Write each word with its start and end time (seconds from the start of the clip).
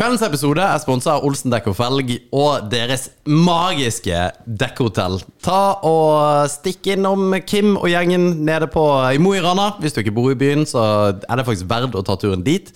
Kveldens 0.00 0.22
episode 0.24 0.64
er 0.64 0.78
sponsa 0.80 1.18
av 1.18 1.26
Olsen 1.28 1.52
Dekk 1.52 1.66
og 1.68 1.74
Felg 1.76 2.14
og 2.32 2.70
deres 2.72 3.02
magiske 3.28 4.22
dekkhotell. 4.48 5.18
Ta 5.44 5.74
og 5.84 6.48
Stikk 6.48 6.88
innom 6.94 7.34
Kim 7.44 7.74
og 7.74 7.84
gjengen 7.92 8.24
nede 8.46 8.64
på 8.72 8.80
i 9.12 9.20
Mo 9.20 9.34
i 9.36 9.42
Rana. 9.44 9.74
Hvis 9.76 9.92
du 9.92 10.00
ikke 10.00 10.14
bor 10.16 10.30
i 10.32 10.38
byen, 10.40 10.64
så 10.64 10.86
er 11.12 11.36
det 11.36 11.44
faktisk 11.44 11.68
verdt 11.68 11.98
å 12.00 12.04
ta 12.08 12.16
turen 12.16 12.40
dit. 12.46 12.72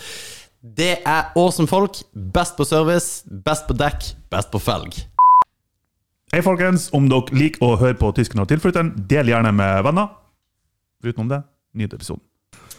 Det 0.60 0.98
er 1.00 1.32
awesome 1.32 1.64
folk. 1.64 2.02
Best 2.12 2.58
på 2.60 2.68
service, 2.68 3.24
best 3.48 3.64
på 3.70 3.78
dekk, 3.80 4.10
best 4.28 4.52
på 4.52 4.60
felg. 4.60 5.00
Hei, 6.34 6.44
folkens. 6.44 6.90
Om 6.92 7.08
dere 7.08 7.40
liker 7.40 7.64
å 7.64 7.72
høre 7.80 7.96
på 8.04 8.12
Tysken 8.20 8.44
og 8.44 8.52
tilflytteren, 8.52 8.92
del 9.08 9.32
gjerne 9.32 9.56
med 9.64 9.80
venner. 9.88 10.12
Utenom 11.00 11.32
det, 11.32 11.40
nyt 11.72 11.96
episoden. 11.96 12.20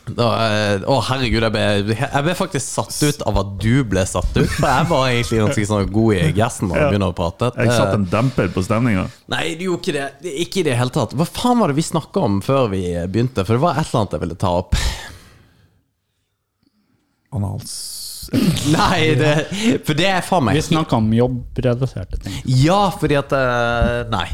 Da, 0.06 0.26
eh, 0.46 0.84
Å, 0.86 1.00
herregud, 1.08 1.42
jeg 1.42 1.52
ble, 1.56 1.96
jeg 1.98 2.24
ble 2.28 2.34
faktisk 2.38 2.62
satt 2.68 2.94
ut 3.08 3.22
av 3.26 3.40
at 3.42 3.56
du 3.64 3.84
ble 3.90 4.04
satt 4.06 4.36
ut. 4.38 4.46
For 4.54 4.68
jeg 4.70 4.86
var 4.92 5.08
egentlig 5.10 5.40
ganske 5.42 5.66
sånn 5.72 5.88
god 5.92 6.14
i 6.20 6.32
gassen 6.38 6.70
når 6.70 6.76
vi 6.76 6.82
Ja. 6.84 6.90
begynner 6.92 7.10
å 7.14 7.16
prate. 7.18 7.50
Jeg 7.58 7.72
satt 7.74 7.88
Eh, 7.90 7.94
en 7.98 8.06
demper 8.06 8.48
på 8.54 8.62
stemninga. 8.64 9.08
Nei, 9.34 9.56
det 9.56 9.66
gjorde 9.66 9.82
ikke 9.82 9.94
det. 9.98 10.06
det. 10.22 10.34
Ikke 10.46 10.60
i 10.62 10.64
det 10.70 10.78
hele 10.78 10.90
tatt. 10.94 11.16
Hva 11.18 11.26
faen 11.26 11.58
var 11.60 11.68
det 11.74 11.76
vi 11.80 11.82
snakka 11.90 12.22
om 12.22 12.42
før 12.42 12.70
vi 12.70 12.84
begynte? 13.10 13.46
For 13.46 13.54
det 13.58 13.62
var 13.66 13.80
et 13.80 13.88
eller 13.90 14.02
annet 14.04 14.12
jeg 14.12 14.20
ville 14.28 14.36
ta 14.46 14.54
opp. 14.62 14.76
Anals... 17.34 17.95
Nei, 18.78 19.14
det, 19.20 19.32
for 19.88 19.98
det 19.98 20.08
er 20.10 20.26
faen 20.26 20.46
meg 20.48 20.58
Vi 20.60 20.64
snakker 20.68 21.00
om 21.00 21.12
jobbrelaterte 21.16 22.20
ting. 22.24 22.36
Ja, 22.64 22.90
fordi 22.94 23.20
at 23.20 23.34
eh, 23.36 24.02
Nei. 24.12 24.28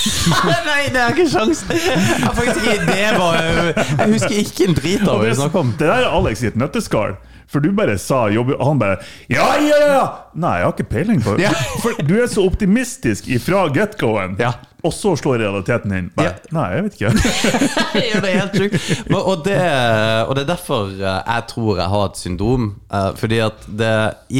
nei, 0.68 0.82
det 0.94 1.02
er 1.02 1.14
ikke 1.14 1.28
sjans. 1.30 1.64
Jeg, 1.70 2.04
har 2.24 2.36
faktisk 2.36 2.62
ikke, 2.64 2.86
det 2.88 3.08
var, 3.18 3.40
jeg 3.78 4.12
husker 4.14 4.38
ikke 4.42 4.68
en 4.68 4.78
drit 4.78 5.04
av 5.06 5.18
hva 5.18 5.26
vi 5.28 5.34
snakker 5.40 5.64
om. 5.64 5.74
Det 5.78 5.88
der 5.88 6.06
er 6.06 6.14
Alex 6.18 6.44
i 6.44 6.50
et 6.52 6.58
nøtteskall. 6.60 7.18
For 7.48 7.64
du 7.64 7.70
bare 7.72 7.96
sa 8.00 8.26
jobb, 8.28 8.52
og 8.58 8.64
han 8.66 8.80
bare 8.80 8.98
Ja, 9.32 9.54
ja, 9.64 9.78
ja! 9.88 10.02
Nei, 10.36 10.58
jeg 10.60 10.68
har 10.68 10.74
ikke 10.74 10.90
peiling 10.90 11.22
på 11.24 11.38
det. 11.38 11.46
Ja. 11.46 11.54
For 11.82 11.96
du 12.04 12.18
er 12.20 12.28
så 12.30 12.44
optimistisk 12.48 13.30
ifra 13.32 13.66
get-goen, 13.72 14.36
Ja. 14.40 14.52
Og 14.86 14.92
så 14.94 15.12
slår 15.18 15.40
realiteten 15.42 15.92
inn. 15.96 16.10
Bare, 16.14 16.34
Ja. 16.36 16.52
Nei, 16.54 16.66
jeg 16.76 16.84
vet 16.86 16.98
ikke. 16.98 17.10
Ja, 18.08 18.20
det 18.22 18.28
er 18.30 18.38
helt 18.38 18.54
sjukt. 18.60 19.10
Og 19.18 19.42
det, 19.44 19.56
er 19.58 20.46
derfor 20.46 20.92
eh, 20.94 21.18
jeg 21.24 21.46
tror 21.50 21.80
jeg 21.80 21.92
har 21.94 22.04
et 22.10 22.20
syndrom. 22.20 22.68
eh, 22.94 23.08
Fordi 23.18 23.40
at 23.48 23.66
det, 23.80 23.92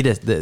det, 0.06 0.14
det 0.28 0.38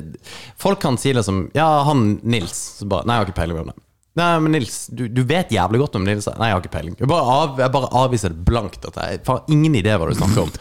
Folk 0.61 0.83
kan 0.85 0.99
si 1.01 1.15
liksom 1.17 1.47
Ja, 1.57 1.69
han 1.89 2.19
Nils. 2.23 2.57
Så 2.81 2.89
bare, 2.91 3.07
Nei, 3.09 3.17
jeg 3.17 3.25
har 3.25 3.31
ikke 3.31 3.41
peiling 3.41 3.61
på 3.63 3.67
det. 3.71 3.77
Nei, 4.17 4.29
men 4.41 4.53
Nils, 4.57 4.77
du, 4.97 5.07
du 5.13 5.23
vet 5.29 5.51
jævlig 5.53 5.81
godt 5.83 5.97
om 5.99 6.05
Nils. 6.09 6.29
Nei, 6.39 6.49
jeg 6.51 6.57
har 6.57 6.63
ikke 6.65 6.77
peiling. 6.77 6.95
Jeg 7.01 7.09
bare, 7.11 7.25
av, 7.41 7.59
jeg 7.61 7.73
bare 7.75 7.91
avviser 8.05 8.33
det 8.33 8.45
blankt. 8.49 8.85
At 8.89 8.97
jeg 9.03 9.21
har 9.27 9.43
ingen 9.53 9.75
idé 9.77 9.93
hva 9.97 10.09
du 10.09 10.15
snakker 10.17 10.47
om. 10.47 10.53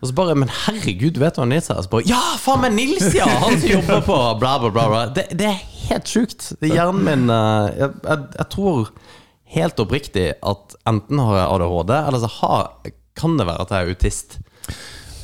Og 0.00 0.08
så 0.08 0.14
bare 0.16 0.34
Men 0.38 0.48
herregud, 0.48 1.18
vet 1.20 1.36
du 1.36 1.42
hva 1.42 1.46
Nils 1.50 1.68
er? 1.70 1.76
Og 1.80 1.84
så 1.86 1.92
bare 1.92 2.08
Ja, 2.08 2.20
faen 2.40 2.62
meg 2.64 2.72
Nils, 2.76 3.10
ja! 3.16 3.26
Han 3.42 3.58
som 3.60 3.68
jobber 3.68 4.00
på 4.06 4.16
bla, 4.40 4.54
bla, 4.62 4.70
bla. 4.72 4.86
bla. 4.92 5.02
Det, 5.16 5.26
det 5.36 5.50
er 5.50 5.60
helt 5.90 6.08
sjukt. 6.08 6.50
Hjernen 6.64 7.02
min 7.04 7.26
eh, 7.32 7.68
jeg, 7.82 7.90
jeg, 8.08 8.24
jeg 8.38 8.48
tror 8.54 8.88
helt 9.54 9.84
oppriktig 9.84 10.26
at 10.42 10.74
enten 10.88 11.20
har 11.22 11.36
jeg 11.38 11.50
ADHD, 11.58 11.92
eller 12.00 12.24
så 12.24 12.30
har, 12.40 12.72
kan 13.20 13.36
det 13.38 13.46
være 13.46 13.66
at 13.66 13.74
jeg 13.76 13.84
er 13.84 13.92
autist. 13.94 14.38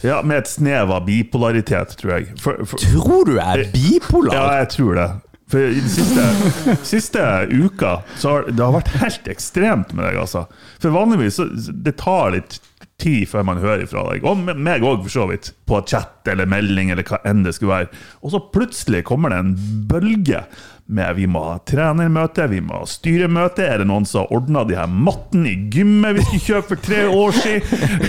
Ja, 0.05 0.21
Med 0.25 0.45
et 0.45 0.49
snev 0.49 0.93
av 0.95 1.03
bipolaritet, 1.09 1.97
tror 2.01 2.15
jeg. 2.19 2.31
For, 2.41 2.61
for, 2.69 2.81
Tror 2.81 3.27
du 3.29 3.35
jeg 3.37 3.65
er 3.65 3.73
bipolar? 3.75 4.37
ja, 4.37 4.47
jeg 4.63 4.71
tror 4.77 4.95
det. 5.01 5.09
For 5.51 5.67
i 5.67 5.81
den 5.83 5.91
siste, 5.91 6.77
siste 6.87 7.23
uka 7.51 7.97
så 8.23 8.37
har 8.37 8.45
det 8.55 8.63
har 8.63 8.77
vært 8.77 8.93
helt 9.01 9.27
ekstremt 9.33 9.91
med 9.99 10.07
deg, 10.07 10.21
altså. 10.23 10.45
For 10.79 10.95
vanligvis 10.95 11.41
så 11.41 11.49
det 11.75 11.97
tar 11.99 12.37
litt 12.37 12.61
tid 13.01 13.29
før 13.31 13.47
man 13.49 13.63
hører 13.63 13.87
ifra 13.87 14.07
deg. 14.11 14.27
Og 14.29 14.43
meg 14.55 14.85
òg, 14.87 15.03
for 15.07 15.15
så 15.17 15.29
vidt. 15.31 15.53
På 15.71 15.81
chat 15.87 16.29
eller 16.31 16.49
melding 16.51 16.91
eller 16.93 17.07
hva 17.07 17.21
enn 17.29 17.45
det 17.47 17.55
skulle 17.57 17.77
være. 17.83 18.03
Og 18.25 18.35
så 18.35 18.43
plutselig 18.53 19.05
kommer 19.09 19.33
det 19.33 19.41
en 19.45 19.55
bølge 19.91 20.45
med 20.91 21.15
vi 21.15 21.27
må 21.31 21.39
ha 21.45 21.59
trenermøte, 21.71 22.49
vi 22.51 22.59
må 22.67 22.81
ha 22.81 22.87
styremøte. 22.91 23.63
Er 23.63 23.79
det 23.83 23.87
noen 23.87 24.07
som 24.09 24.25
har 24.25 24.33
ordna 24.35 24.65
de 24.67 24.75
her 24.75 24.91
mattene 24.91 25.53
i 25.53 25.69
gymmet 25.71 26.17
vi 26.19 26.25
skulle 26.27 26.47
kjøpe 26.49 26.73
for 26.73 26.83
tre 26.83 27.05
år 27.07 27.37
siden? 27.39 28.09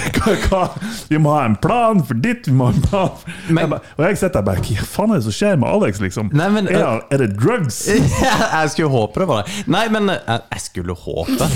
Vi 1.12 1.20
må 1.22 1.34
ha 1.36 1.44
en 1.46 1.56
plan 1.62 2.00
for 2.06 2.18
ditt, 2.24 2.48
vi 2.48 2.54
må 2.56 2.70
ha 2.70 2.74
en 2.76 2.84
plan 2.86 3.10
for 3.20 3.32
Men- 3.50 3.62
jeg 3.64 3.70
bare, 3.74 3.94
Og 3.98 4.04
jeg 4.06 4.18
sitter 4.22 4.34
der 4.40 4.46
bare 4.48 4.64
Hva 4.66 4.86
faen 4.94 5.12
er 5.12 5.20
det 5.20 5.26
som 5.26 5.36
skjer 5.36 5.60
med 5.62 5.70
Alex, 5.70 6.02
liksom? 6.04 6.30
Nei, 6.38 6.48
men, 6.54 6.70
er, 6.72 7.02
er 7.12 7.24
det 7.24 7.30
drugs? 7.38 7.82
jeg 7.92 8.74
skulle 8.74 8.92
håpe 8.94 9.22
det 9.24 9.28
var 9.30 9.44
det. 9.46 9.64
Nei, 9.72 9.86
men 9.94 10.14
eh, 10.14 10.40
jeg 10.56 10.66
skulle 10.70 10.96
håpe. 10.98 11.50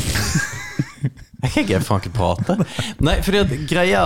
Jeg 1.43 1.51
kan 1.51 1.63
ikke 1.65 1.79
faen 1.83 2.03
ikke 2.03 2.15
prate. 2.15 2.57
Nei, 3.03 3.19
fordi 3.25 3.41
at 3.43 3.53
greia 3.69 4.03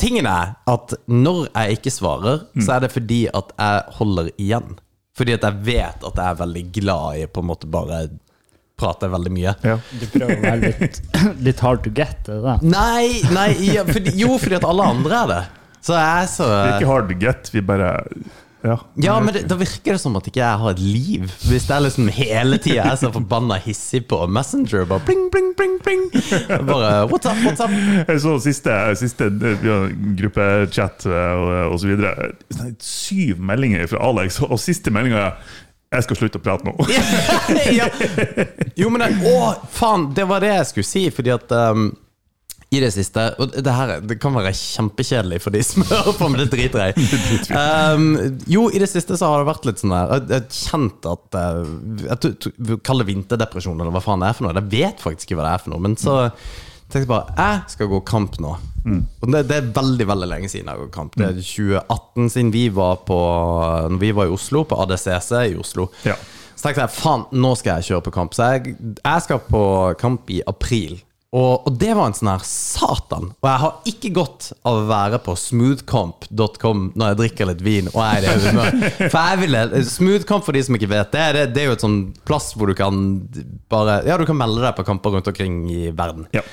Tingen 0.00 0.26
er 0.26 0.56
at 0.66 0.94
når 1.06 1.46
jeg 1.52 1.78
ikke 1.78 1.92
svarer, 1.94 2.46
så 2.58 2.76
er 2.76 2.86
det 2.86 2.94
fordi 2.94 3.26
at 3.28 3.52
jeg 3.54 3.98
holder 3.98 4.30
igjen. 4.34 4.78
Fordi 5.16 5.36
at 5.36 5.44
jeg 5.46 5.66
vet 5.68 6.06
at 6.08 6.16
jeg 6.18 6.26
er 6.26 6.40
veldig 6.40 6.64
glad 6.76 7.20
i 7.20 7.26
på 7.30 7.44
en 7.44 7.50
måte 7.52 7.68
bare 7.70 8.06
prate 8.76 9.08
veldig 9.08 9.32
mye. 9.32 9.52
Ja. 9.64 9.76
Du 10.00 10.08
prøver 10.12 10.34
å 10.34 10.42
være 10.42 10.72
litt, 10.72 10.98
litt 11.46 11.62
hard 11.64 11.84
to 11.86 11.92
get. 11.96 12.18
Det 12.26 12.40
da. 12.44 12.58
Nei, 12.64 13.22
nei 13.32 13.50
ja, 13.70 13.86
fordi, 13.88 14.12
jo, 14.20 14.34
fordi 14.42 14.58
at 14.58 14.66
alle 14.68 14.90
andre 14.96 15.22
er 15.22 15.30
det. 15.32 15.44
Så 15.86 15.94
jeg 15.94 16.24
er 16.24 16.28
så 16.32 16.50
er 16.50 16.74
ikke 16.74 16.90
hard 16.90 17.08
to 17.12 17.16
get, 17.22 17.52
vi 17.54 17.62
bare 17.64 17.92
Ja. 18.64 18.78
Ja, 18.94 19.20
men 19.20 19.34
det, 19.34 19.42
da 19.50 19.56
virker 19.58 19.94
det 19.94 20.00
som 20.02 20.16
at 20.18 20.26
ikke 20.26 20.40
jeg 20.40 20.60
har 20.62 20.72
et 20.72 20.80
liv. 20.80 21.26
Hvis 21.46 21.66
det 21.68 21.74
er 21.76 21.84
liksom 21.84 22.08
hele 22.12 22.58
tida 22.58 22.80
jeg 22.80 22.92
er 22.94 23.00
så 23.00 23.10
forbanna 23.14 23.58
hissig 23.62 24.02
på 24.10 24.18
Messenger. 24.26 24.86
Bare 24.90 25.04
pling, 25.06 25.28
pling, 25.32 25.52
pling, 25.58 25.76
pling. 25.84 26.06
Bare 26.66 27.04
what's 27.10 27.28
up, 27.28 27.38
what's 27.44 27.62
up? 27.62 27.70
Jeg 28.08 28.22
så 28.24 28.38
siste, 28.42 28.78
siste 28.98 29.30
gruppechat 30.18 31.06
og, 31.10 31.46
og 31.74 31.78
så 31.82 31.92
videre. 31.92 32.32
Sånn 32.56 32.74
Syv 32.82 33.38
meldinger 33.44 33.86
fra 33.90 34.02
Alex, 34.08 34.40
og 34.44 34.58
siste 34.60 34.92
meldinga 34.94 35.28
er 35.28 35.54
jeg 35.94 36.02
skal 36.02 36.18
slutte 36.18 36.40
å 36.40 36.42
prate 36.42 36.66
nå. 36.66 36.74
ja. 37.78 37.86
Jo, 38.76 38.90
men 38.90 39.04
det, 39.04 39.30
Å, 39.30 39.52
faen! 39.72 40.08
Det 40.16 40.26
var 40.28 40.42
det 40.42 40.50
jeg 40.50 40.66
skulle 40.72 40.88
si, 40.88 41.04
fordi 41.14 41.32
at 41.32 41.54
um, 41.54 41.86
i 42.74 42.80
det 42.82 42.88
siste 42.90 43.22
Og 43.38 43.52
det 43.62 43.72
her 43.72 44.00
det 44.02 44.16
kan 44.22 44.34
være 44.34 44.50
kjempekjedelig 44.56 45.38
for 45.44 45.54
de 45.54 45.62
som 45.64 45.84
hører 45.90 46.16
på, 46.18 46.28
men 46.32 46.42
det 46.42 46.48
driter 46.50 46.82
jeg 46.82 46.96
i. 47.06 47.40
Um, 47.54 48.06
jo, 48.50 48.66
i 48.74 48.82
det 48.82 48.88
siste 48.90 49.18
så 49.18 49.30
har 49.30 49.42
det 49.42 49.50
vært 49.50 49.68
litt 49.68 49.82
sånn 49.82 49.94
der 49.94 50.14
Jeg 50.16 50.40
har 50.40 50.46
kjent 50.60 51.10
at 51.12 51.38
uh, 51.38 51.74
Jeg 52.06 52.80
kaller 52.86 53.06
det 53.06 53.12
vinterdepresjon, 53.12 53.78
eller 53.78 53.94
hva 53.94 54.02
faen 54.04 54.24
det 54.24 54.30
er 54.30 54.38
for 54.38 54.48
noe. 54.48 54.56
Jeg 54.58 54.72
vet 54.74 55.04
faktisk 55.04 55.30
ikke 55.30 55.40
hva 55.40 55.46
det 55.46 55.52
er 55.54 55.62
for 55.62 55.74
noe. 55.74 55.84
Men 55.86 55.98
så 56.00 56.16
tenkte 56.86 57.04
jeg 57.04 57.10
bare 57.10 57.36
Jeg 57.38 57.76
skal 57.76 57.92
gå 57.92 58.02
kamp 58.08 58.40
nå. 58.42 58.56
Og 58.86 59.30
det, 59.34 59.46
det 59.50 59.56
er 59.58 59.70
veldig 59.74 60.06
veldig 60.06 60.28
lenge 60.30 60.50
siden 60.50 60.68
jeg 60.68 60.74
har 60.74 60.82
gått 60.84 60.94
kamp. 60.94 61.16
Det 61.18 61.26
er 61.26 61.38
2018 61.42 62.32
siden 62.34 62.52
vi 62.54 62.66
var 62.74 63.00
på 63.06 63.18
Når 63.90 63.98
vi 64.02 64.12
var 64.14 64.28
i 64.28 64.34
Oslo, 64.34 64.62
på 64.66 64.78
ADCC 64.84 65.32
i 65.52 65.56
Oslo. 65.58 65.88
Ja. 66.06 66.14
Så 66.56 66.68
tenkte 66.68 66.86
jeg 66.86 66.94
faen, 66.96 67.26
nå 67.36 67.50
skal 67.58 67.78
jeg 67.80 67.90
kjøre 67.90 68.06
på 68.06 68.14
kamp. 68.14 68.34
Så 68.36 68.46
jeg, 68.54 68.76
jeg 68.96 69.24
skal 69.26 69.42
på 69.44 69.62
kamp 70.00 70.30
i 70.32 70.40
april. 70.48 70.96
Og, 71.34 71.66
og 71.66 71.74
det 71.80 71.90
var 71.98 72.06
en 72.06 72.14
sånn 72.16 72.30
her 72.30 72.44
satan. 72.46 73.32
Og 73.42 73.48
jeg 73.48 73.62
har 73.62 73.88
ikke 73.90 74.10
godt 74.14 74.50
av 74.62 74.78
å 74.78 74.84
være 74.88 75.18
på 75.24 75.34
smoothcomp.com 75.40 76.84
når 76.94 77.10
jeg 77.10 77.18
drikker 77.22 77.50
litt 77.50 77.64
vin 77.66 77.90
og 77.90 77.98
er 78.04 78.22
i 78.22 78.30
det 78.30 78.36
humøret. 78.44 79.00
For 79.10 79.18
jeg 79.18 79.40
ville 79.42 79.82
Smoothcomp, 79.90 80.46
for 80.46 80.56
de 80.56 80.62
som 80.68 80.78
ikke 80.78 80.92
vet 80.94 81.10
det, 81.16 81.26
det, 81.36 81.42
det 81.56 81.64
er 81.64 81.68
jo 81.72 81.74
et 81.76 81.84
sånn 81.84 81.98
plass 82.28 82.52
hvor 82.56 82.70
du 82.70 82.76
kan 82.78 83.02
bare 83.72 83.98
Ja, 84.06 84.16
du 84.20 84.24
kan 84.28 84.38
melde 84.38 84.62
deg 84.62 84.78
på 84.78 84.86
kamper 84.86 85.16
rundt 85.16 85.28
omkring 85.32 85.64
i 85.72 85.90
verden. 85.90 86.28
Ja. 86.36 86.44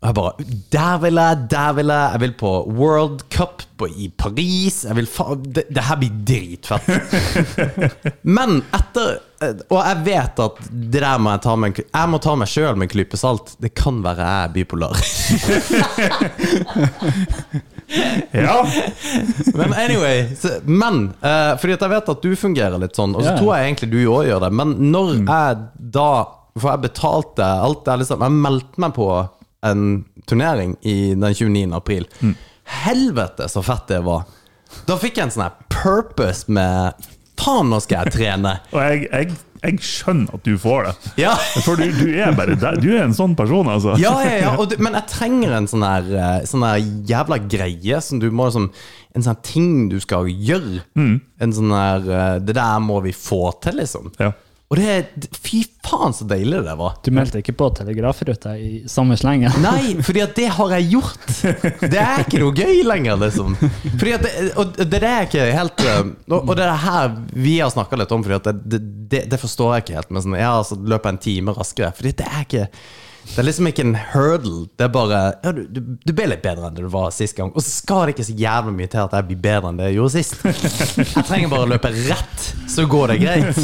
Og 0.00 0.06
jeg 0.08 0.16
bare 0.16 0.44
Der 0.72 1.00
vil 1.02 1.20
jeg, 1.20 1.40
der 1.52 1.72
vil 1.76 1.92
jeg. 1.92 2.12
Jeg 2.14 2.20
vil 2.22 2.36
på 2.40 2.52
World 2.76 3.24
Cup 3.32 3.64
på, 3.80 3.88
i 3.88 4.08
Paris. 4.08 4.84
Jeg 4.84 4.96
vil 4.96 5.08
fa 5.08 5.34
det, 5.40 5.66
det 5.72 5.84
her 5.88 5.98
blir 6.00 6.22
dritfett. 6.28 6.88
Men 8.36 8.60
etter 8.76 9.18
Og 9.40 9.78
jeg 9.80 10.02
vet 10.04 10.40
at 10.44 10.58
det 10.70 11.00
der 11.00 11.16
må 11.22 11.30
jeg 11.32 11.40
ta 11.46 11.54
med 11.56 11.78
Jeg 11.80 12.08
må 12.12 12.18
ta 12.20 12.34
meg 12.36 12.48
sjøl 12.52 12.74
med 12.76 12.84
en 12.88 12.92
klype 12.92 13.16
salt. 13.16 13.54
Det 13.62 13.70
kan 13.78 14.02
være 14.04 14.26
jeg 14.26 14.44
er 14.44 14.50
bipolar. 14.52 14.98
ja. 18.30 18.66
Men 19.54 19.72
anyway 19.72 20.36
så, 20.36 20.48
Men 20.64 21.08
uh, 21.24 21.56
fordi 21.60 21.72
at 21.76 21.80
jeg 21.86 21.90
vet 21.94 22.08
at 22.12 22.22
du 22.22 22.34
fungerer 22.38 22.78
litt 22.82 22.96
sånn, 22.98 23.14
og 23.16 23.22
så 23.24 23.30
Ja. 23.32 23.38
tror 23.38 23.54
jeg 23.56 23.70
egentlig 23.70 23.90
du 23.94 23.98
òg 24.12 24.26
gjør 24.28 24.40
det. 24.46 24.52
Men 24.60 24.68
når 24.92 25.06
jeg 25.24 25.56
da 25.96 26.08
For 26.58 26.68
jeg 26.74 26.82
betalte 26.82 27.44
alt 27.46 27.84
det 27.86 27.94
liksom 28.02 28.20
Jeg 28.26 28.32
meldte 28.44 28.80
meg 28.82 28.94
på 28.96 29.06
en 29.62 29.82
turnering 30.26 30.72
i 30.88 31.12
den 31.14 31.34
29. 31.34 31.72
april. 31.76 32.06
Helvete, 32.84 33.48
så 33.48 33.62
fett 33.64 33.86
det 33.90 33.98
var. 34.06 34.22
Da 34.86 34.96
fikk 34.96 35.16
jeg 35.18 35.24
en 35.26 35.30
sånn 35.34 35.42
her 35.44 35.56
purpose 35.68 36.44
med 36.48 36.92
Faen, 37.40 37.70
nå 37.72 37.80
skal 37.82 38.04
jeg 38.04 38.14
trene! 38.18 38.52
Og 38.74 38.80
jeg, 38.84 39.06
jeg, 39.10 39.38
jeg 39.64 39.80
skjønner 39.84 40.36
at 40.38 40.44
du 40.46 40.54
får 40.60 40.86
det. 40.88 40.92
Ja, 41.22 41.34
For 41.64 41.80
du, 41.80 41.86
du 41.96 42.06
er 42.14 42.32
bare 42.36 42.56
der. 42.60 42.78
Du 42.80 42.88
er 42.94 43.02
en 43.04 43.16
sånn 43.16 43.34
person, 43.38 43.68
altså. 43.72 43.96
ja, 44.00 44.14
ja, 44.24 44.36
ja. 44.46 44.54
Du, 44.56 44.76
men 44.84 44.96
jeg 44.98 45.08
trenger 45.12 45.56
en 45.58 45.68
sånn 45.70 45.84
her 45.84 46.12
eh, 46.12 46.36
Sånn 46.48 46.64
her 46.64 46.78
jævla 47.10 47.40
greie 47.44 48.00
som 48.04 48.20
du 48.22 48.28
må 48.32 48.48
liksom 48.48 48.70
En 49.16 49.26
sånn 49.26 49.40
ting 49.44 49.72
du 49.90 49.98
skal 50.00 50.28
gjøre. 50.30 50.84
En 50.96 51.56
sånn 51.56 51.74
her 51.74 52.06
eh, 52.08 52.36
Det 52.44 52.56
der 52.56 52.78
må 52.84 53.00
vi 53.04 53.12
få 53.16 53.50
til, 53.64 53.80
liksom. 53.82 54.12
Ja. 54.20 54.32
Og 54.70 54.78
det 54.78 54.86
er 54.86 55.30
Fy 55.34 55.64
faen, 55.82 56.12
så 56.14 56.24
deilig 56.30 56.60
det 56.62 56.74
var. 56.78 56.92
Du 57.02 57.10
meldte 57.14 57.40
ikke 57.40 57.56
på 57.58 57.66
telegrafruta 57.74 58.52
i 58.54 58.84
samme 58.90 59.16
slenge? 59.18 59.50
Nei, 59.64 59.96
fordi 60.06 60.22
at 60.22 60.36
det 60.38 60.46
har 60.54 60.74
jeg 60.76 60.86
gjort. 60.92 61.26
Det 61.82 61.98
er 61.98 62.22
ikke 62.22 62.42
noe 62.44 62.54
gøy 62.54 62.84
lenger, 62.86 63.18
liksom. 63.18 63.56
Fordi 63.58 64.14
at 64.14 64.26
det, 64.28 64.34
og 64.62 64.78
det 64.78 65.02
er 65.02 65.26
ikke 65.26 65.48
helt 65.56 65.84
Og 66.30 66.38
og 66.38 66.54
det 66.54 66.68
er 66.68 66.82
her 66.84 67.10
vi 67.34 67.56
har 67.58 67.72
snakka 67.74 67.98
litt 67.98 68.14
om, 68.14 68.22
Fordi 68.22 68.38
at 68.38 68.62
det, 68.62 68.80
det, 69.10 69.24
det 69.32 69.42
forstår 69.42 69.74
jeg 69.74 69.86
ikke 69.86 69.98
helt. 69.98 70.14
Men 70.14 70.26
sånn, 70.26 70.38
ja, 70.38 70.54
altså 70.60 70.78
løpe 70.78 71.10
en 71.10 71.22
time 71.26 71.56
raskere. 71.56 71.90
Fordi 71.96 72.14
det 72.22 72.30
er 72.30 72.46
ikke 72.46 72.66
det 73.30 73.38
er 73.38 73.46
liksom 73.46 73.68
ikke 73.70 73.84
en 73.84 73.94
hurdle. 74.12 74.64
Det 74.76 74.84
er 74.86 74.92
bare 74.94 75.18
ja, 75.44 75.52
du, 75.54 75.60
du, 75.70 75.80
du 76.02 76.12
ble 76.16 76.26
litt 76.32 76.42
bedre 76.42 76.66
enn 76.66 76.74
det 76.76 76.82
du 76.82 76.90
var 76.92 77.12
sist 77.14 77.36
gang. 77.38 77.52
Og 77.54 77.62
så 77.62 77.70
skal 77.70 78.06
det 78.08 78.14
ikke 78.16 78.26
så 78.26 78.34
jævlig 78.40 78.74
mye 78.78 78.90
til 78.90 79.02
at 79.04 79.14
jeg 79.18 79.28
blir 79.28 79.40
bedre 79.44 79.70
enn 79.70 79.78
det 79.78 79.90
jeg 79.90 79.98
gjorde 80.00 80.14
sist. 80.16 80.36
Jeg 81.00 81.26
trenger 81.28 81.52
bare 81.52 81.66
å 81.66 81.70
løpe 81.70 81.92
rett, 82.08 82.46
så 82.74 82.86
går 82.90 83.12
det 83.14 83.18
greit. 83.22 83.60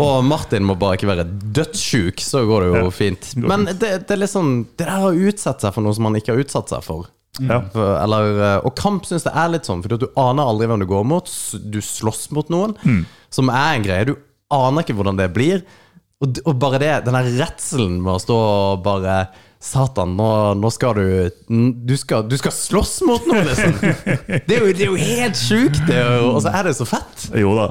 Og 0.00 0.22
Martin 0.24 0.64
må 0.66 0.76
bare 0.80 0.96
ikke 0.98 1.10
være 1.10 1.26
dødssjuk, 1.58 2.22
så 2.24 2.44
går 2.48 2.64
det 2.66 2.70
jo 2.86 2.92
fint. 2.94 3.32
Men 3.42 3.66
det, 3.72 3.92
det 4.08 4.16
er 4.16 4.30
sånn 4.30 4.52
Det 4.78 4.86
der 4.88 5.08
å 5.08 5.12
utsette 5.12 5.66
seg 5.66 5.74
for 5.76 5.84
noe 5.84 5.96
som 5.96 6.06
man 6.08 6.16
ikke 6.18 6.32
har 6.34 6.40
utsatt 6.44 6.72
seg 6.72 6.84
for. 6.86 7.10
Ja. 7.40 7.62
For- 7.72 7.94
Eller, 8.02 8.32
eh, 8.44 8.58
og 8.68 8.74
kamp 8.76 9.06
syns 9.08 9.24
det 9.24 9.32
er 9.36 9.52
litt 9.54 9.68
sånn, 9.68 9.80
for 9.84 9.96
du 9.96 10.08
aner 10.20 10.44
aldri 10.50 10.66
hvem 10.68 10.82
du 10.84 10.88
går 10.90 11.06
mot. 11.08 11.30
Du 11.72 11.80
slåss 11.84 12.26
mot 12.36 12.48
noen, 12.52 12.74
som 13.32 13.48
er 13.52 13.76
en 13.78 13.86
greie. 13.86 14.08
Du 14.08 14.16
aner 14.52 14.84
ikke 14.84 14.96
hvordan 14.98 15.20
det 15.20 15.30
blir. 15.36 15.62
Og, 16.22 16.38
og 16.46 16.58
bare 16.62 16.78
det, 16.78 16.90
den 17.06 17.16
der 17.18 17.30
redselen 17.40 17.96
med 18.02 18.14
å 18.14 18.20
stå 18.22 18.36
og 18.38 18.82
bare 18.84 19.16
Satan, 19.62 20.16
nå, 20.18 20.28
nå 20.58 20.70
skal 20.74 20.96
du 20.98 21.04
du 21.86 21.92
skal, 21.98 22.24
du 22.26 22.34
skal 22.38 22.54
slåss 22.54 22.96
mot 23.06 23.26
noen, 23.30 23.46
liksom! 23.46 23.76
Det 24.48 24.56
er 24.56 24.58
jo, 24.64 24.72
det 24.74 24.82
er 24.86 24.90
jo 24.90 24.98
helt 24.98 25.38
sjukt, 25.38 25.78
det, 25.86 26.00
og 26.26 26.40
så 26.42 26.50
er 26.58 26.66
det 26.66 26.74
så 26.78 26.86
fett. 26.88 27.28
Jo 27.38 27.52
da. 27.58 27.68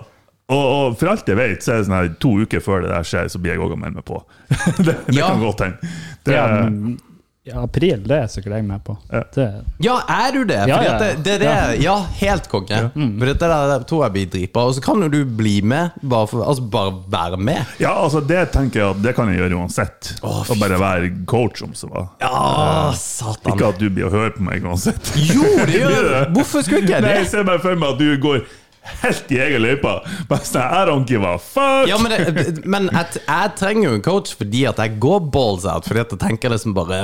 Og, 0.51 0.61
og 0.61 0.95
for 0.99 1.11
alt 1.11 1.27
jeg 1.31 1.39
vet, 1.39 1.59
så 1.63 1.73
er 1.73 1.81
det 1.81 1.87
sånn 1.89 1.97
her 1.97 2.09
to 2.23 2.31
uker 2.43 2.63
før 2.63 2.83
det 2.85 2.91
der 2.93 3.07
skjer, 3.07 3.27
så 3.31 3.39
blir 3.43 3.53
jeg 3.57 3.63
òg 3.63 3.75
å 3.75 3.79
melde 3.79 3.99
meg 3.99 4.07
på. 4.07 4.19
det 4.87 4.95
det 5.07 5.17
Ja. 5.19 5.29
kan 5.33 5.43
godt 5.43 5.63
hende. 5.67 5.91
Det- 6.27 6.97
Ja, 7.41 7.63
april, 7.65 8.03
det 8.05 8.17
er 8.21 8.27
sikkert 8.29 8.53
jeg 8.53 8.65
med 8.67 8.83
på. 8.85 8.93
Ja. 9.09 9.19
Det, 9.33 9.45
Ja, 9.81 9.95
er 10.13 10.35
du 10.35 10.43
det? 10.45 10.59
Ja, 10.69 10.75
Fordi 10.77 10.85
ja, 10.85 10.91
at 10.93 11.01
det, 11.01 11.23
det, 11.25 11.47
er 11.49 11.71
det 11.71 11.79
Ja, 11.81 11.95
helt 12.19 12.45
konge. 12.51 12.81
For 12.93 13.31
dette 13.31 13.47
der 13.49 13.85
tror 13.89 14.03
jeg 14.05 14.13
blir 14.13 14.27
dritbra. 14.35 14.65
Og 14.69 14.75
så 14.77 14.83
kan 14.85 15.01
jo 15.01 15.07
du 15.09 15.23
bli 15.25 15.55
med, 15.65 15.95
bare, 16.05 16.27
for, 16.29 16.43
altså 16.45 16.67
bare 16.75 16.93
være 17.09 17.39
med. 17.41 17.63
Ja, 17.81 17.95
altså 18.03 18.21
det 18.21 18.43
tenker 18.53 18.83
jeg 18.83 18.89
at 18.93 19.01
det 19.01 19.15
kan 19.17 19.31
jeg 19.33 19.41
gjøre 19.41 19.57
uansett. 19.57 20.11
Å, 20.21 20.35
og 20.53 20.61
bare 20.61 20.77
være 20.83 21.09
coach 21.25 21.63
om 21.65 21.73
så 21.73 21.89
hva. 21.89 22.05
Ja, 22.21 22.93
satan. 23.01 23.55
Ikke 23.55 23.71
at 23.73 23.81
du 23.81 23.87
blir 23.89 24.05
å 24.11 24.13
høre 24.13 24.35
på 24.37 24.45
meg 24.45 24.61
uansett. 24.61 25.09
Jo, 25.17 25.41
det 25.65 25.79
gjør! 25.81 26.11
Hvorfor 26.37 26.61
skulle 26.67 26.85
ikke 26.85 26.99
jeg 26.99 27.07
Nei, 27.09 27.15
jeg 27.23 27.31
ser 27.33 27.49
bare 27.49 27.63
for 27.65 27.73
meg 27.81 27.95
at 27.95 28.03
du 28.05 28.11
går 28.21 28.45
helt 28.81 29.31
i 29.31 29.37
egen 29.41 29.61
løype. 29.61 29.91
Bare 30.29 30.47
sånn 30.47 30.63
I 30.63 30.81
don't 30.89 31.09
give 31.09 31.27
a 31.27 31.37
fuck! 31.41 31.89
Ja, 31.89 31.99
men, 32.01 32.15
det, 32.15 32.65
men 32.65 32.89
jeg, 32.89 33.21
jeg 33.27 33.53
trenger 33.59 33.87
jo 33.87 33.93
en 33.97 34.03
coach 34.05 34.33
fordi 34.37 34.65
at 34.69 34.81
jeg 34.81 34.97
går 35.03 35.21
balls 35.33 35.67
out. 35.69 35.87
Fordi 35.87 36.03
at 36.03 36.15
jeg 36.15 36.21
tenker 36.25 36.53
liksom 36.53 36.75
bare 36.77 37.01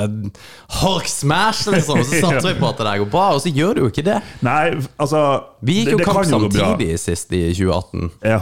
Hork 0.79 1.09
smash, 1.11 1.67
liksom. 1.73 2.01
Og 2.01 2.09
så 2.09 2.23
satser 2.25 2.51
vi 2.51 2.57
på 2.59 2.71
at 2.71 2.81
det 2.81 2.89
der 2.89 3.03
går 3.03 3.11
bra, 3.13 3.29
og 3.37 3.43
så 3.43 3.53
gjør 3.53 3.77
det 3.77 3.85
jo 3.85 3.93
ikke 3.93 4.07
det. 4.09 4.19
Nei, 4.45 4.61
altså 4.97 5.23
Vi 5.61 5.81
gikk 5.81 5.95
jo 5.95 6.01
det- 6.01 6.05
det 6.05 6.11
kamp 6.11 6.29
samtidig 6.33 6.99
sist 7.01 7.33
i 7.33 7.47
2018. 7.53 8.11
Ja. 8.25 8.41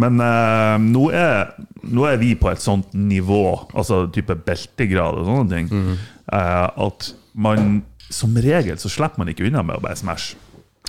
Men 0.00 0.20
uh, 0.22 0.76
nå, 0.80 1.08
er, 1.12 1.50
nå 1.82 2.06
er 2.08 2.20
vi 2.20 2.34
på 2.38 2.48
et 2.52 2.62
sånt 2.62 2.92
nivå, 2.96 3.42
altså 3.74 4.04
type 4.14 4.36
beltegrad 4.46 5.18
og 5.20 5.26
sånne 5.28 5.50
ting, 5.50 5.68
mm. 5.68 5.96
uh, 6.32 6.68
at 6.86 7.10
man 7.34 7.82
som 8.10 8.34
regel 8.42 8.78
så 8.80 8.90
slipper 8.90 9.20
man 9.22 9.30
ikke 9.30 9.46
unna 9.48 9.62
med 9.66 9.78
å 9.78 9.84
bare 9.84 9.98
smash. 9.98 10.34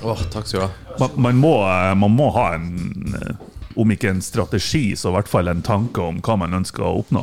Åh, 0.04 0.22
takk 0.34 0.48
skal 0.48 0.60
du 0.60 0.66
ha. 0.66 0.96
Man, 1.00 1.18
man, 1.28 1.40
må, 1.42 1.54
eh, 1.70 1.94
man 1.96 2.16
må 2.18 2.30
ha 2.36 2.54
en 2.56 3.16
eh, 3.18 3.36
Om 3.80 3.92
ikke 3.96 4.10
en 4.12 4.22
strategi, 4.22 4.96
så 5.00 5.10
i 5.12 5.16
hvert 5.16 5.30
fall 5.32 5.48
en 5.48 5.62
tanke 5.64 6.02
om 6.04 6.18
hva 6.26 6.36
man 6.42 6.58
ønsker 6.58 6.84
å 6.84 6.98
oppnå. 7.00 7.22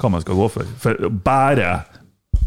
Hva 0.00 0.08
man 0.14 0.22
skal 0.24 0.38
gå 0.38 0.46
for. 0.54 0.70
For 0.80 1.08
bare, 1.12 1.82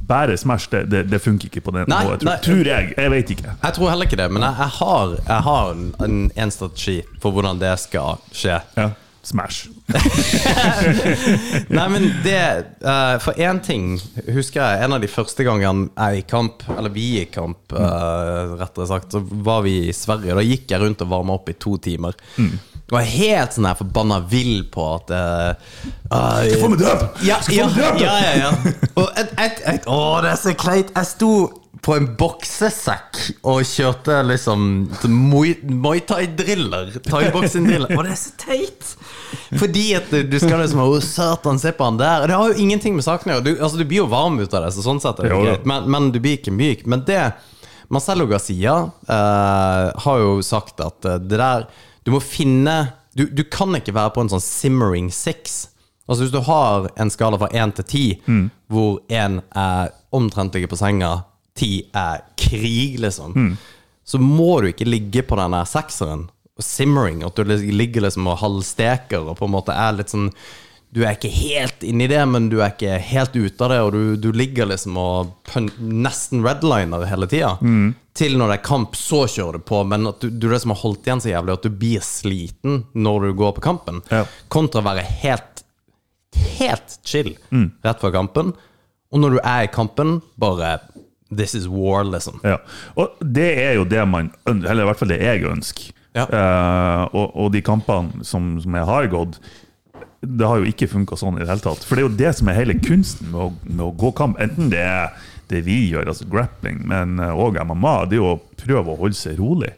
bare 0.09 0.37
smash, 0.41 0.65
det, 0.71 0.87
det, 0.89 1.03
det 1.11 1.19
funker 1.21 1.51
ikke 1.51 1.61
på 1.67 1.75
det 1.75 1.83
Nei, 1.91 1.99
nivået. 2.07 2.23
Tror, 2.23 2.31
nei. 2.31 2.39
tror 2.47 2.69
jeg. 2.71 2.95
Jeg 2.97 3.13
vet 3.13 3.33
ikke. 3.35 3.53
Jeg 3.61 3.77
tror 3.77 3.91
heller 3.93 4.09
ikke 4.09 4.17
det, 4.23 4.29
men 4.33 4.47
jeg, 4.47 4.57
jeg 4.63 4.73
har, 4.79 5.13
jeg 5.19 5.45
har 5.49 5.71
en, 5.75 5.85
en, 6.07 6.17
en 6.33 6.55
strategi 6.57 6.97
for 7.21 7.35
hvordan 7.37 7.61
det 7.61 7.75
skal 7.85 8.17
skje. 8.33 8.57
Ja. 8.79 8.89
Smash. 9.25 9.65
Nei, 11.75 11.85
men 11.89 12.05
det 12.25 12.41
uh, 12.85 13.15
For 13.23 13.37
én 13.41 13.59
ting 13.65 13.95
husker 14.29 14.61
jeg 14.61 14.85
en 14.85 14.95
av 14.97 15.01
de 15.01 15.09
første 15.09 15.45
gangene 15.47 15.89
jeg 15.89 16.21
gikk 16.21 16.29
kamp, 16.35 16.65
eller 16.75 16.93
vi 16.93 17.07
gikk 17.19 17.33
kamp, 17.39 17.73
uh, 17.73 18.55
rettere 18.59 18.87
sagt, 18.91 19.15
så 19.15 19.23
var 19.25 19.65
vi 19.65 19.89
i 19.89 19.95
Sverige. 19.95 20.37
Da 20.37 20.45
gikk 20.45 20.69
jeg 20.71 20.83
rundt 20.83 21.01
og 21.05 21.11
varma 21.15 21.39
opp 21.39 21.49
i 21.49 21.57
to 21.57 21.77
timer. 21.81 22.17
Og 22.85 22.99
jeg 22.99 23.01
er 23.01 23.13
helt 23.17 23.55
sånn 23.55 23.65
her 23.65 23.77
forbanna 23.79 24.19
vill 24.29 24.59
på 24.69 24.83
at 24.93 25.13
uh, 25.15 25.53
Få 26.61 26.69
meg 26.69 26.83
døp! 26.83 27.05
ja, 27.25 27.39
Skal 27.41 27.73
ja, 27.81 27.91
ja, 27.97 28.15
ja. 28.43 28.51
Og 28.93 29.07
et, 29.17 29.31
et, 29.41 29.61
et, 29.73 29.87
å, 29.89 30.01
det 30.21 30.35
er 30.35 30.41
så 30.43 30.53
kleint. 30.59 30.93
Jeg 30.93 31.09
sto 31.15 31.31
på 31.85 31.95
en 31.99 32.07
boksesekk 32.17 33.19
og 33.45 33.65
kjørte 33.69 34.21
liksom 34.25 34.87
Muay 35.05 36.01
Thai-driller. 36.07 36.95
Thaiboksing-driller. 37.05 37.93
Og 37.93 38.05
det 38.07 38.15
er 38.15 38.21
så 38.21 38.33
teit! 38.41 38.95
Fordi 39.59 39.83
at 39.97 40.09
du, 40.11 40.23
du 40.29 40.37
skal 40.39 40.59
liksom 40.61 40.79
Å, 40.85 41.01
satan, 41.03 41.59
se 41.59 41.71
på 41.75 41.83
han 41.87 41.97
der. 41.97 42.27
Det 42.27 42.35
har 42.39 42.51
jo 42.53 42.61
ingenting 42.65 42.95
med 42.97 43.03
saken 43.05 43.31
å 43.31 43.35
gjøre. 43.37 43.45
Du, 43.45 43.51
altså, 43.61 43.77
du 43.77 43.85
blir 43.85 44.01
jo 44.03 44.07
varm 44.11 44.39
ut 44.39 44.53
av 44.53 44.63
det, 44.65 44.71
så 44.75 44.83
sånn 44.85 45.01
sett 45.03 45.19
er 45.19 45.29
det 45.29 45.33
Jo, 45.35 45.43
greit. 45.45 45.65
Men, 45.69 45.89
men 45.91 46.11
du 46.13 46.19
blir 46.23 46.37
ikke 46.39 46.53
myk. 46.55 46.85
Men 46.89 47.03
det 47.07 47.21
Marcello 47.93 48.25
Garcia 48.25 48.75
eh, 49.07 49.91
har 50.05 50.19
jo 50.23 50.39
sagt 50.45 50.79
at 50.81 51.05
eh, 51.05 51.19
det 51.21 51.37
der 51.37 51.67
Du 52.05 52.11
må 52.15 52.19
finne 52.21 52.93
du, 53.15 53.25
du 53.31 53.43
kan 53.47 53.71
ikke 53.77 53.93
være 53.95 54.11
på 54.15 54.23
en 54.25 54.29
sånn 54.33 54.41
simmering 54.43 55.05
six. 55.13 55.69
Altså 56.05 56.25
Hvis 56.25 56.33
du 56.33 56.41
har 56.43 56.89
en 56.99 57.09
skala 57.13 57.37
fra 57.39 57.47
én 57.55 57.71
til 57.77 57.85
ti, 57.87 58.03
Mm. 58.27 58.49
hvor 58.69 58.99
én 59.09 59.37
er 59.55 59.93
omtrent 60.13 60.53
ligger 60.53 60.67
på 60.73 60.77
senga, 60.81 61.13
ti 61.55 61.85
er 61.95 62.25
krig, 62.37 62.99
liksom, 62.99 63.31
Mm. 63.33 63.53
så 64.05 64.19
må 64.19 64.59
du 64.61 64.67
ikke 64.73 64.85
ligge 64.85 65.23
på 65.23 65.37
den 65.39 65.55
sekseren. 65.65 66.27
Simmering, 66.63 67.23
at 67.27 67.35
du 67.35 67.43
ligger 67.43 68.05
liksom 68.05 68.27
og 68.31 68.37
halvsteker 68.39 69.25
og 69.27 69.37
på 69.41 69.45
en 69.49 69.51
måte 69.57 69.73
er 69.75 69.97
litt 69.97 70.13
sånn 70.13 70.29
Du 70.95 71.01
er 71.03 71.17
ikke 71.17 71.27
helt 71.33 71.81
inni 71.83 72.05
det, 72.07 72.21
men 72.31 72.45
du 72.47 72.61
er 72.63 72.71
ikke 72.71 72.93
helt 73.03 73.33
ute 73.35 73.65
av 73.65 73.71
det, 73.73 73.79
og 73.83 73.89
du, 73.91 74.15
du 74.15 74.29
ligger 74.31 74.69
liksom 74.69 74.95
og 75.01 75.33
nesten 75.81 76.45
redliner 76.45 77.03
hele 77.09 77.27
tida. 77.27 77.57
Mm. 77.59 77.89
Til 78.15 78.37
når 78.39 78.53
det 78.53 78.55
er 78.61 78.63
kamp, 78.69 78.95
så 78.95 79.25
kjører 79.27 79.59
du 79.59 79.65
på, 79.67 79.81
men 79.91 80.07
at 80.07 80.23
du, 80.23 80.29
du 80.31 80.47
liksom 80.47 80.71
har 80.71 80.79
holdt 80.85 81.09
igjen 81.09 81.19
så 81.25 81.33
jævlig 81.33 81.57
at 81.57 81.65
du 81.67 81.73
blir 81.81 82.05
sliten 82.05 82.85
når 82.95 83.25
du 83.27 83.33
går 83.41 83.57
på 83.57 83.65
kampen. 83.65 83.99
Ja. 84.13 84.21
Kontra 84.47 84.79
å 84.79 84.87
være 84.87 85.03
helt 85.25 85.65
helt 86.59 86.97
chill 87.07 87.33
Mm. 87.51 87.71
rett 87.83 87.99
før 87.99 88.11
kampen. 88.15 88.53
Og 89.11 89.19
når 89.19 89.35
du 89.35 89.39
er 89.43 89.63
i 89.67 89.71
kampen, 89.71 90.21
bare 90.39 90.77
This 91.35 91.55
is 91.57 91.65
war, 91.67 92.03
liksom. 92.05 92.39
Ja. 92.45 92.59
Og 92.95 93.15
det 93.19 93.47
er 93.65 93.73
jo 93.79 93.83
det 93.83 94.03
man 94.07 94.31
eller 94.47 94.83
i 94.83 94.87
hvert 94.87 94.99
fall 94.99 95.09
det 95.11 95.19
jeg 95.23 95.43
ønsker. 95.49 95.91
Ja. 96.15 96.25
Uh, 96.31 97.03
og, 97.11 97.31
og 97.35 97.53
de 97.53 97.61
kampene 97.65 98.25
som, 98.27 98.55
som 98.63 98.75
jeg 98.79 98.87
har 98.87 99.07
gått, 99.11 99.39
det 100.25 100.47
har 100.47 100.61
jo 100.61 100.69
ikke 100.69 100.89
funka 100.89 101.17
sånn 101.19 101.37
i 101.37 101.43
det 101.43 101.51
hele 101.51 101.63
tatt. 101.63 101.83
For 101.85 101.97
det 101.97 102.03
er 102.03 102.07
jo 102.07 102.19
det 102.23 102.33
som 102.39 102.49
er 102.49 102.59
hele 102.61 102.77
kunsten 102.79 103.31
med 103.33 103.41
å, 103.43 103.49
med 103.67 103.83
å 103.85 103.93
gå 103.99 104.13
kamp. 104.17 104.39
Enten 104.41 104.71
det 104.71 104.81
er 104.81 105.31
det 105.51 105.61
vi 105.67 105.83
gjør, 105.91 106.07
altså 106.09 106.25
grappling, 106.31 106.79
men 106.89 107.19
òg 107.21 107.59
MMA, 107.61 107.97
det 108.09 108.17
er 108.17 108.23
jo 108.23 108.31
å 108.31 108.39
prøve 108.57 108.95
å 108.95 109.01
holde 109.03 109.19
seg 109.19 109.37
rolig. 109.37 109.75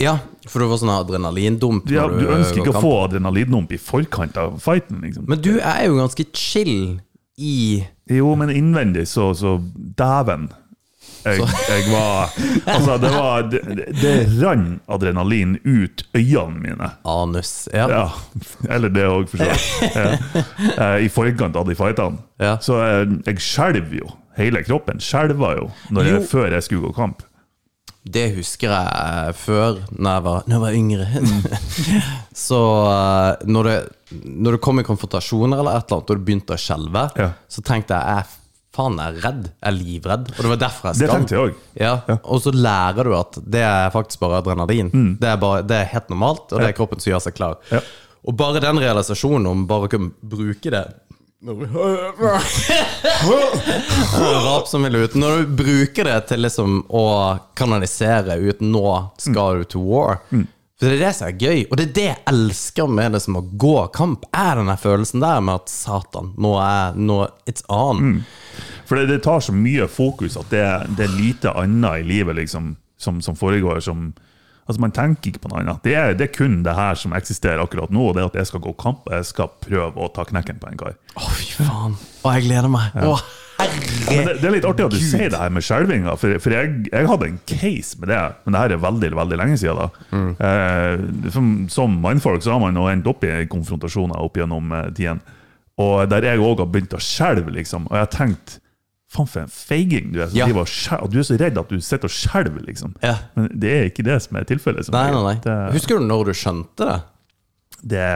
Ja, 0.00 0.16
for 0.50 0.62
du 0.62 0.70
får 0.70 0.80
sånn 0.82 0.92
adrenalindump. 0.94 1.90
Ja, 1.92 2.06
du 2.10 2.26
ønsker 2.26 2.60
ikke 2.62 2.72
å 2.72 2.76
kamp. 2.76 2.86
få 2.86 2.94
adrenalindump 3.04 3.74
i 3.74 3.78
forkant 3.78 4.38
av 4.40 4.56
fighten. 4.62 5.00
liksom. 5.04 5.26
Men 5.30 5.42
du 5.42 5.52
er 5.60 5.84
jo 5.86 5.98
ganske 6.00 6.26
chill 6.34 7.00
i 7.38 7.84
Jo, 8.10 8.34
men 8.38 8.50
innvendig 8.50 9.06
så, 9.10 9.30
så 9.38 9.56
dæven. 9.74 10.48
Jeg, 11.24 11.40
jeg 11.68 11.84
var 11.92 12.32
Altså, 12.68 12.96
det 13.00 13.10
var 13.14 13.42
Det, 13.50 13.60
det 14.00 14.14
rant 14.42 14.80
adrenalin 14.92 15.56
ut 15.64 16.04
øynene 16.14 16.60
mine. 16.60 16.90
anus. 17.04 17.68
Ja. 17.72 17.86
Ja, 17.88 18.04
eller 18.68 18.88
det 18.92 19.06
òg, 19.08 19.28
for 19.32 19.38
så 19.38 19.50
vidt. 19.50 20.48
Eh, 20.78 20.96
I 21.06 21.08
forkant 21.12 21.56
av 21.56 21.66
de 21.68 21.74
fightene. 21.78 22.18
Ja. 22.40 22.56
Så 22.60 22.76
jeg, 22.82 23.20
jeg 23.26 23.40
skjelv 23.40 23.94
jo. 24.02 24.10
Hele 24.36 24.64
kroppen 24.66 24.98
skjelva 25.00 25.52
jo 25.60 25.70
Jo. 25.94 26.20
før 26.26 26.50
jeg 26.56 26.62
skulle 26.66 26.88
gå 26.88 26.94
kamp. 26.96 27.22
Det 28.04 28.26
husker 28.36 28.68
jeg 28.68 28.88
eh, 29.00 29.32
før, 29.32 29.78
når 29.96 30.10
jeg 30.18 30.22
var, 30.26 30.42
når 30.44 30.54
jeg 30.58 30.64
var 30.66 30.74
yngre. 30.76 31.06
så 32.46 32.58
eh, 32.90 33.46
når 33.48 33.68
det, 33.70 33.76
når 34.44 34.56
det 34.58 34.60
kom 34.64 34.80
i 34.82 34.84
konfrontasjoner 34.86 35.58
eller 35.62 35.78
et 35.78 35.86
eller 35.88 36.00
annet, 36.02 36.10
og 36.12 36.18
du 36.20 36.24
begynte 36.26 36.56
å 36.56 36.60
skjelve, 36.60 37.06
Ja. 37.16 37.30
så 37.48 37.64
tenkte 37.64 37.96
jeg 37.96 38.18
jeg 38.18 38.40
faen, 38.74 38.98
jeg 39.00 39.14
er 39.14 39.20
redd. 39.24 39.44
Jeg 39.48 39.68
er 39.70 39.76
livredd. 39.78 40.24
Og 40.34 40.40
det 40.42 40.50
var 40.52 40.60
derfor 40.64 40.90
jeg 40.90 41.00
Det 41.02 41.10
tenkte 41.12 41.36
jeg 41.36 41.42
òg. 41.48 41.60
Ja, 41.80 41.94
Og 42.22 42.42
så 42.44 42.52
lærer 42.54 43.08
du 43.08 43.14
at 43.18 43.38
det 43.56 43.62
er 43.66 43.92
faktisk 43.94 44.20
bare 44.24 44.40
adrenalin. 44.42 44.90
Det, 45.20 45.28
er 45.30 45.38
bare, 45.40 45.62
det 45.66 45.76
er 45.80 45.92
helt 45.94 46.10
normalt, 46.12 46.46
og 46.52 46.60
det 46.60 46.68
er 46.72 46.76
kroppen 46.76 47.00
som 47.02 47.12
gjør 47.14 47.22
seg 47.28 47.34
klar. 47.38 47.56
Ja. 47.70 47.80
Og 48.24 48.36
bare 48.40 48.60
den 48.64 48.78
realisasjonen 48.80 49.46
om 49.50 49.66
bare 49.68 49.86
å 49.86 49.90
kunne 49.92 50.10
bruke 50.20 50.70
det 50.72 50.84
Rap 54.46 54.68
som 54.68 54.82
vil 54.86 54.96
ut. 54.96 55.14
Når 55.14 55.42
du 55.42 55.46
bruker 55.58 56.04
det 56.08 56.20
til 56.30 56.40
liksom 56.40 56.78
å 56.88 57.02
kanalisere 57.58 58.38
ut 58.40 58.60
'nå 58.64 58.92
skal 59.20 59.58
du 59.60 59.64
to 59.74 59.80
war' 59.84 60.18
Det 60.84 60.96
er 60.96 61.02
det 61.06 61.12
som 61.16 61.28
er 61.28 61.38
gøy, 61.38 61.62
og 61.70 61.78
det 61.78 61.84
er 61.86 61.94
det 61.96 62.06
jeg 62.06 62.22
elsker 62.30 62.90
med 62.90 63.14
det 63.16 63.22
som 63.24 63.38
å 63.38 63.44
gå 63.60 63.76
kamp. 63.94 64.26
Er 64.36 64.60
den 64.60 64.72
følelsen 64.80 65.22
der 65.24 65.40
med 65.44 65.62
at 65.62 65.72
satan, 65.72 66.32
nå 66.40 66.54
er 66.60 66.98
nå, 66.98 67.22
It's 67.48 67.64
on. 67.72 68.22
For 68.84 69.00
det, 69.00 69.08
det 69.12 69.22
tar 69.24 69.40
så 69.44 69.54
mye 69.56 69.88
fokus 69.90 70.36
at 70.40 70.50
det, 70.52 70.64
det 70.98 71.06
er 71.06 71.16
lite 71.16 71.54
annet 71.56 72.02
i 72.02 72.06
livet 72.06 72.36
liksom, 72.42 72.74
som, 73.00 73.22
som 73.24 73.38
foregår 73.38 73.80
som 73.84 74.12
Altså 74.64 74.80
Man 74.80 74.94
tenker 74.96 75.28
ikke 75.28 75.42
på 75.44 75.50
noe 75.52 75.60
annet. 75.60 75.82
Det 75.84 75.92
er, 75.92 76.14
det 76.16 76.24
er 76.24 76.30
kun 76.32 76.62
det 76.64 76.72
her 76.72 76.96
som 76.96 77.12
eksisterer 77.12 77.60
akkurat 77.60 77.90
nå. 77.92 78.06
og 78.08 78.14
Det 78.16 78.22
er 78.22 78.30
at 78.30 78.38
jeg 78.40 78.48
skal 78.48 78.62
gå 78.64 78.72
kamp 78.80 79.02
og 79.04 79.12
jeg 79.12 79.26
skal 79.28 79.50
prøve 79.60 79.92
å 80.00 80.08
ta 80.16 80.24
knekken 80.24 80.56
på 80.62 80.70
en 80.70 80.78
kar. 80.80 80.94
Å, 81.20 81.26
fy 81.36 81.50
faen. 81.58 81.98
Å, 82.24 82.32
jeg 82.38 82.46
gleder 82.46 82.72
meg. 82.72 82.96
Å, 82.96 83.18
Men 83.58 84.18
Ja, 84.18 84.24
det, 84.26 84.34
det 84.40 84.48
er 84.48 84.54
litt 84.56 84.66
artig 84.68 84.84
at 84.84 84.94
du 84.94 85.00
sier 85.00 85.30
det 85.32 85.38
her 85.40 85.52
med 85.54 85.64
skjelvinga, 85.64 86.16
for, 86.20 86.34
for 86.42 86.54
jeg, 86.54 86.72
jeg 86.90 87.08
hadde 87.08 87.28
en 87.30 87.38
case 87.48 88.00
med 88.00 88.10
det. 88.12 88.18
Men 88.44 88.56
det 88.56 88.62
her 88.64 88.74
er 88.74 88.82
veldig 88.82 89.10
veldig 89.20 89.38
lenge 89.40 89.60
siden. 89.62 89.80
da. 89.80 90.24
Eh, 90.48 91.30
som, 91.34 91.54
som 91.72 91.96
mannfolk 92.02 92.44
så 92.44 92.56
har 92.56 92.62
man 92.64 92.78
endt 92.90 93.08
opp 93.10 93.24
i 93.24 93.32
konfrontasjoner 93.50 94.20
opp 94.20 94.36
gjennom 94.40 94.74
eh, 94.74 94.90
tiden. 94.96 95.22
Og 95.80 96.04
der 96.10 96.28
jeg 96.28 96.42
òg 96.42 96.62
har 96.62 96.70
begynt 96.70 96.94
å 96.94 97.02
skjelve, 97.02 97.54
liksom. 97.54 97.88
Og 97.90 97.98
jeg 97.98 98.06
har 98.06 98.12
tenkt 98.14 98.58
Faen, 99.14 99.28
for 99.30 99.44
en 99.44 99.50
feiging 99.52 100.08
du 100.10 100.20
er. 100.24 100.32
Ja. 100.34 100.48
du 100.50 100.56
er 100.58 101.26
så 101.26 101.36
redd 101.38 101.58
at 101.60 101.70
du 101.70 101.78
sitter 101.78 102.10
og 102.10 102.14
skjelver, 102.14 102.62
liksom. 102.66 102.96
Ja. 103.04 103.14
Men 103.38 103.50
det 103.62 103.70
er 103.70 103.90
ikke 103.90 104.02
det 104.06 104.16
som 104.24 104.38
er 104.40 104.46
tilfellet. 104.48 104.88
Nei, 104.90 105.06
nei, 105.14 105.20
nei. 105.22 105.34
Det, 105.44 105.54
Husker 105.76 106.00
du 106.00 106.08
når 106.08 106.30
du 106.32 106.38
skjønte 106.38 106.88
det? 106.88 106.96
det, 107.94 108.06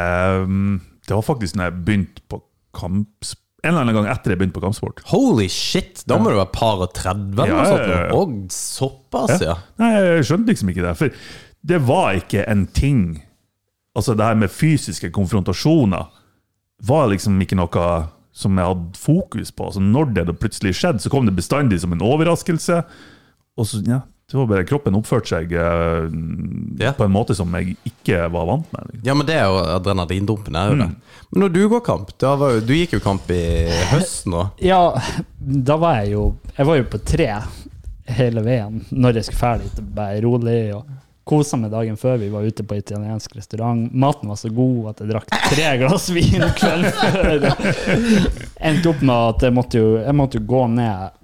um, 0.42 0.80
det 1.06 1.14
var 1.14 1.26
faktisk 1.26 1.58
når 1.58 1.70
jeg 1.70 1.84
begynte 1.86 2.24
på 2.30 2.40
kamp... 2.76 3.34
En 3.64 3.72
eller 3.72 3.80
annen 3.82 3.96
gang 3.96 4.06
etter 4.12 4.30
jeg 4.32 4.38
begynte 4.38 4.54
på 4.54 4.62
kampsport. 4.62 5.00
Holy 5.10 5.48
shit, 5.50 6.04
da 6.06 6.18
må 6.22 6.30
du 6.30 6.36
være 6.38 6.52
par 6.54 6.78
og 6.84 6.92
30 6.94 7.32
eller 7.42 7.48
Ja, 7.50 7.56
noe 7.56 7.70
sånt. 7.72 7.88
ja, 7.90 8.02
ja. 8.04 8.12
Og 8.14 8.36
såpass, 8.54 9.40
ja. 9.42 9.56
Nei, 9.82 9.88
jeg 9.96 10.28
skjønte 10.28 10.52
liksom 10.52 10.70
ikke 10.70 10.84
det. 10.86 10.92
For 11.00 11.10
det 11.72 11.80
var 11.88 12.12
ikke 12.20 12.44
en 12.48 12.66
ting 12.70 13.00
Altså, 13.98 14.14
det 14.14 14.22
her 14.28 14.36
med 14.38 14.52
fysiske 14.54 15.08
konfrontasjoner 15.10 16.04
var 16.86 17.08
liksom 17.10 17.40
ikke 17.42 17.56
noe 17.58 17.86
som 18.30 18.54
jeg 18.60 18.68
hadde 18.68 19.00
fokus 19.00 19.50
på. 19.50 19.64
Altså, 19.66 19.80
når 19.82 20.12
det 20.14 20.36
plutselig 20.38 20.76
skjedde, 20.78 21.02
så 21.02 21.10
kom 21.10 21.26
det 21.26 21.34
bestandig 21.34 21.80
som 21.82 21.90
en 21.96 22.04
overraskelse. 22.06 22.76
Og 23.58 23.66
så, 23.66 23.80
ja, 23.88 23.98
det 24.30 24.36
var 24.36 24.46
bare 24.50 24.64
Kroppen 24.68 24.96
oppførte 24.98 25.30
seg 25.30 25.52
uh, 25.56 26.04
Ja. 26.82 26.92
på 26.92 27.04
en 27.06 27.14
måte 27.14 27.34
som 27.34 27.54
jeg 27.56 27.78
ikke 27.88 28.26
var 28.28 28.44
vant 28.50 28.66
med. 28.74 28.90
Liksom. 28.90 29.06
Ja, 29.08 29.14
men 29.16 29.26
det 29.26 29.38
er 29.38 29.46
jo 29.48 29.62
adrenalindumpen. 29.78 30.56
er 30.56 30.68
jo 30.68 30.76
det. 30.82 30.90
Men 31.30 31.42
når 31.46 31.54
du 31.54 31.62
går 31.72 31.80
kamp 31.86 32.12
da 32.20 32.34
var 32.36 32.52
jo, 32.58 32.60
Du 32.68 32.74
gikk 32.76 32.92
jo 32.98 33.00
kamp 33.04 33.30
i 33.32 33.40
høsten 33.94 34.32
nå. 34.36 34.44
Ja, 34.60 34.82
da 35.38 35.76
var 35.80 36.02
jeg 36.02 36.12
jo 36.12 36.26
Jeg 36.58 36.68
var 36.68 36.76
jo 36.80 36.84
på 36.92 37.00
tre 37.08 37.30
hele 38.18 38.40
veien 38.44 38.82
når 38.90 39.18
jeg 39.20 39.28
skulle 39.30 39.42
ferdig. 39.42 39.72
Bare 39.96 40.20
rolig 40.24 40.60
og 40.76 40.86
kosa 41.28 41.58
meg 41.60 41.72
dagen 41.72 41.96
før. 42.00 42.16
Vi 42.22 42.30
var 42.32 42.44
ute 42.48 42.64
på 42.64 42.76
italiensk 42.78 43.34
restaurant. 43.36 43.88
Maten 43.92 44.28
var 44.32 44.38
så 44.40 44.48
god 44.48 44.90
at 44.94 45.02
jeg 45.02 45.10
drakk 45.10 45.28
tre 45.52 45.66
glass 45.82 46.08
vin 46.12 46.44
kvelden 46.56 46.92
før. 46.96 47.48
Endte 48.68 48.92
opp 48.92 49.02
med 49.04 49.16
at 49.34 49.44
jeg 49.48 49.56
måtte 49.56 49.80
jo, 49.82 49.90
jeg 50.00 50.16
måtte 50.16 50.40
jo 50.40 50.46
gå 50.48 50.62
ned 50.72 51.17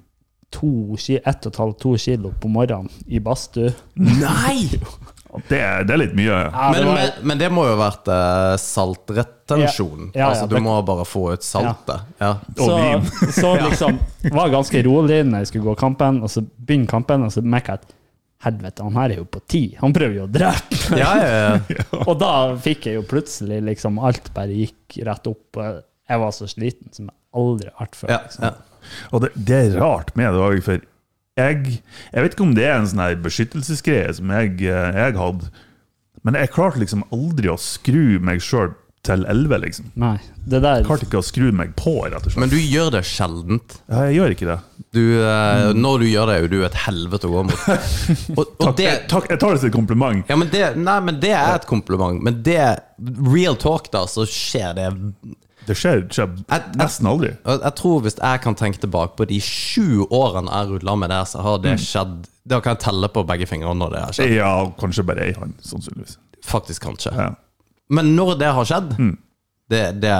to, 0.54 0.70
ett 0.96 1.46
og 1.46 1.50
et 1.52 1.58
halvt, 1.60 1.78
to 1.82 1.96
kilo 2.00 2.30
på 2.40 2.50
morgenen 2.52 2.90
i 3.10 3.20
badstue. 3.24 3.74
Nei! 4.00 4.70
Det, 5.48 5.56
er- 5.58 5.82
det 5.82 5.90
er 5.90 5.98
litt 5.98 6.12
mye. 6.14 6.30
Ja, 6.30 6.66
det 6.70 6.78
Men, 6.78 6.84
var- 6.86 6.94
men, 7.00 7.14
men 7.26 7.38
det 7.40 7.46
må 7.50 7.64
jo 7.66 7.72
ha 7.72 7.78
vært 7.88 8.06
eh, 8.14 8.52
saltretensjon. 8.62 10.04
Ja, 10.12 10.14
ja, 10.14 10.20
ja, 10.20 10.28
altså, 10.30 10.46
du 10.46 10.54
det- 10.54 10.62
må 10.62 10.76
bare 10.86 11.04
få 11.04 11.24
ut 11.34 11.42
saltet. 11.42 12.04
Ja. 12.22 12.28
Så, 12.56 12.76
så 13.40 13.50
liksom 13.64 13.98
var 14.30 14.52
ganske 14.52 14.82
rolig 14.86 15.24
når 15.26 15.42
jeg 15.42 15.50
skulle 15.50 15.72
gå 15.72 15.74
kampen, 15.80 16.20
og 16.22 16.30
så 16.30 16.44
begynner 16.44 16.86
kampen, 16.92 17.26
og 17.26 17.32
så 17.34 17.42
merker 17.42 17.74
jeg 17.74 17.82
at 17.82 17.96
helvete, 18.46 18.84
han 18.86 19.00
her 19.00 19.10
er 19.16 19.22
jo 19.24 19.26
på 19.34 19.42
ti. 19.50 19.62
Han 19.80 19.96
prøver 19.96 20.20
jo 20.20 20.28
å 20.28 20.30
drepe. 20.30 20.78
Ja, 21.00 21.10
ja, 21.18 21.58
ja. 21.80 21.88
Og 22.04 22.14
da 22.22 22.30
fikk 22.60 22.86
jeg 22.92 23.00
jo 23.00 23.04
plutselig 23.08 23.58
liksom 23.72 23.98
Alt 24.04 24.30
bare 24.36 24.54
gikk 24.54 25.00
rett 25.08 25.26
opp. 25.32 25.58
Jeg 25.58 26.20
var 26.22 26.30
så 26.36 26.46
sliten 26.46 26.92
som 26.94 27.08
jeg 27.10 27.16
aldri 27.34 27.72
har 27.74 27.88
vært 27.88 27.98
før. 28.04 28.14
ja, 28.14 28.20
liksom. 28.28 28.62
Og 29.12 29.24
det, 29.24 29.32
det 29.34 29.60
er 29.62 29.78
rart 29.82 30.14
med 30.18 30.32
det 30.36 30.44
òg, 30.48 30.60
for 30.66 30.80
jeg, 31.40 31.80
jeg 32.14 32.22
vet 32.24 32.36
ikke 32.36 32.46
om 32.46 32.54
det 32.54 32.68
er 32.68 32.76
en 32.78 32.86
sånn 32.90 33.02
her 33.02 33.16
beskyttelsesgreie 33.24 34.12
som 34.20 34.30
jeg, 34.36 34.54
eh, 34.70 34.90
jeg 35.00 35.18
hadde, 35.18 35.50
men 36.24 36.38
jeg 36.38 36.52
klarte 36.54 36.80
liksom 36.80 37.02
aldri 37.12 37.50
å 37.52 37.58
skru 37.60 38.20
meg 38.22 38.40
sjøl 38.44 38.72
til 39.04 39.20
11, 39.28 39.58
liksom. 39.60 39.88
Nei, 40.00 40.14
det 40.48 40.62
der 40.64 40.78
Jeg 40.78 40.86
klarte 40.86 41.04
ikke 41.04 41.20
å 41.20 41.26
skru 41.26 41.50
meg 41.52 41.74
på, 41.76 41.92
rett 42.06 42.24
og 42.24 42.30
slett. 42.32 42.40
Men 42.40 42.48
du 42.48 42.56
gjør 42.56 42.88
det 42.94 43.02
sjeldent. 43.04 43.74
Ja, 43.92 44.06
jeg 44.08 44.14
gjør 44.16 44.32
ikke 44.32 44.46
det. 44.48 44.56
Du, 44.96 45.02
eh, 45.20 45.66
Når 45.76 45.98
du 46.00 46.06
gjør 46.08 46.30
det, 46.30 46.36
er 46.38 46.46
jo 46.46 46.50
du 46.54 46.64
et 46.64 46.78
helvete 46.86 47.28
å 47.28 47.34
gå 47.34 47.42
mot. 47.50 47.66
Og, 48.38 48.40
og 48.40 48.54
Takk, 48.62 48.78
det, 48.78 48.86
jeg, 48.86 49.02
takk, 49.12 49.28
jeg 49.34 49.42
tar 49.42 49.52
det 49.52 49.60
som 49.60 49.68
et 49.68 49.76
kompliment. 49.76 50.24
ja, 50.32 50.38
men 50.40 50.48
det, 50.54 50.62
nei, 50.80 50.96
men 51.04 51.20
det 51.20 51.34
er 51.36 51.58
et 51.58 51.68
kompliment. 51.68 52.22
Men 52.24 52.40
det 52.46 52.62
Real 53.28 53.58
talk, 53.60 53.90
da, 53.92 54.06
så 54.08 54.24
skjer 54.24 54.72
det 54.78 54.88
Det 55.66 55.72
skjer, 55.76 56.02
skjer 56.12 56.28
Jeg- 56.50 56.62
nesten 56.76 57.06
aldri. 57.08 57.30
Jeg, 57.46 57.60
Jeg 57.62 57.74
tror 57.80 58.00
Hvis 58.04 58.18
jeg 58.20 58.40
kan 58.44 58.54
tenke 58.54 58.78
tilbake 58.82 59.16
på 59.16 59.24
de 59.30 59.38
sju 59.40 60.04
årene 60.10 60.50
jeg 60.52 60.68
rullet 60.74 60.98
med 60.98 61.08
det, 61.10 61.22
så 61.30 61.40
har 61.42 61.58
det 61.64 61.78
skjedd 61.80 62.26
Da 62.46 62.58
kan 62.60 62.74
jeg 62.76 62.80
telle 62.84 63.08
på 63.08 63.24
begge 63.26 63.46
fingrene 63.48 63.78
når 63.80 63.90
det 63.94 64.00
har 64.04 64.12
skjedd. 64.12 64.34
Ja, 64.36 64.50
kanskje 64.80 65.04
bare 65.08 65.24
ei 65.28 65.32
hånd, 65.38 65.54
sannsynligvis. 65.64 66.18
Faktisk, 66.44 66.82
kanskje. 66.84 67.12
Ja. 67.16 67.30
Men 67.88 68.12
når 68.16 68.34
det 68.38 68.50
har 68.52 68.64
skjedd 68.68 68.90
det, 69.70 69.80
det, 70.02 70.16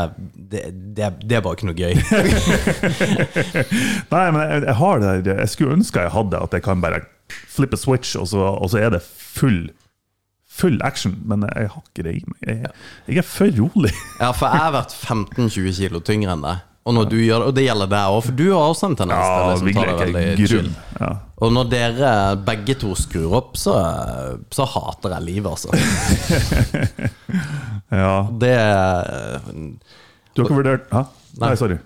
det, 0.51 0.63
det, 0.97 1.11
det 1.29 1.37
er 1.37 1.43
bare 1.45 1.53
ikke 1.59 1.69
noe 1.69 1.77
gøy. 1.77 1.95
Nei, 4.15 4.25
men 4.33 4.41
jeg, 4.41 4.63
jeg 4.65 4.77
har 4.81 5.03
det 5.05 5.27
Jeg 5.35 5.49
skulle 5.53 5.77
ønske 5.77 6.01
jeg 6.07 6.15
hadde 6.15 6.41
at 6.47 6.53
jeg 6.57 6.65
kan 6.65 6.81
bare 6.81 7.03
flippe 7.53 7.77
switch, 7.81 8.17
og 8.21 8.27
så, 8.29 8.41
og 8.57 8.69
så 8.73 8.79
er 8.85 8.91
det 8.97 9.03
full 9.05 9.67
Full 10.55 10.79
action, 10.87 11.17
men 11.27 11.43
jeg 11.49 11.71
har 11.73 11.83
ikke 11.83 12.05
det 12.07 12.13
i 12.21 12.23
meg. 12.31 12.45
Jeg, 12.47 12.71
jeg 13.11 13.23
er 13.25 13.27
for 13.27 13.57
rolig. 13.59 13.91
Ja, 14.23 14.31
for 14.31 14.47
jeg 14.47 14.63
har 14.63 14.77
vært 14.77 14.95
15-20 14.95 15.75
kilo 15.81 16.01
tyngre 16.07 16.37
enn 16.37 16.45
deg. 16.47 16.63
Og 16.85 16.93
når 16.93 17.07
du 17.09 17.17
gjør 17.17 17.41
det, 17.41 17.47
og 17.49 17.55
det 17.57 17.63
gjelder 17.65 17.89
deg 17.95 18.15
òg, 18.15 18.19
for 18.27 18.37
du 18.37 18.45
har 18.51 18.67
også 18.69 18.89
en 18.91 18.97
tendens 19.01 19.25
til 19.25 19.31
Ja, 19.33 19.45
liksom, 19.49 19.69
det 19.73 20.09
veldig 20.13 20.49
chill. 20.51 20.69
Ja. 21.01 21.09
Og 21.45 21.55
når 21.57 21.71
dere 21.73 22.11
begge 22.45 22.77
to 22.83 22.91
skrur 22.99 23.39
opp, 23.41 23.57
så, 23.57 23.73
så 24.53 24.67
hater 24.69 25.15
jeg 25.17 25.27
livet, 25.31 25.49
altså. 25.49 25.73
ja. 28.03 28.13
Det 28.45 28.53
Du 30.37 30.43
har 30.43 30.47
ikke 30.51 30.61
vurdert 30.61 30.93
Hæ? 30.93 31.03
Nei. 31.41 31.55
sorry. 31.59 31.81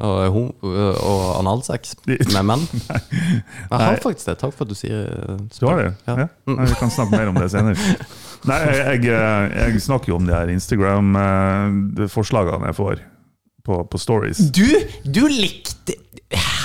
Og, 0.00 0.32
ho- 0.32 0.56
og 0.64 1.36
analsex 1.42 1.92
med 2.34 2.44
menn. 2.48 2.62
Jeg 2.88 3.70
har 3.70 3.98
faktisk 4.00 4.26
det. 4.30 4.38
Takk 4.40 4.54
for 4.56 4.64
at 4.64 4.70
du 4.72 4.76
sier 4.78 5.00
Du 5.58 5.66
har 5.68 5.76
det? 5.82 5.90
Ja. 6.08 6.14
Ja. 6.24 6.28
Nei, 6.54 6.64
vi 6.70 6.76
kan 6.80 6.90
snakke 6.94 7.12
mer 7.18 7.28
om 7.32 7.36
det 7.40 7.50
senere. 7.52 7.76
Nei, 8.48 8.60
jeg, 8.72 9.04
jeg, 9.04 9.50
jeg 9.60 9.80
snakker 9.84 10.08
jo 10.14 10.16
om 10.16 10.24
de 10.28 10.32
her 10.32 10.48
Instagram-forslagene 10.54 12.66
jeg 12.70 12.76
får 12.78 12.96
på, 13.66 13.74
på 13.92 13.96
stories. 14.00 14.38
Du, 14.56 14.64
du 15.04 15.20
likte 15.28 15.92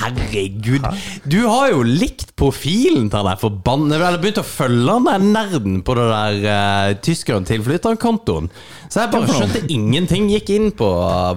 Herregud. 0.06 0.86
Du 1.26 1.40
har 1.48 1.72
jo 1.72 1.82
likt 1.86 2.36
profilen 2.38 3.08
til 3.10 3.28
den 3.28 3.40
forbanna 3.42 3.98
Eller 3.98 4.20
begynt 4.22 4.42
å 4.42 4.46
følge 4.46 4.86
den 4.86 5.08
der 5.08 5.24
nerden 5.26 5.80
på 5.86 5.96
det 5.98 6.06
der 6.12 6.40
uh, 6.46 6.92
tyskeren 7.06 7.48
tilflytterkontoen. 7.48 8.52
Så 8.90 9.02
jeg 9.02 9.12
bare 9.14 9.34
skjønte 9.34 9.64
ingenting. 9.74 10.30
Gikk 10.30 10.52
inn 10.56 10.70
på 10.78 10.88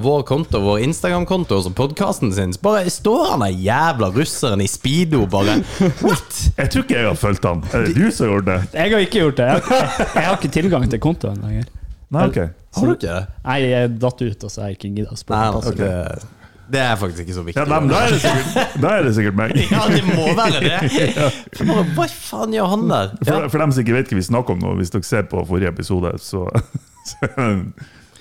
vår 0.04 0.24
konto, 0.28 0.60
vår 0.64 0.82
Instagram-konto, 0.86 1.60
og 1.62 1.74
podkasten 1.78 2.32
sin. 2.36 2.52
Så 2.54 2.62
bare 2.64 2.92
står 2.92 3.32
han 3.32 3.46
der 3.46 3.56
jævla 3.56 4.12
russeren 4.14 4.62
i 4.64 4.68
speedo, 4.70 5.24
bare 5.30 5.58
What?! 6.04 6.38
Jeg 6.58 6.72
tror 6.74 6.84
ikke 6.84 6.98
jeg 6.98 7.08
har 7.08 7.18
fulgt 7.18 7.48
han. 7.48 7.64
Er 7.72 7.88
det 7.88 7.96
du 7.96 8.06
som 8.12 8.28
har 8.28 8.36
gjort 8.36 8.48
det? 8.50 8.60
Jeg 8.74 8.94
har 8.94 9.08
ikke 9.08 9.24
gjort 9.24 9.40
det. 9.40 9.50
Jeg, 9.50 9.66
jeg, 9.72 10.08
jeg 10.14 10.26
har 10.28 10.38
ikke 10.38 10.54
tilgang 10.60 10.88
til 10.92 11.02
kontoen 11.02 11.44
lenger. 11.44 11.68
Nei, 12.14 12.24
ok. 12.30 12.40
Har 12.78 12.88
du 12.88 12.94
ikke 12.94 13.06
det? 13.06 13.20
Nei, 13.44 13.58
jeg 13.68 13.94
datt 14.00 14.22
ut, 14.24 14.44
og 14.44 14.52
så 14.52 14.62
har 14.62 14.72
jeg 14.72 14.78
ikke 14.78 14.90
gidda 14.96 15.14
å 15.14 15.18
spørre. 15.18 15.62
Nei, 15.62 15.72
det, 15.80 16.28
det 16.72 16.80
er 16.84 16.96
faktisk 17.00 17.24
ikke 17.24 17.34
så 17.36 17.42
viktig. 17.46 17.60
Ja, 17.62 17.66
nei, 17.70 17.78
men 17.80 17.90
da 17.92 18.00
er 18.04 18.10
det 18.12 18.20
sikkert, 18.22 18.72
da 18.84 18.94
er 18.98 19.06
det 19.06 19.12
sikkert 19.16 19.36
meg. 19.38 19.54
Ja, 19.70 19.84
det 19.88 20.02
må 20.08 20.26
være 20.36 20.62
det! 20.64 21.28
For 21.58 21.92
Hva 21.96 22.08
faen 22.12 22.56
gjør 22.56 22.72
han 22.74 22.88
der? 22.90 23.12
Ja. 23.22 23.28
For, 23.30 23.46
for 23.54 23.62
dem 23.64 23.72
som 23.72 23.84
ikke 23.84 23.96
vet 23.96 24.10
hva 24.12 24.18
vi 24.20 24.26
snakker 24.26 24.56
om 24.56 24.64
nå, 24.66 24.74
hvis 24.80 24.92
dere 24.94 25.08
ser 25.08 25.28
på 25.30 25.44
forrige 25.48 25.72
episode, 25.72 26.12
så, 26.20 26.44
så 27.08 27.22
er 27.24 27.32
det 27.36 27.46
en 27.46 27.62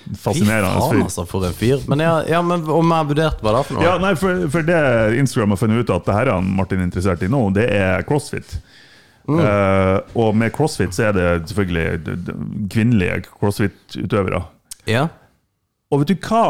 Fy 0.08 0.14
fascinerende 0.22 0.70
faen, 0.80 0.94
fyr. 0.94 1.02
altså, 1.04 1.26
for 1.28 1.44
en 1.44 1.52
fyr. 1.58 1.82
Men 1.92 2.00
ja, 2.00 2.14
ja 2.30 2.38
men 2.40 2.62
om 2.64 2.94
jeg 2.94 2.96
har 3.02 3.08
vurdert 3.10 3.42
hva 3.44 3.52
det 3.52 3.58
er 3.60 3.66
for 3.68 3.76
noe? 3.76 3.84
Ja, 3.84 3.96
nei, 4.00 4.14
for, 4.16 4.46
for 4.54 4.64
det 4.64 4.78
Instagram 5.20 5.52
har 5.52 5.60
funnet 5.60 5.82
ut 5.84 5.92
at 5.98 6.06
det 6.08 6.16
her 6.16 6.30
er 6.30 6.38
han 6.38 6.48
Martin 6.56 6.80
interessert 6.86 7.24
i 7.26 7.28
nå, 7.28 7.42
det 7.58 7.66
er 7.76 8.06
crossfit. 8.08 8.54
Mm. 9.28 9.42
Uh, 9.44 9.98
og 10.24 10.32
med 10.40 10.54
crossfit 10.56 10.96
så 10.96 11.10
er 11.10 11.18
det 11.18 11.26
selvfølgelig 11.50 11.98
d- 12.06 12.14
d- 12.24 12.36
kvinnelige 12.72 13.18
crossfit-utøvere. 13.34 14.40
Ja. 14.88 15.02
Og 15.92 16.00
vet 16.00 16.14
du 16.14 16.28
hva? 16.30 16.44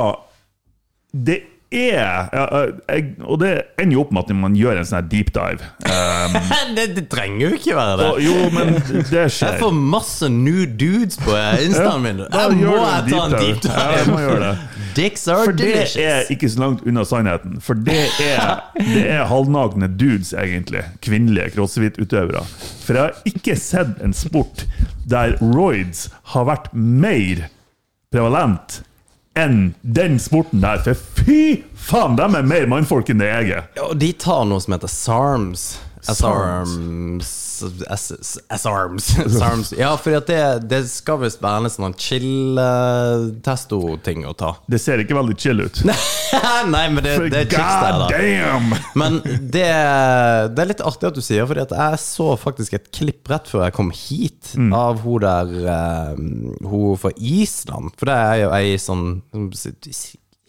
Det 1.10 1.40
er 1.74 2.28
ja, 2.32 2.44
jeg, 2.88 3.02
Og 3.28 3.36
det 3.42 3.50
ender 3.78 3.92
jo 3.98 4.00
opp 4.06 4.12
med 4.16 4.24
at 4.24 4.36
man 4.40 4.54
gjør 4.56 4.78
en 4.80 4.86
sånn 4.88 5.08
deep 5.12 5.32
dive. 5.36 5.64
Um, 5.98 6.34
det, 6.76 6.84
det 6.96 7.04
trenger 7.12 7.40
jo 7.46 7.48
ikke 7.56 7.74
være 7.76 7.94
det. 8.00 8.06
og, 8.08 8.18
jo, 8.22 8.32
men 8.52 8.72
det 9.08 9.22
skjer. 9.32 9.52
Jeg 9.54 9.60
får 9.62 9.74
masse 9.76 10.28
new 10.32 10.64
dudes 10.78 11.16
på 11.22 11.32
instaen 11.64 12.02
min. 12.04 12.22
Jeg, 12.24 12.32
Jeg 12.34 12.58
må 12.58 12.74
jeg 12.76 13.04
ta 13.12 13.20
en 13.24 13.36
deep 13.38 13.68
Ja, 13.68 13.84
jeg 13.94 14.04
dive. 14.04 14.12
må 14.12 14.18
gjøre 14.24 14.40
det. 14.42 14.52
Dicks 14.98 15.28
are 15.30 15.44
For 15.46 15.54
det 15.60 15.70
er 16.02 16.30
ikke 16.34 16.50
så 16.50 16.60
langt 16.64 16.82
unna 16.88 17.04
sannheten. 17.06 17.60
For 17.64 17.78
det 17.86 18.00
er, 18.24 18.64
det 18.80 19.04
er 19.14 19.24
halvnakne 19.30 19.88
dudes, 20.00 20.32
egentlig. 20.36 20.82
Kvinnelige 21.04 21.52
crossfit-utøvere. 21.54 22.42
For 22.84 22.98
jeg 22.98 23.04
har 23.04 23.30
ikke 23.30 23.56
sett 23.60 24.02
en 24.04 24.16
sport 24.16 24.64
der 25.08 25.36
roids 25.40 26.08
har 26.34 26.48
vært 26.50 26.68
mer 26.74 27.46
prevalent 28.12 28.80
enn 29.38 29.58
den 29.82 30.18
sporten 30.22 30.62
der. 30.64 30.82
For 30.84 30.98
fy 31.22 31.40
faen, 31.88 32.16
de 32.18 32.26
er 32.28 32.48
mer 32.54 32.70
mannfolk 32.70 33.12
enn 33.12 33.22
det 33.22 33.30
jeg 33.30 33.52
er. 33.58 33.68
Ja, 33.78 33.90
og 33.90 33.98
de 34.02 34.12
tar 34.18 34.46
noe 34.48 34.62
som 34.64 34.76
heter 34.76 34.92
SARMs. 34.92 35.68
SARMs. 36.02 36.18
SARMs 36.18 37.36
S-arms. 37.62 39.08
Ja, 39.78 39.96
for 40.00 40.10
det, 40.28 40.38
det 40.70 40.82
skal 40.90 41.18
visst 41.22 41.42
være 41.42 41.58
en 41.64 41.70
sånn 41.72 41.94
chill-testo-ting 41.98 44.26
å 44.28 44.32
ta. 44.38 44.50
Det 44.70 44.78
ser 44.82 44.98
ikke 45.02 45.16
veldig 45.18 45.36
chill 45.40 45.60
ut. 45.64 45.76
Nei, 46.72 46.84
men 46.92 47.02
det, 47.04 47.14
det 47.32 47.40
er 47.44 47.48
chicks 47.50 47.76
der, 47.82 47.94
da. 48.02 48.08
Men 48.98 49.12
det, 49.24 49.68
det 50.54 50.60
er 50.64 50.70
litt 50.72 50.82
artig 50.84 51.06
at 51.10 51.16
du 51.18 51.22
sier, 51.24 51.44
at 51.58 51.72
jeg 51.74 51.98
så 52.02 52.28
faktisk 52.40 52.72
et 52.78 52.88
klipp 52.94 53.22
rett 53.32 53.46
før 53.50 53.60
jeg 53.68 53.74
kom 53.78 53.90
hit, 53.94 54.34
Mm. 54.58 54.72
av 54.74 54.98
hun 55.04 55.20
der 55.22 55.48
eh, 55.70 56.14
Hun 56.64 56.96
fra 56.98 57.10
Island. 57.20 57.90
For 58.00 58.04
det 58.08 58.14
er 58.16 58.36
jo 58.40 58.48
ei 58.56 58.78
sånn 58.80 59.20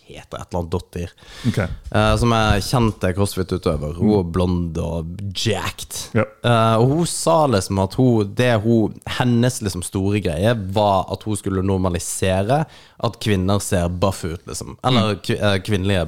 heter 0.10 0.42
et 0.42 0.50
eller 0.50 0.60
annet 0.64 0.74
dotter. 0.74 1.14
Okay. 1.52 1.68
Uh, 1.94 2.14
som 2.22 2.34
er 2.36 2.60
kjent 2.66 3.08
crossfit-utøver. 3.18 3.94
Hun 4.02 4.14
er 4.20 4.28
blond 4.36 4.80
og 4.84 5.24
jacked. 5.38 6.00
Ja. 6.18 6.26
Uh, 6.44 6.76
og 6.82 6.94
hun 6.96 7.10
sa 7.14 7.38
liksom 7.54 7.80
at 7.86 7.96
hun, 8.00 8.34
det 8.38 8.52
hun, 8.66 8.98
hennes 9.20 9.62
liksom 9.66 9.86
store 9.86 10.22
greie 10.26 10.56
var 10.76 11.08
at 11.14 11.24
hun 11.28 11.38
skulle 11.40 11.64
normalisere 11.66 12.64
at 13.00 13.20
kvinner 13.24 13.62
ser 13.64 13.88
buff 13.90 14.26
ut, 14.26 14.42
liksom. 14.50 14.76
Eller 14.84 15.16
kvi- 15.24 15.40
eh, 15.40 15.58
kvinnelige 15.64 16.08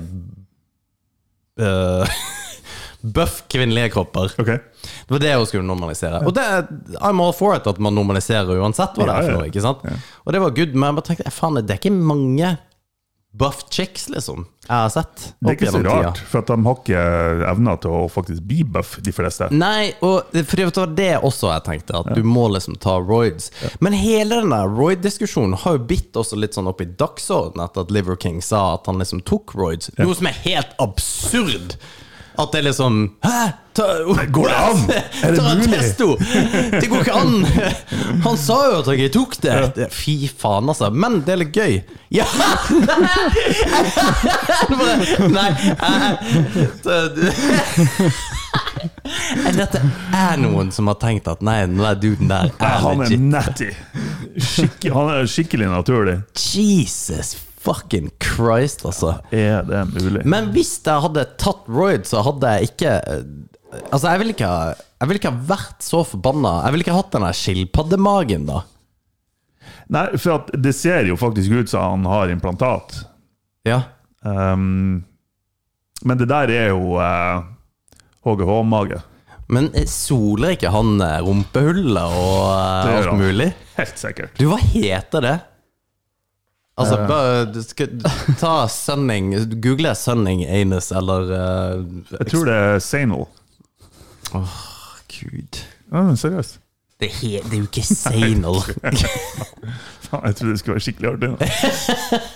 eh, 1.61 2.07
Buff 3.01 3.43
kvinnelige 3.49 3.89
kropper. 3.89 4.31
Okay. 4.39 4.57
Det 5.07 5.13
var 5.15 5.19
det 5.23 5.35
hun 5.35 5.45
skulle 5.49 5.65
normalisere. 5.65 6.19
Og 6.27 6.35
det, 6.37 6.43
I'm 7.01 7.21
all 7.23 7.33
for 7.33 7.55
it 7.57 7.65
at 7.67 7.79
man 7.81 7.95
normaliserer 7.97 8.59
uansett 8.61 8.93
hva 8.99 9.07
det 9.09 9.15
er 9.15 9.25
for 9.25 9.39
noe. 9.39 9.47
ikke 9.49 9.63
sant? 9.63 9.81
Og 10.21 10.35
det 10.35 10.41
var 10.43 10.53
good, 10.53 10.75
men 10.75 10.91
jeg 10.91 10.97
bare 10.99 11.07
tenkte 11.09 11.33
faen, 11.33 11.57
det 11.65 11.73
er 11.73 11.81
ikke 11.81 11.95
mange 11.97 12.51
buff 13.33 13.63
chicks, 13.71 14.09
liksom, 14.11 14.45
jeg 14.67 14.75
har 14.75 14.89
sett. 14.91 15.21
Det 15.39 15.49
er 15.49 15.55
ikke 15.55 15.71
så 15.71 15.79
rart, 15.85 16.15
tida. 16.17 16.25
for 16.27 16.41
at 16.41 16.49
de 16.51 16.57
har 16.65 16.75
ikke 16.81 17.03
evner 17.51 17.77
til 17.81 17.91
å 17.95 18.01
faktisk 18.11 18.41
bli 18.49 18.63
buff, 18.63 18.97
de 19.01 19.11
fleste. 19.15 19.47
Nei, 19.55 19.93
og 20.03 20.25
det- 20.33 20.47
det 20.49 20.65
var 20.75 20.87
det 20.87 21.21
også 21.23 21.47
jeg 21.53 21.63
tenkte, 21.63 21.95
at 21.99 22.13
du 22.15 22.23
må 22.23 22.49
liksom 22.51 22.75
ta 22.77 22.97
roids. 22.99 23.49
Men 23.79 23.93
hele 23.93 24.41
den 24.41 24.49
der 24.49 24.67
roid-diskusjonen 24.67 25.55
har 25.63 25.77
jo 25.77 25.85
bitt 25.85 26.11
også 26.13 26.37
litt 26.37 26.53
sånn 26.53 26.67
opp 26.67 26.81
i 26.81 26.85
dagsordenen 26.85 27.63
etter 27.69 27.81
at 27.81 27.91
Liver 27.91 28.15
King 28.17 28.41
sa 28.41 28.73
at 28.73 28.85
han 28.85 28.99
liksom 28.99 29.23
tok 29.23 29.53
roids. 29.55 29.89
Noe 29.97 30.13
som 30.13 30.27
er 30.27 30.33
helt 30.43 30.75
absurd. 30.79 31.75
At 32.39 32.51
det 32.53 32.59
er 32.61 32.65
liksom 32.69 32.93
Hæ? 33.25 33.39
Ta, 33.75 33.83
Går 34.31 34.47
det 34.47 34.55
an? 34.55 34.91
Er 35.23 35.31
det 35.35 35.41
mulig? 35.43 35.67
Testo! 35.71 36.07
Det 36.81 36.87
går 36.91 36.99
ikke 37.05 37.15
an! 37.15 37.45
Han 38.25 38.37
sa 38.39 38.57
jo 38.67 38.73
at 38.81 38.87
jeg 38.99 39.11
tok 39.15 39.33
det! 39.43 39.53
Ja. 39.79 39.85
Fy 39.91 40.15
faen, 40.27 40.69
altså. 40.71 40.89
Men 40.91 41.21
det 41.27 41.31
er 41.35 41.39
litt 41.43 41.55
gøy. 41.55 41.73
Ja! 42.11 42.25
Nei 44.71 44.91
Nei 45.31 45.49
jeg- 45.51 45.61
Dette 49.55 49.79
er 50.15 50.37
noen 50.41 50.71
som 50.75 50.87
har 50.91 50.97
tenkt 51.01 51.27
at 51.31 51.41
nei, 51.45 51.59
den 51.67 51.77
der 51.79 51.95
duden 52.01 52.27
der 52.31 52.45
er 52.59 52.77
han 52.83 53.01
er 53.05 53.09
natty. 53.21 53.69
Skikke, 54.41 54.89
han 54.95 55.07
er 55.13 55.25
skikkelig 55.29 55.67
naturlig. 55.71 56.17
Jesus 56.35 57.35
fucking 57.61 58.09
Christ, 58.23 58.85
altså. 58.87 59.15
Er 59.31 59.63
det 59.67 59.83
mulig? 59.93 60.23
Men 60.25 60.49
hvis 60.55 60.73
jeg 60.85 61.03
hadde 61.05 61.25
tatt 61.41 61.67
roid, 61.71 62.07
så 62.09 62.23
hadde 62.25 62.55
jeg 62.57 62.71
ikke 62.73 62.97
eh, 62.99 63.23
Altså, 63.71 64.09
jeg 64.11 64.19
ville 64.19 64.33
ikke, 64.35 64.47
ha- 64.51 64.73
jeg 64.99 65.07
ville 65.07 65.19
ikke 65.21 65.29
ha 65.31 65.43
vært 65.47 65.85
så 65.85 66.01
forbanna. 66.03 66.49
Jeg 66.65 66.73
ville 66.73 66.83
ikke 66.83 66.95
hatt 66.97 67.13
den 67.13 67.23
der 67.23 67.37
skilpaddemagen, 67.39 68.43
da. 68.49 68.57
Nei, 69.95 70.01
for 70.19 70.49
det 70.59 70.73
ser 70.75 71.07
jo 71.07 71.15
faktisk 71.19 71.53
ut 71.55 71.71
som 71.71 71.85
han 72.03 72.09
har 72.11 72.33
implantat. 72.33 72.97
Ja. 73.67 73.77
Um, 74.27 75.05
men 76.03 76.19
det 76.19 76.27
der 76.33 76.51
er 76.51 76.67
jo 76.73 76.97
uh, 76.99 77.47
HGH-mage. 78.27 78.99
Men 79.51 79.69
eh, 79.75 79.87
soler 79.87 80.57
ikke 80.57 80.71
han 80.71 80.95
eh, 81.03 81.17
rumpehullet 81.23 82.19
og 82.19 82.43
uh, 82.51 82.91
alt 82.97 83.15
mulig? 83.19 83.49
Helt 83.79 83.97
sikkert. 83.99 84.35
Du, 84.39 84.49
hva 84.51 84.59
heter 84.63 85.23
det? 85.25 85.33
Altså, 86.77 86.95
Eh. 86.97 87.07
bare 87.07 87.45
du 87.53 87.61
skal, 87.63 87.89
ta 88.39 88.67
sunning 88.71 89.33
Google 89.61 89.91
sunning 89.95 90.45
anus, 90.47 90.91
eller 90.91 91.21
uh, 91.29 91.83
Jeg 92.19 92.27
tror 92.31 92.45
det 92.47 92.53
er 92.55 92.79
Sanal. 92.79 93.25
Gud. 95.11 95.59
Ja, 95.91 96.01
men 96.07 96.17
seriøst. 96.17 96.59
Det, 97.01 97.09
er 97.09 97.15
he, 97.19 97.31
det 97.43 97.53
er 97.53 97.57
jo 97.57 97.67
ikke 97.67 97.83
Sanal. 97.83 98.61
Faen, 100.07 100.25
jeg 100.25 100.35
trodde 100.35 100.51
det 100.53 100.59
skulle 100.59 100.75
være 100.77 100.85
skikkelig 100.85 101.09
artig. 101.11 101.29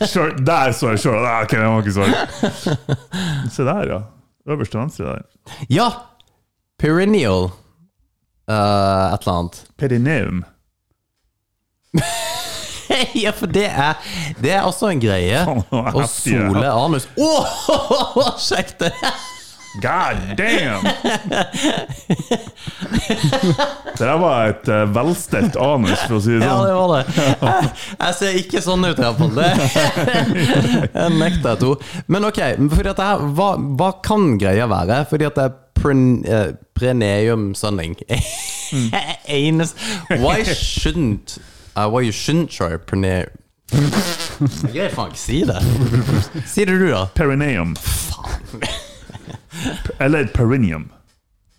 Sure, 0.09 0.31
der 0.47 0.71
så 0.75 0.89
jeg 0.93 0.99
sjøl! 1.05 1.25
Ok, 1.25 1.51
det 1.55 1.59
var 1.59 1.79
ikke 1.81 1.95
svar. 1.95 2.09
Se 3.55 3.63
der, 3.67 3.83
ja. 3.93 3.99
Øverst 4.51 4.71
til 4.75 4.79
venstre 4.79 5.05
der. 5.05 5.23
ja! 5.69 5.87
Perineal. 6.79 7.47
uh, 8.51 9.13
et 9.13 9.23
eller 9.25 9.37
annet. 9.39 9.63
Perineum. 9.77 10.43
ja, 13.25 13.31
for 13.35 13.51
det 13.51 13.67
er 13.69 13.93
Det 14.41 14.51
er 14.55 14.65
også 14.65 14.91
en 14.93 15.01
greie. 15.03 15.45
Det 15.45 15.95
Å 15.95 16.09
sole 16.09 16.67
anus 16.71 17.07
Åh, 17.29 18.35
Sjekk 18.41 18.77
det! 18.81 18.93
God 19.81 20.37
damn! 20.37 20.83
Det 23.97 23.99
der 23.99 24.19
var 24.19 24.45
et 24.53 24.69
uh, 24.71 24.83
velstelt 24.95 25.57
anus, 25.59 25.99
for 26.05 26.15
å 26.17 26.21
si 26.23 26.37
det 26.39 26.47
Ja, 26.47 26.53
det 26.63 26.69
sånn. 26.71 26.79
var 26.79 26.93
det. 26.93 27.03
Jeg, 27.17 27.71
jeg 28.05 28.15
ser 28.19 28.39
ikke 28.39 28.61
sånn 28.63 28.87
ut, 28.87 29.01
iallfall. 29.03 29.41
Jeg 30.95 31.17
nekter 31.19 31.49
jeg 31.49 31.61
to. 31.63 31.73
Men 32.07 32.29
ok, 32.29 32.41
fordi 32.71 32.91
at 32.93 33.01
det 33.01 33.09
her, 33.09 33.25
hva, 33.35 33.49
hva 33.79 33.89
kan 34.05 34.37
greia 34.39 34.69
være? 34.71 35.01
Fordi 35.11 35.27
at 35.27 35.39
det 35.41 35.49
er 35.49 35.59
eh, 36.39 36.53
preneum 36.75 37.49
sunning. 37.57 37.97
Anus 39.27 39.75
Why 40.09 40.39
shouldn't 40.47 41.37
uh, 41.75 41.89
Why 41.89 42.01
you 42.01 42.11
shouldn't 42.11 42.49
try 42.51 42.77
prene... 42.77 43.25
Jeg 43.71 44.71
greier 44.71 44.89
faen 44.93 45.07
ikke 45.11 45.19
si 45.19 45.39
det. 45.47 45.61
Si 46.45 46.65
det 46.65 46.79
du, 46.79 46.87
da. 46.91 47.05
Perineum. 47.15 47.75
Eller 49.99 50.27
perineum. 50.33 50.91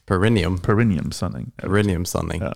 Perineum. 0.06 0.58
Perineum 0.58 1.12
sunning. 1.12 1.52
Perineum 1.58 2.04
sunning. 2.04 2.42
Yeah. 2.42 2.52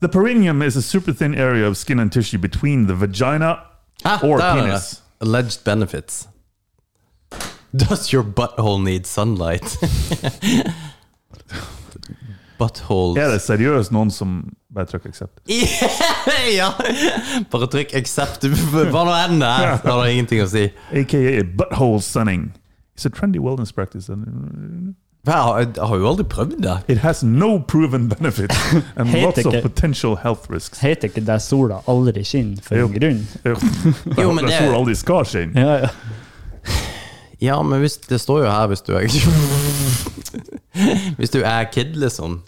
The 0.00 0.08
perineum 0.08 0.62
is 0.62 0.76
a 0.76 0.82
super 0.82 1.12
thin 1.12 1.34
area 1.34 1.66
of 1.66 1.76
skin 1.76 1.98
and 2.00 2.12
tissue 2.12 2.38
between 2.38 2.86
the 2.86 2.94
vagina 2.94 3.58
Ah, 4.04 4.20
or 4.22 4.38
der 4.38 4.44
er 4.44 4.54
det. 4.56 4.62
penis. 4.64 5.02
Alleged 5.20 5.64
benefits. 5.64 6.28
Does 7.76 8.12
your 8.12 8.22
butthole 8.22 8.82
need 8.82 9.06
sunlight? 9.06 9.62
Butthole 12.64 13.20
Er 13.20 13.30
det 13.36 13.42
seriøst 13.44 13.92
noen 13.94 14.10
som 14.10 14.34
bare 14.74 14.88
trykker 14.90 15.12
accept? 15.12 15.38
Ja! 16.58 16.72
Bare 17.52 17.68
trykk 17.70 17.94
'accept'. 17.94 18.48
Hva 18.72 19.04
nå 19.06 19.14
enn 19.20 19.38
det 19.42 19.48
er. 19.52 19.78
Det 19.84 19.92
har 19.92 20.06
ingenting 20.10 20.42
å 20.42 20.48
si. 20.50 20.66
AKA 20.92 21.44
butthole 21.56 22.02
sunning. 22.02 22.52
It's 22.96 23.06
a 23.06 23.10
trendy 23.10 23.38
wellness 23.42 23.72
practice. 23.72 24.08
and 24.08 24.94
Jeg 25.26 25.34
har, 25.34 25.96
jo 25.96 26.08
aldri 26.08 26.24
prøvd 26.28 26.58
det. 26.62 26.74
It 26.88 26.98
has 26.98 27.22
no 27.24 27.58
proven 27.58 28.08
benefit 28.08 28.52
and 28.96 29.08
lots 29.22 29.46
of 29.46 29.54
potential 29.62 30.16
health 30.16 30.50
risks. 30.50 30.78
Heter 30.84 31.08
ikke 31.08 31.24
det 31.26 31.38
sola 31.42 31.78
aldri 31.88 32.24
skinner 32.24 32.60
for 32.62 32.76
Jo. 32.76 32.86
en 32.90 32.92
grunn? 32.98 33.22
Jo, 33.44 33.54
Jo, 34.22 34.32
men 34.32 34.44
det 34.44 34.58
sola 34.58 34.76
aldri 34.82 34.94
skal 35.00 35.24
skinne. 35.24 35.60
Ja, 35.60 35.86
ja. 35.86 35.88
Ja, 37.40 37.62
men 37.62 37.80
hvis, 37.80 37.96
det 38.08 38.20
står 38.20 38.44
jo 38.44 38.50
her 38.50 38.66
hvis 38.70 38.80
du 38.86 38.92
er 38.96 39.08
Hvis 41.18 41.30
du 41.30 41.40
er 41.42 41.64
kid, 41.72 41.96
liksom. 41.96 42.42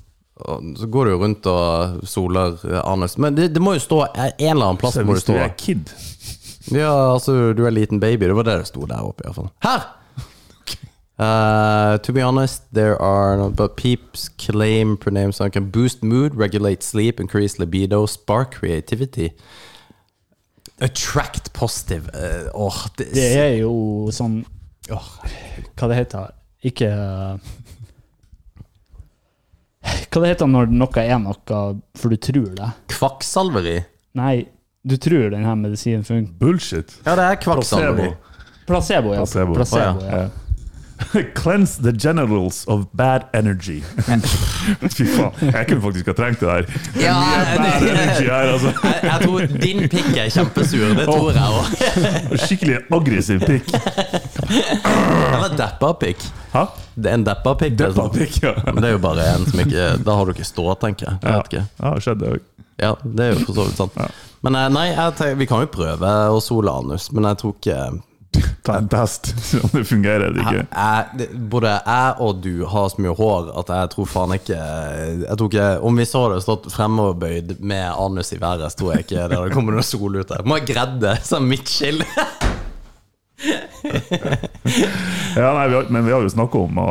Så 0.77 0.87
går 0.87 1.05
du 1.05 1.11
jo 1.15 1.21
rundt 1.23 1.47
og 1.49 2.01
soler 2.05 2.59
eh, 2.69 2.81
anus. 2.85 3.17
Men 3.19 3.37
det, 3.37 3.49
det 3.55 3.63
må 3.63 3.73
jo 3.77 3.81
stå 3.81 4.03
en 4.13 4.35
eller 4.39 4.67
annen 4.67 4.81
plass. 4.81 4.99
Så 4.99 5.05
hvis 5.09 5.25
du 5.25 5.33
stå 5.33 5.39
er 5.41 5.55
kid 5.57 5.93
Ja, 6.75 7.13
altså, 7.15 7.53
du 7.57 7.65
er 7.65 7.71
liten 7.71 8.01
baby. 8.01 8.27
Det 8.27 8.37
var 8.37 8.49
det 8.49 8.59
det 8.61 8.67
sto 8.69 8.85
der 8.91 9.07
oppe, 9.07 9.25
iallfall. 9.25 9.49
Her! 9.65 9.87
Uh, 11.17 11.97
to 12.05 12.13
be 12.13 12.21
honest, 12.21 12.65
there 12.75 13.01
are 13.01 13.37
no, 13.39 13.49
but 13.51 13.77
peeps 13.77 14.29
claim 14.29 14.99
pronames 14.99 15.41
can 15.53 15.71
boost 15.71 16.03
mood, 16.03 16.35
regulate 16.35 16.83
sleep, 16.83 17.21
increase 17.21 17.59
libido, 17.59 18.05
spark 18.07 18.51
creativity. 18.51 19.31
Attract 20.81 21.53
positive. 21.53 22.11
Uh, 22.13 22.51
oh, 22.53 22.87
det, 22.99 23.15
Det 23.15 23.31
er 23.39 23.55
jo 23.63 24.11
sånn 24.13 24.43
oh, 24.93 25.07
Hva 25.73 25.89
det 25.89 25.97
heter 26.03 26.35
Ikke 26.69 26.91
Hva 30.17 30.23
det 30.25 30.31
heter 30.31 30.49
når 30.49 30.71
noe 30.73 31.03
er 31.03 31.19
noe 31.21 31.57
for 32.01 32.09
du 32.09 32.17
tror 32.17 32.53
det? 32.57 32.71
Kvakksalveri. 32.89 33.75
Nei, 34.17 34.47
du 34.81 34.95
tror 34.97 35.27
denne 35.35 35.53
medisinen 35.61 36.07
funker. 36.09 36.33
Bullshit. 36.41 36.95
Ja, 37.05 37.19
det 37.21 37.27
er 37.27 37.37
kvakksalveri. 37.43 38.07
Placebo. 38.65 39.13
Placebo, 39.13 39.13
ja. 39.13 39.27
Placebo. 39.27 39.59
Placebo, 39.59 40.01
Å, 40.01 40.23
ja. 40.25 40.46
Cleanse 41.41 41.77
the 41.83 41.93
genitals 41.93 42.65
of 42.69 42.87
bad 42.97 43.27
energy. 43.35 43.83
Fy 44.97 45.05
faen, 45.05 45.33
jeg 45.53 45.67
kunne 45.69 45.83
faktisk 45.85 46.07
ha 46.11 46.15
trengt 46.17 46.41
det 46.41 46.49
der. 46.49 46.79
Ja, 47.03 47.15
Mye 47.21 47.59
bad 47.59 47.81
det- 47.83 47.91
energy 47.93 48.25
her, 48.31 48.53
altså. 48.55 48.73
Jeg, 48.87 49.03
jeg 49.05 49.21
tror 49.27 49.47
din 49.67 49.83
pikk 49.93 50.11
er 50.23 50.31
kjempesur, 50.33 50.87
det 50.97 51.05
tror 51.09 51.31
jeg 51.37 51.61
òg. 51.61 52.37
Skikkelig 52.47 52.79
aggressiv 52.97 53.45
pikk. 53.45 53.71
Eller 55.37 55.57
deppa 55.59 55.93
pikk. 56.01 56.25
Hæ? 56.55 56.65
Det 56.97 57.11
er 57.11 57.19
en 57.21 57.25
deppa 57.27 57.55
pikk. 57.61 57.77
det 57.77 57.91
Deppa 57.91 58.07
sånn. 58.07 58.15
pikk, 58.17 58.39
ja. 58.45 58.55
Men 58.71 58.81
det 58.83 58.91
er 58.91 58.97
jo 58.97 59.03
bare 59.05 59.27
en 59.35 59.47
som 59.51 59.63
ikke 59.67 59.87
Da 60.07 60.17
har 60.17 60.25
du 60.29 60.33
ikke 60.37 60.49
stå, 60.49 60.67
tenker 60.81 61.11
jeg. 61.11 61.19
jeg. 61.53 61.67
Ja, 61.83 61.93
det 61.95 62.05
skjedde 62.07 62.33
òg. 62.37 62.47
Ja, 62.81 62.91
det 63.05 63.25
er 63.25 63.33
jo 63.35 63.45
for 63.47 63.57
så 63.57 63.65
vidt 63.69 63.79
sant. 63.81 64.01
Men 64.45 64.57
eh, 64.61 64.67
nei, 64.73 64.87
jeg 64.93 65.37
vi 65.41 65.47
kan 65.49 65.63
jo 65.65 65.71
prøve 65.73 66.11
å 66.33 66.41
sole 66.45 66.73
anus, 66.73 67.09
men 67.17 67.25
jeg 67.31 67.39
tror 67.41 67.55
ikke 67.57 67.79
Ta 68.67 68.79
en 68.81 68.89
test, 68.91 69.31
se 69.47 69.61
om 69.63 69.71
det 69.73 69.85
fungerer 69.89 70.27
eller 70.29 70.43
ikke. 70.43 70.65
jeg, 70.65 71.21
jeg, 71.21 71.41
Både 71.53 71.75
jeg 71.77 72.15
og 72.27 72.41
du 72.43 72.65
har 72.67 72.89
så 72.91 73.03
mye 73.03 73.15
hår 73.19 73.53
at 73.63 73.71
jeg 73.75 73.93
tror 73.95 74.11
faen 74.11 74.35
ikke 74.37 74.59
Jeg 74.59 75.37
tror 75.39 75.51
ikke 75.51 75.69
Om 75.87 76.01
vi 76.03 76.07
så 76.09 76.23
det 76.33 76.43
stått 76.45 76.69
fremoverbøyd 76.75 77.57
med 77.61 77.87
anus 77.93 78.33
i 78.35 78.41
været, 78.43 78.67
så 78.73 78.81
tror 78.83 78.95
jeg 78.95 79.07
ikke 79.07 79.29
det 79.31 79.39
hadde 79.39 79.55
kommet 79.55 79.77
noe 79.79 79.87
sol 79.87 80.19
ut 80.19 80.29
der. 80.33 80.45
Må 80.47 80.59
ha 80.59 80.67
gredde 80.67 81.01
det, 81.07 81.17
sånn 81.29 81.47
midtskill. 81.49 82.03
Ja, 85.37 85.51
nei, 85.53 85.69
vi 85.69 85.75
har, 85.77 85.91
men 85.93 86.07
vi 86.07 86.13
har 86.13 86.25
jo 86.25 86.31
snakka 86.33 86.63
om 86.67 86.79
å, 86.81 86.87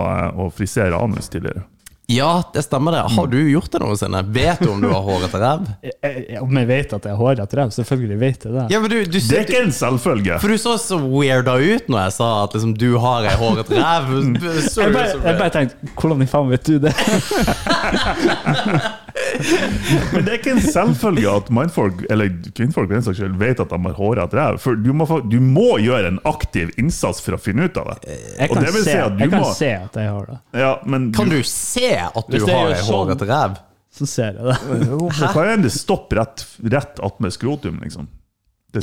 å 0.45 0.49
frisere 0.53 0.97
anus 1.01 1.29
tidligere. 1.33 1.65
Ja, 2.07 2.43
det 2.53 2.61
stemmer 2.61 2.91
det. 2.93 2.99
Har 3.15 3.27
du 3.27 3.37
gjort 3.49 3.71
det 3.73 3.79
noensinne? 3.81 4.19
Vet 4.33 4.59
du 4.61 4.69
om 4.69 4.81
du 4.81 4.87
har 4.91 5.01
hårete 5.01 5.39
ræv? 5.41 5.63
Om 6.45 6.57
jeg 6.59 6.67
vet 6.69 6.93
at 6.93 7.05
jeg 7.07 7.15
har 7.15 7.17
hårete 7.17 7.57
ræv? 7.57 7.71
Selvfølgelig 7.73 8.17
vet 8.21 8.45
jeg 8.45 8.53
det. 8.53 8.65
Ja, 8.73 8.79
men 8.79 8.89
du, 8.91 8.97
du, 9.05 9.17
Det 9.17 9.37
er 9.39 9.45
ikke 9.47 9.63
en 9.63 9.71
selvfølge. 9.73 10.37
For 10.43 10.47
du 10.53 10.57
så 10.61 10.75
så 10.81 10.99
weirda 11.01 11.55
ut 11.57 11.89
når 11.89 11.99
jeg 12.05 12.13
sa 12.19 12.27
at 12.43 12.53
liksom, 12.53 12.75
du 12.77 12.91
har 13.01 13.25
ei 13.29 13.35
hårete 13.41 13.79
ræv. 13.79 14.11
Jeg 14.11 14.93
bare, 14.93 15.07
jeg 15.23 15.37
bare 15.39 15.49
tenkte 15.49 15.75
Hvordan 15.95 16.21
i 16.21 16.29
faen 16.29 16.49
vet 16.53 16.67
du 16.67 16.77
det? 16.85 16.93
Men 20.13 20.25
det 20.25 20.31
er 20.33 20.37
ikke 20.39 20.53
en 20.55 20.61
selvfølge 20.63 21.31
at 21.31 21.49
mannfolk, 21.53 22.03
eller 22.09 22.29
kvinnfolk 22.55 22.87
for 22.89 22.93
den 22.95 23.05
saks 23.05 23.19
skyld, 23.21 23.37
vet 23.41 23.59
at 23.63 23.69
de 23.73 23.79
har 23.87 23.95
hårete 23.99 24.37
ræv. 24.39 24.59
For 24.63 24.75
du 24.79 24.91
må, 24.93 25.07
du 25.29 25.37
må 25.43 25.67
gjøre 25.83 26.07
en 26.13 26.19
aktiv 26.29 26.71
innsats 26.81 27.21
for 27.25 27.37
å 27.37 27.41
finne 27.41 27.67
ut 27.69 27.77
av 27.81 27.93
det. 27.93 28.15
Jeg 28.39 28.49
Og 28.49 28.55
kan, 28.57 28.63
det 28.65 28.73
vil 28.75 28.83
se, 28.85 28.91
si 28.91 28.97
at 28.97 29.15
du 29.17 29.23
jeg 29.25 29.33
kan 29.35 29.45
må- 29.45 29.53
se 29.55 29.71
at 29.79 30.01
jeg 30.01 30.09
har 30.15 30.25
det. 30.33 30.39
Ja, 30.65 30.73
men 30.85 31.11
Kan 31.15 31.29
du 31.29 31.39
se 31.43 31.89
at 31.99 32.27
du 32.31 32.39
har 32.45 32.73
ei 32.73 32.81
sånn- 32.81 32.91
hårete 32.93 33.29
ræv? 33.31 33.57
Så 33.95 34.05
ser 34.11 34.33
jeg 34.35 34.43
det. 34.43 34.57
Men 34.67 35.09
Hva 35.31 35.43
er 35.53 35.57
det 35.63 35.71
stopper 35.71 36.17
rett, 36.19 36.45
rett 36.67 36.99
attmed 36.99 37.31
skrotum, 37.31 37.77
liksom? 37.83 38.09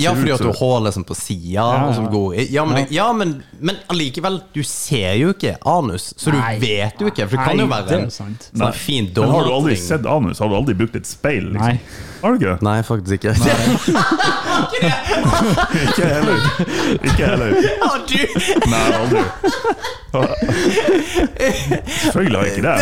Ja, 0.01 0.15
fordi 0.15 0.33
at 0.33 0.41
du 0.41 0.53
har 0.53 0.81
liksom 0.87 1.05
på 1.05 1.15
sida. 1.17 1.53
Ja, 1.53 1.93
ja. 1.93 2.07
går 2.09 2.51
Ja, 2.51 2.65
men, 2.65 2.87
Ja. 2.91 3.13
men, 3.13 3.43
men 3.61 3.77
allikevel, 3.89 4.41
du 4.55 4.63
ser 4.63 5.15
jo 5.15 5.33
ikke 5.35 5.57
anus, 5.65 6.15
så 6.17 6.31
du 6.33 6.39
Nei. 6.39 6.59
vet 6.59 7.01
jo 7.01 7.07
ikke. 7.11 7.29
For 7.29 7.37
det 7.37 7.45
kan 7.45 7.59
jo 7.59 7.67
Nei, 7.67 7.77
være 7.77 7.89
det 7.89 7.99
er 7.99 8.05
en 8.05 8.11
sånn 8.57 8.73
fin 8.73 9.13
donut. 9.13 9.31
har 9.35 9.45
du 9.45 9.53
aldri 9.53 9.77
sett 9.77 10.07
anus? 10.07 10.39
Har 10.39 10.49
du 10.49 10.55
aldri 10.55 10.75
brukt 10.75 10.97
et 10.97 11.07
speil? 11.07 11.53
Liksom? 11.53 11.61
Nei. 11.77 11.81
Har 12.23 12.29
du 12.31 12.35
ikke? 12.39 12.57
Nei, 12.63 12.83
faktisk 12.87 13.13
ikke. 13.13 13.33
Ikke 15.83 16.07
heller. 16.07 16.37
Ikke 17.03 17.27
heller. 17.27 17.55
Har 17.83 17.99
du 18.09 18.19
Nei, 18.71 18.87
aldri. 19.01 19.23
Selvfølgelig 22.03 22.39
har 22.39 22.45
jeg 22.45 22.57
ikke 22.57 22.69
det. 22.69 22.77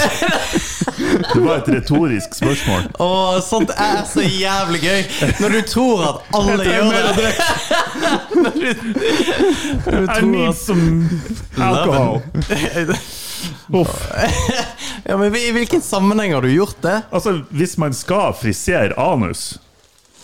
Det 1.34 1.44
var 1.44 1.54
et 1.56 1.68
retorisk 1.76 2.34
spørsmål. 2.34 2.82
Å, 3.00 3.08
sånt 3.46 3.70
er 3.76 4.02
så 4.10 4.24
jævlig 4.26 4.80
gøy! 4.82 5.02
Når 5.40 5.48
du 5.54 5.60
tror 5.70 6.02
at 6.08 6.16
alle 6.40 6.64
gjør 6.66 6.84
det. 7.20 7.32
Når 8.40 8.50
du, 8.50 8.68
når 9.86 9.96
du 9.96 10.02
I 10.02 10.06
tror 10.06 10.26
need 10.26 10.48
at 10.48 10.56
some 10.56 11.08
alcohol. 11.58 12.22
Ja, 15.08 15.16
men 15.16 15.34
I 15.34 15.50
hvilken 15.54 15.82
sammenheng 15.82 16.34
har 16.36 16.42
du 16.44 16.50
gjort 16.52 16.78
det? 16.84 17.00
Altså, 17.10 17.40
hvis 17.50 17.76
man 17.80 17.94
skal 17.96 18.34
frisere 18.36 18.94
anus, 19.00 19.56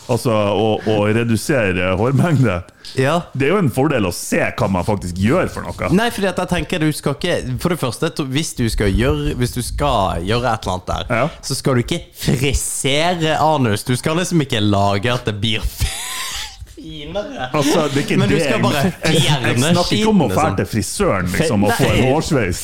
altså 0.07 0.31
å, 0.31 0.67
å 0.87 0.97
redusere 1.11 1.95
hårmengde, 1.99 2.61
Ja 3.01 3.17
det 3.35 3.49
er 3.49 3.55
jo 3.57 3.59
en 3.59 3.71
fordel 3.75 4.07
å 4.07 4.13
se 4.15 4.39
hva 4.39 4.69
man 4.71 4.85
faktisk 4.87 5.19
gjør 5.19 5.49
for 5.51 5.67
noe. 5.67 5.89
Nei, 5.97 6.07
fordi 6.15 6.29
at 6.31 6.39
jeg 6.45 6.53
tenker 6.53 6.85
du 6.85 6.93
skal 6.95 7.17
ikke 7.17 7.57
For 7.65 7.75
det 7.75 7.81
første, 7.83 8.13
hvis 8.31 8.53
du 8.59 8.63
skal 8.71 8.93
gjøre 8.95 9.35
du 9.35 9.63
skal 9.67 10.23
gjøre 10.29 10.53
et 10.53 10.69
eller 10.69 10.77
annet 10.77 10.93
der, 10.93 11.11
Ja. 11.11 11.25
så 11.43 11.57
skal 11.59 11.75
du 11.75 11.83
ikke 11.83 12.03
frisere 12.15 13.35
anus. 13.43 13.83
Du 13.89 13.97
skal 13.99 14.17
liksom 14.21 14.45
ikke 14.47 14.63
lage 14.63 15.11
at 15.13 15.27
det 15.27 15.35
blir 15.43 15.65
finere. 16.77 17.49
Altså, 17.53 17.89
det 17.89 17.97
er 17.97 18.01
ikke 18.05 18.17
Men 18.21 18.29
du 18.29 18.35
det 18.35 18.43
skal 18.45 18.53
jeg- 18.53 18.63
bare 18.63 18.75
jeg, 18.77 18.93
jeg 19.05 19.23
fjerne 19.23 19.59
snakker 19.73 19.97
ikke 19.97 20.09
om 20.09 20.21
å 20.21 20.29
skitten, 20.29 20.37
dra 20.37 20.43
liksom. 20.43 20.57
til 20.57 20.67
frisøren 20.67 21.27
liksom, 21.33 21.65
og 21.65 21.73
få 21.73 21.85
en 21.85 21.91
Nei. 22.01 22.13
hårsveis. 22.13 22.61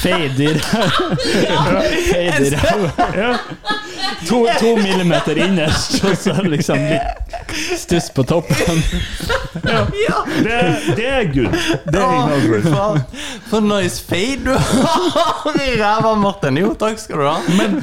Fader. 0.00 0.56
i 2.20 2.30
To, 4.28 4.44
to 4.60 4.74
millimeter 4.76 5.38
innerst, 5.40 5.96
og 6.04 6.16
så 6.20 6.34
liksom 6.44 6.76
litt 6.90 7.54
stuss 7.80 8.10
på 8.14 8.22
toppen. 8.28 8.82
Ja. 9.64 10.20
Det, 10.44 10.56
det 10.96 11.06
er 11.08 11.24
good. 11.32 11.54
Det 11.90 12.00
er 12.00 12.04
Å, 12.04 12.26
fy 12.30 12.50
good. 12.50 12.66
faen. 12.70 13.00
For 13.50 13.64
nice 13.64 14.02
fade 14.06 14.44
du 14.44 14.52
har 14.54 15.58
i 15.64 15.72
ræva, 15.80 16.12
Martin. 16.20 16.60
Jo, 16.60 16.72
takk 16.78 17.00
skal 17.02 17.22
du 17.22 17.26
ha. 17.26 17.36
Men 17.58 17.80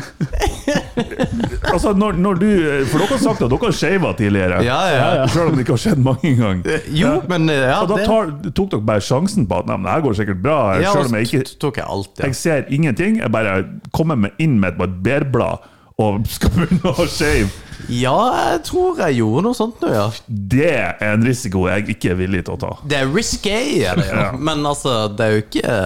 altså, 1.74 1.94
når, 1.98 2.18
når 2.22 2.40
du 2.42 2.48
For 2.92 3.02
dere 3.02 3.10
har 3.12 3.22
sagt 3.22 3.44
at 3.44 3.52
dere 3.52 3.62
har 3.66 3.76
shava 3.82 4.14
tidligere. 4.18 4.62
Ja, 4.68 4.80
ja. 4.94 5.08
ja. 5.22 5.28
Selv 5.32 5.52
om 5.52 5.58
det 5.58 5.66
ikke 5.66 5.76
har 5.78 5.84
skjedd 5.88 6.04
mange 6.04 6.34
ganger. 6.40 6.88
Jo, 6.96 7.14
men 7.30 7.50
ja, 7.52 7.80
Og 7.82 7.92
da 7.92 8.00
det 8.02 8.08
tar, 8.10 8.34
tok 8.58 8.72
dere 8.76 8.88
bare 8.94 9.04
sjansen 9.04 9.48
på 9.50 9.62
at 9.62 9.70
nei, 9.70 9.78
men 9.80 9.90
det 9.90 9.96
her 9.98 10.06
går 10.08 10.20
sikkert 10.22 10.44
bra. 10.46 10.60
ja, 10.82 10.94
selv 10.96 11.12
om 11.12 11.18
jeg 11.20 11.30
ikke 11.32 11.58
tok 11.62 11.82
jeg 11.82 11.90
alt, 11.98 12.14
ja. 12.16 12.30
jeg 12.30 12.40
ser 12.40 12.70
ingenting. 12.74 13.20
Jeg 13.24 13.34
bare 13.34 13.58
kommer 13.96 14.20
meg 14.28 14.38
inn 14.44 14.60
med 14.62 14.76
et 14.76 14.80
bare 14.82 15.02
bærblad 15.08 15.74
og 15.98 16.28
skal 16.30 16.52
begynne 16.54 16.92
å 16.94 17.06
shave. 17.10 17.48
Ja, 17.94 18.16
jeg 18.52 18.64
tror 18.68 18.98
jeg 19.02 19.20
gjorde 19.20 19.44
noe 19.46 19.58
sånt 19.58 19.82
nå, 19.82 19.90
ja. 19.94 20.08
Det 20.28 20.68
er 20.74 21.14
en 21.14 21.24
risiko 21.26 21.68
jeg 21.70 21.88
ikke 21.94 22.12
er 22.14 22.20
villig 22.20 22.44
til 22.48 22.56
å 22.58 22.60
ta. 22.62 22.72
Det 22.90 23.00
er 23.04 23.10
risky, 23.14 23.54
er 23.86 23.98
det, 24.02 24.08
ja. 24.12 24.28
Men 24.50 24.66
altså, 24.66 25.08
det 25.14 25.26
er 25.28 25.36
jo 25.38 25.44
ikke 25.46 25.80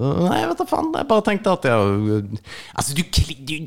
Nei, 0.00 0.36
jeg 0.40 0.46
vet 0.48 0.60
da 0.62 0.64
faen. 0.64 0.86
Jeg 0.96 1.06
bare 1.10 1.24
tenkte 1.26 1.52
at 1.52 1.66
jeg 1.68 2.38
Altså, 2.72 2.94
du, 2.96 3.02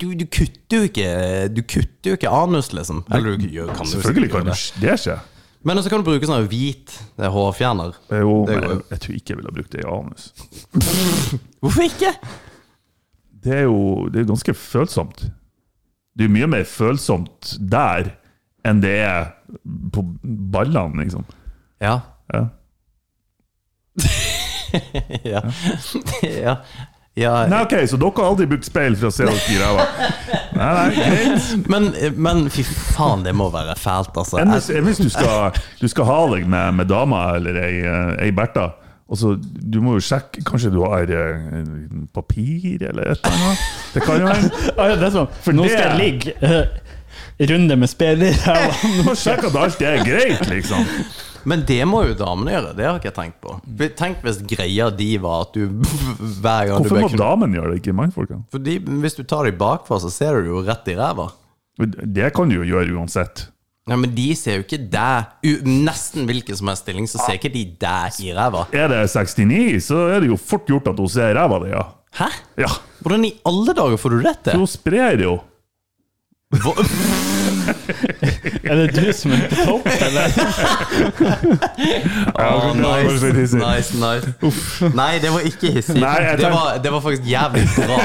du, 0.01 0.07
du, 0.17 0.23
kutter 0.33 0.79
jo 0.79 0.87
ikke 0.87 1.09
Du 1.53 1.59
kutter 1.61 2.09
jo 2.09 2.17
ikke 2.17 2.31
anus, 2.33 2.71
liksom. 2.73 3.03
Eller 3.13 3.37
du 3.37 3.45
gjør- 3.53 3.69
kan 3.77 3.85
Selvfølgelig 3.91 4.31
kan 4.33 4.47
du 4.47 4.53
det. 4.81 4.95
skje. 5.03 5.19
Men 5.63 5.77
også 5.79 5.91
kan 5.93 6.01
du 6.01 6.07
bruke 6.09 6.27
sånn 6.27 6.47
hvit 6.49 6.95
det 7.19 7.27
er 7.29 7.31
hårfjerner. 7.31 7.93
Jo, 8.17 8.33
Det 8.49 8.55
men 8.57 8.65
jeg, 8.65 8.79
jeg 8.95 9.03
tror 9.05 9.19
ikke 9.19 9.31
jeg 9.35 9.37
ville 9.43 9.53
brukt 9.59 9.77
det 9.77 9.83
i 9.85 9.87
anus. 9.93 10.25
Hvorfor 11.63 11.85
ikke? 11.85 12.11
Det 13.43 13.55
er 13.57 13.65
jo 13.67 14.07
det 14.11 14.23
er 14.23 14.29
ganske 14.29 14.55
følsomt. 14.55 15.25
Det 16.13 16.27
er 16.27 16.33
mye 16.33 16.47
mer 16.47 16.67
følsomt 16.69 17.55
der 17.59 18.13
enn 18.63 18.79
det 18.83 18.95
er 19.03 19.33
på 19.93 20.05
ballene, 20.53 21.03
liksom. 21.03 21.25
Ja. 21.83 21.99
Ja. 22.33 22.43
ja. 25.23 25.41
ja. 26.21 26.55
ja. 27.13 27.33
Nei, 27.47 27.59
ok, 27.61 27.75
Så 27.89 27.99
dere 27.99 28.13
har 28.17 28.29
aldri 28.31 28.47
brukt 28.53 28.65
speil 28.65 28.95
for 28.97 29.09
å 29.09 29.13
se 29.13 29.27
dere 29.27 29.51
i 29.51 29.59
ræva? 29.59 29.87
Nei, 30.53 30.69
nei, 30.77 30.85
greit. 30.95 31.49
Men, 31.73 31.89
men 32.15 32.45
fy 32.53 32.63
faen, 32.65 33.25
det 33.25 33.33
må 33.37 33.49
være 33.53 33.75
fælt, 33.79 34.15
altså. 34.15 34.39
Enn 34.41 34.53
hvis, 34.53 34.69
enn 34.73 34.87
hvis 34.87 35.01
du, 35.01 35.09
skal, 35.11 35.59
du 35.81 35.87
skal 35.91 36.07
ha 36.09 36.19
deg 36.35 36.47
med, 36.49 36.79
med 36.79 36.89
dama 36.89 37.25
eller 37.37 37.59
ei, 37.65 37.75
eh, 37.83 38.13
ei 38.27 38.31
Bertha, 38.35 38.71
og 39.13 39.19
så 39.21 39.35
du 39.37 39.77
må 39.85 39.93
jo 39.99 40.01
sjekke 40.01 40.41
Kanskje 40.47 40.71
du 40.73 40.79
har 40.81 41.11
eh, 41.13 41.59
papir 42.15 42.81
eller 42.89 43.11
et 43.13 43.19
eller 43.21 43.35
annet? 43.37 43.67
Det 43.93 44.01
kan 44.07 44.23
jo 44.23 44.31
være. 44.31 44.49
Ah, 44.79 44.87
ja, 44.89 44.95
det 44.97 45.05
er 45.09 45.13
sånn. 45.13 45.29
For 45.45 45.53
Nå 45.53 45.67
skal 45.69 45.83
jeg 45.85 45.99
ligge. 45.99 46.33
eh, 46.41 47.45
runde 47.51 47.77
med 47.77 47.91
ræva. 47.91 48.71
Du 48.97 49.03
må 49.11 49.13
sjekke 49.19 49.51
at 49.51 49.59
alt 49.67 49.85
er 49.85 50.01
greit, 50.07 50.41
liksom. 50.49 50.89
Men 51.45 51.65
det 51.67 51.81
må 51.85 52.05
jo 52.07 52.15
damene 52.17 52.55
gjøre. 52.55 52.73
Det 52.77 52.85
har 52.87 52.97
ikke 52.97 53.09
jeg 53.11 53.17
tenkt 53.19 53.39
på. 53.43 53.55
Tenk 53.99 54.25
hvis 54.25 54.41
greia 54.47 54.89
de 54.95 55.09
var 55.21 55.45
at 55.45 55.57
du 55.57 55.67
hver 56.41 56.71
gang 56.71 56.79
Hvorfor 56.79 56.97
du 56.97 57.03
må 57.03 57.09
damene 57.11 57.21
damen 57.21 57.57
gjøre 57.59 57.73
det, 57.73 57.81
ikke 57.83 57.97
mannfolka? 57.99 58.41
Fordi 58.55 58.77
Hvis 59.03 59.19
du 59.19 59.23
tar 59.27 59.45
dem 59.49 59.59
bakfra, 59.59 59.99
så 60.01 60.09
ser 60.13 60.39
du 60.41 60.53
jo 60.55 60.63
rett 60.65 60.89
i 60.89 60.97
ræva. 60.97 61.29
Det 61.77 62.33
kan 62.33 62.49
du 62.49 62.61
jo 62.61 62.65
gjøre 62.69 62.97
uansett. 62.97 63.47
Ja, 63.89 63.97
Men 63.99 64.13
de 64.15 64.29
ser 64.39 64.61
jo 64.61 64.63
ikke 64.63 64.77
deg 64.87 65.65
Nesten 65.67 66.23
hvilken 66.29 66.55
som 66.55 66.69
helst 66.71 66.85
stilling, 66.85 67.07
så 67.11 67.19
ser 67.19 67.35
ikke 67.35 67.51
de 67.51 67.65
deg 67.81 68.19
i 68.23 68.31
ræva. 68.35 68.65
Er 68.71 68.87
det 68.93 69.01
69, 69.11 69.83
så 69.83 70.05
er 70.13 70.23
det 70.23 70.29
jo 70.31 70.37
fort 70.39 70.65
gjort 70.71 70.87
at 70.93 71.01
hun 71.03 71.11
ser 71.11 71.35
ræva 71.35 71.59
di, 71.65 71.73
ja. 71.73 71.83
Hæ? 72.13 72.29
Ja, 72.63 72.69
Hvordan 73.03 73.25
i 73.27 73.33
alle 73.49 73.73
dager 73.75 73.97
får 73.99 74.09
du 74.13 74.21
det 74.23 74.35
til? 74.45 74.59
hun 74.61 74.69
sprer 74.69 75.19
jo. 75.25 75.39
Hva? 76.53 76.75
Er 78.69 78.75
det 78.79 78.95
du 78.95 79.11
som 79.13 79.31
er 79.35 79.43
på 79.51 79.55
topp, 79.67 79.87
eller? 80.01 80.35
oh, 82.39 82.73
nice, 82.75 83.57
nice, 83.57 83.93
nice. 83.99 84.89
Nei, 84.95 85.19
det 85.23 85.31
var 85.33 85.45
ikke 85.47 85.71
hissig. 85.75 85.95
Det, 85.99 86.49
var, 86.51 86.79
det 86.83 86.91
var 86.91 87.03
faktisk 87.03 87.27
jævlig 87.27 87.67
bra. 87.75 87.99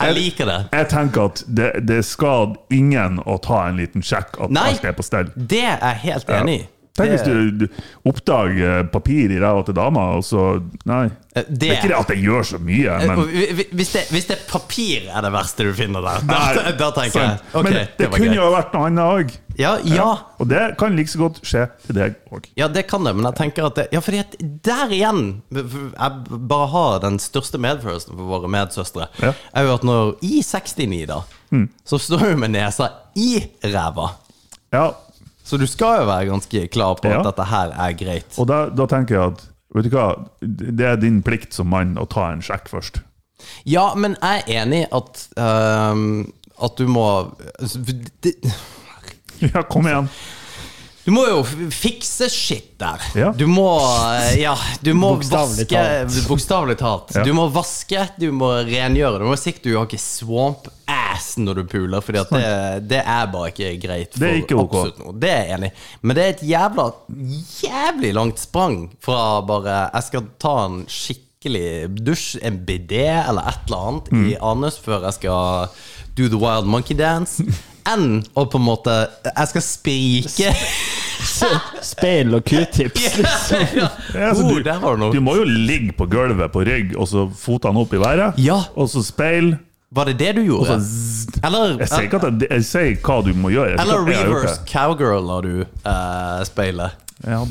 Jeg 0.00 0.14
liker 0.18 0.50
det. 0.50 0.58
Jeg 0.72 0.88
tenker 0.90 1.30
at 1.30 1.44
det, 1.46 1.70
det 1.88 2.00
skader 2.06 2.58
ingen 2.74 3.20
å 3.24 3.38
ta 3.42 3.64
en 3.68 3.80
liten 3.80 4.04
sjekk 4.04 4.38
at 4.44 4.54
Nei. 4.54 4.68
alt 4.74 4.84
er 4.84 4.96
på 4.98 5.06
stell. 5.06 5.30
Det 5.34 5.64
er 5.64 5.78
jeg 5.78 6.02
helt 6.08 6.34
enig 6.40 6.58
i. 6.60 6.64
Tenk 6.94 7.10
hvis 7.10 7.24
du, 7.26 7.64
du 7.64 7.66
oppdager 8.06 8.84
papir 8.92 9.32
i 9.34 9.38
ræva 9.42 9.64
til 9.66 9.74
dama, 9.74 10.04
og 10.14 10.22
så 10.22 10.60
Nei. 10.86 11.08
Det, 11.34 11.42
Det 11.50 11.68
er 11.72 11.78
ikke 11.80 11.88
det 11.90 11.96
at 11.98 12.10
det 12.12 12.18
gjør 12.22 12.44
så 12.46 12.58
mye, 12.62 12.92
Eh, 12.94 13.08
men 13.10 13.70
Hvis 13.74 13.88
det, 13.96 14.02
hvis 14.14 14.28
det 14.28 14.36
papir 14.46 15.08
er 15.10 15.24
det 15.26 15.32
verste 15.34 15.66
du 15.66 15.72
finner 15.74 16.04
der, 16.04 16.20
da, 16.28 16.36
Nei, 16.38 16.72
da 16.84 16.90
tenker 16.94 17.18
jeg 17.24 17.40
okay, 17.50 17.62
Men 17.64 17.72
det, 17.74 17.82
det 17.98 18.10
kunne 18.12 18.28
greit. 18.28 18.36
jo 18.38 18.50
vært 18.54 18.76
noe 18.76 18.86
annet 18.86 19.04
òg. 19.16 19.34
Ja, 19.58 19.72
ja, 19.86 20.06
Og 20.38 20.48
det 20.50 20.62
kan 20.78 20.94
like 20.94 21.10
så 21.10 21.18
godt 21.24 21.40
skje 21.46 21.64
til 21.86 21.98
deg 21.98 22.14
òg. 22.30 22.46
ja, 22.58 22.68
det 22.70 22.86
kan 22.90 23.02
det, 23.06 23.16
men 23.18 23.26
jeg 23.26 23.38
tenker 23.42 23.66
at 23.66 23.80
det, 23.80 23.88
Ja, 23.94 24.02
fordi 24.02 24.22
at 24.22 24.36
der 24.66 24.94
igjen 24.94 25.24
Jeg 25.50 26.38
bare 26.54 26.68
har 26.70 27.00
den 27.02 27.18
største 27.18 27.58
medfølelsen 27.58 28.14
for 28.14 28.30
våre 28.36 28.50
medsøstre. 28.54 29.08
Ja. 29.18 29.32
Mm. 29.34 29.42
Er 29.54 29.66
jo 29.66 29.74
at 29.74 29.84
når 29.90 30.14
i 30.22 30.42
69, 30.46 31.06
da, 31.10 31.20
så 31.86 31.98
står 31.98 32.28
hun 32.30 32.40
med 32.46 32.54
nesa 32.54 32.92
i 33.18 33.42
ræva. 33.66 34.12
Ja, 34.74 34.92
Så 35.44 35.58
du 35.60 35.66
skal 35.68 36.00
jo 36.02 36.06
være 36.08 36.30
ganske 36.30 36.62
klar 36.72 36.94
på 37.00 37.10
Ja. 37.10 37.18
at 37.20 37.26
dette 37.28 37.44
her 37.50 37.72
er 37.86 37.92
greit. 38.00 38.38
og 38.40 38.46
da, 38.48 38.62
da 38.72 38.86
tenker 38.90 39.14
jeg 39.18 39.32
at 39.34 39.50
Vet 39.74 39.88
du 39.90 39.96
hva, 39.96 40.04
det 40.40 40.84
er 40.86 40.96
din 41.02 41.16
plikt 41.26 41.52
som 41.56 41.66
mann 41.66 41.96
å 41.98 42.04
ta 42.06 42.28
en 42.30 42.38
sjekk 42.46 42.68
først. 42.70 43.00
Ja, 43.66 43.88
men 43.98 44.14
jeg 44.22 44.44
er 44.46 44.62
enig 44.62 44.84
i 44.84 44.86
at 44.94 45.24
uh, 45.34 46.22
At 46.62 46.76
du 46.78 46.86
må 46.86 47.02
altså, 47.58 47.82
det, 48.22 48.36
Ja, 49.42 49.64
kom 49.66 49.88
igjen. 49.90 50.06
Du 51.04 51.10
må 51.12 51.26
jo 51.28 51.42
fikse 51.74 52.30
shit 52.32 52.70
der. 52.80 53.02
Ja. 53.18 53.26
Du 53.36 53.44
må 53.50 53.66
eh, 54.16 54.38
Ja, 54.40 54.54
du 54.80 54.94
må 54.96 55.10
bokstavlig 55.18 55.66
vaske 55.66 55.74
talt. 55.76 56.28
Bokstavelig 56.30 56.76
talt. 56.80 57.12
Ja. 57.18 57.24
Du 57.26 57.34
må 57.36 57.44
vaske, 57.52 58.06
du 58.20 58.30
må 58.32 58.48
rengjøre. 58.64 59.18
Du 59.20 59.26
må 59.28 59.36
sikre 59.36 59.66
du 59.68 59.74
har 59.76 59.84
ikke 59.88 60.00
swamp 60.00 60.70
ass 60.88 61.34
når 61.40 61.60
du 61.60 61.64
puler, 61.70 62.00
Fordi 62.04 62.22
at 62.22 62.32
det, 62.32 62.88
det 62.94 63.02
er 63.04 63.28
bare 63.32 63.50
ikke 63.52 63.74
greit. 63.84 64.16
For 64.16 64.24
Det 64.24 64.30
er 64.32 64.40
ikke 64.42 64.58
ok. 64.62 64.78
noe. 65.02 65.12
Det 65.20 65.30
er 65.34 65.42
jeg 65.44 65.58
enig. 65.58 65.70
Men 66.02 66.16
det 66.18 66.24
er 66.24 66.32
et 66.38 66.46
jævla 66.54 66.88
jævlig 67.60 68.14
langt 68.16 68.40
sprang 68.42 68.78
fra 69.04 69.20
bare 69.46 69.76
Jeg 69.94 70.08
skal 70.08 70.26
ta 70.40 70.54
en 70.64 70.80
skikkelig 70.90 71.68
dusj, 72.00 72.38
en 72.48 72.58
bidé 72.64 73.04
eller 73.28 73.52
et 73.52 73.68
eller 73.68 73.86
annet 73.90 74.10
Mm. 74.14 74.26
i 74.32 74.34
anus 74.40 74.80
før 74.80 75.04
jeg 75.10 75.18
skal 75.20 75.68
do 76.16 76.28
the 76.32 76.38
wild 76.40 76.64
monkey 76.70 76.96
dance, 76.96 77.42
enn 77.90 78.22
å 78.34 78.46
på 78.48 78.60
en 78.60 78.64
måte 78.64 78.94
Jeg 79.28 79.50
skal 79.52 79.64
sprike 79.64 80.54
Speil 81.84 82.34
og 82.36 82.44
q-tips. 82.44 83.04
liksom. 83.18 83.62
ja. 83.78 83.88
Ja, 84.14 84.30
altså, 84.30 84.48
du, 84.48 85.12
du 85.14 85.20
må 85.24 85.36
jo 85.38 85.44
ligge 85.48 85.94
på 85.96 86.06
gulvet 86.10 86.52
på 86.52 86.64
rygg, 86.66 86.92
og 87.00 87.08
så 87.10 87.26
fotene 87.38 87.80
opp 87.80 87.94
i 87.96 88.00
været. 88.02 88.40
Ja. 88.44 88.58
Og 88.76 88.90
så 88.92 89.02
speil. 89.06 89.54
Var 89.94 90.10
det 90.10 90.14
det 90.20 90.32
du 90.36 90.42
gjorde? 90.42 90.76
så? 90.82 91.38
Eller, 91.46 91.76
Jeg 91.80 91.88
sier 91.92 92.08
jeg, 92.10 92.48
jeg 92.50 92.66
sier 92.66 92.96
hva 93.04 93.20
du 93.24 93.30
må 93.38 93.52
gjøre. 93.54 93.76
Eller 93.80 94.08
reverse 94.08 94.64
cowgirl 94.68 95.28
når 95.28 95.46
du 95.48 95.54
uh, 95.86 96.40
speiler? 96.48 96.96
Ja. 97.24 97.44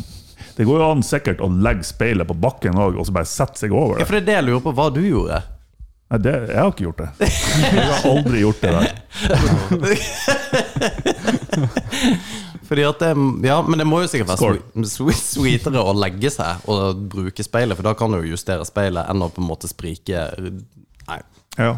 Det 0.54 0.68
går 0.70 0.84
jo 0.84 0.90
an 0.92 1.02
sikkert 1.06 1.42
å 1.42 1.48
legge 1.50 1.88
speilet 1.88 2.30
på 2.30 2.36
bakken 2.38 2.78
òg, 2.78 3.00
og 3.00 3.08
så 3.08 3.16
bare 3.16 3.30
sette 3.30 3.64
seg 3.64 3.74
over 3.74 3.98
Ja, 3.98 4.04
det. 4.04 4.10
for 4.10 4.18
det 4.20 4.22
er 4.22 4.28
det 4.28 4.36
jeg 4.38 4.48
lurer 4.52 4.66
på 4.68 4.74
hva 4.78 4.90
du 4.94 5.02
gjorde. 5.02 5.40
Nei, 6.12 6.20
det. 6.22 6.34
Jeg 6.52 6.60
har 6.60 6.70
ikke 6.74 6.84
gjort 6.86 7.00
det. 7.02 7.10
Jeg 7.24 7.88
har 7.90 8.02
aldri 8.10 8.38
gjort 8.44 8.62
det 8.62 8.72
der. 8.76 8.88
Fordi 12.68 12.84
at 12.88 13.00
det, 13.00 13.16
ja, 13.48 13.62
Men 13.62 13.80
det 13.82 13.86
må 13.88 14.02
jo 14.04 14.08
sikkert 14.12 14.34
være 14.34 14.58
sweetere 15.20 15.82
å 15.84 15.94
legge 15.98 16.30
seg 16.34 16.68
og 16.72 17.02
bruke 17.12 17.44
speilet, 17.46 17.78
for 17.78 17.86
da 17.86 17.94
kan 17.98 18.12
du 18.14 18.18
jo 18.22 18.32
justere 18.34 18.66
speilet 18.68 19.10
enn 19.12 19.24
å 19.26 19.30
på 19.34 19.42
en 19.44 19.50
måte 19.50 19.68
sprike 19.70 20.20
Nei. 20.40 21.20
Ja. 21.60 21.74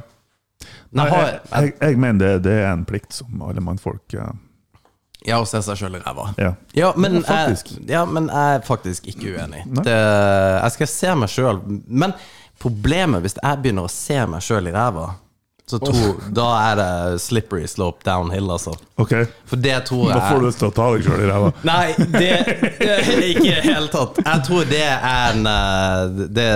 Nei, 0.95 1.05
jeg, 1.11 1.39
jeg, 1.51 1.73
jeg 1.81 1.97
mener 1.99 2.19
det, 2.21 2.33
det 2.45 2.55
er 2.61 2.69
en 2.71 2.85
plikt 2.87 3.13
som 3.17 3.41
alle 3.43 3.61
mannfolk 3.63 4.13
eh, 4.15 4.33
ja, 5.25 5.39
å 5.41 5.45
se 5.49 5.57
seg 5.65 5.79
sjøl 5.79 5.95
i 5.97 5.99
ræva. 6.03 6.25
Ja. 6.37 6.51
Ja, 6.77 6.91
men, 7.01 7.17
Ja. 7.25 7.47
Jeg, 7.49 7.57
ja, 7.89 8.03
men 8.05 8.27
jeg 8.29 8.59
er 8.59 8.65
faktisk 8.65 9.07
ikke 9.09 9.33
uenig. 9.33 9.63
Det, 9.81 9.95
jeg 9.95 10.71
skal 10.75 10.89
se 10.91 11.13
meg 11.17 11.31
sjøl 11.33 11.57
Men 11.87 12.13
problemet 12.61 13.25
hvis 13.25 13.37
jeg 13.41 13.61
begynner 13.61 13.87
å 13.87 13.91
se 13.91 14.19
meg 14.29 14.43
sjøl 14.45 14.71
i 14.71 14.75
ræva, 14.75 15.09
så 15.65 15.79
tror, 15.81 16.19
da 16.29 16.45
er 16.61 16.75
det 16.77 17.21
slippery 17.23 17.65
slope 17.67 18.05
downhill, 18.05 18.51
altså. 18.53 18.75
Okay. 19.01 19.25
For 19.49 19.57
det 19.57 19.79
tror 19.87 20.11
jeg 20.11 20.19
da 20.19 20.27
får 20.29 20.43
du 20.43 20.45
lyst 20.45 20.59
til 20.61 20.69
å 20.69 20.75
ta 20.77 20.89
deg 20.93 21.07
sjøl 21.07 21.23
i 21.23 21.29
ræva. 21.31 21.47
Nei, 21.71 21.87
det, 21.97 22.29
det 22.77 23.15
ikke 23.31 23.47
i 23.47 23.55
det 23.55 23.63
hele 23.65 23.89
tatt. 23.89 24.19
Jeg 24.21 24.43
tror 24.45 24.69
det 24.69 24.83
er 24.85 25.39
en 25.39 25.49
eh, 25.49 26.21
Det, 26.37 26.47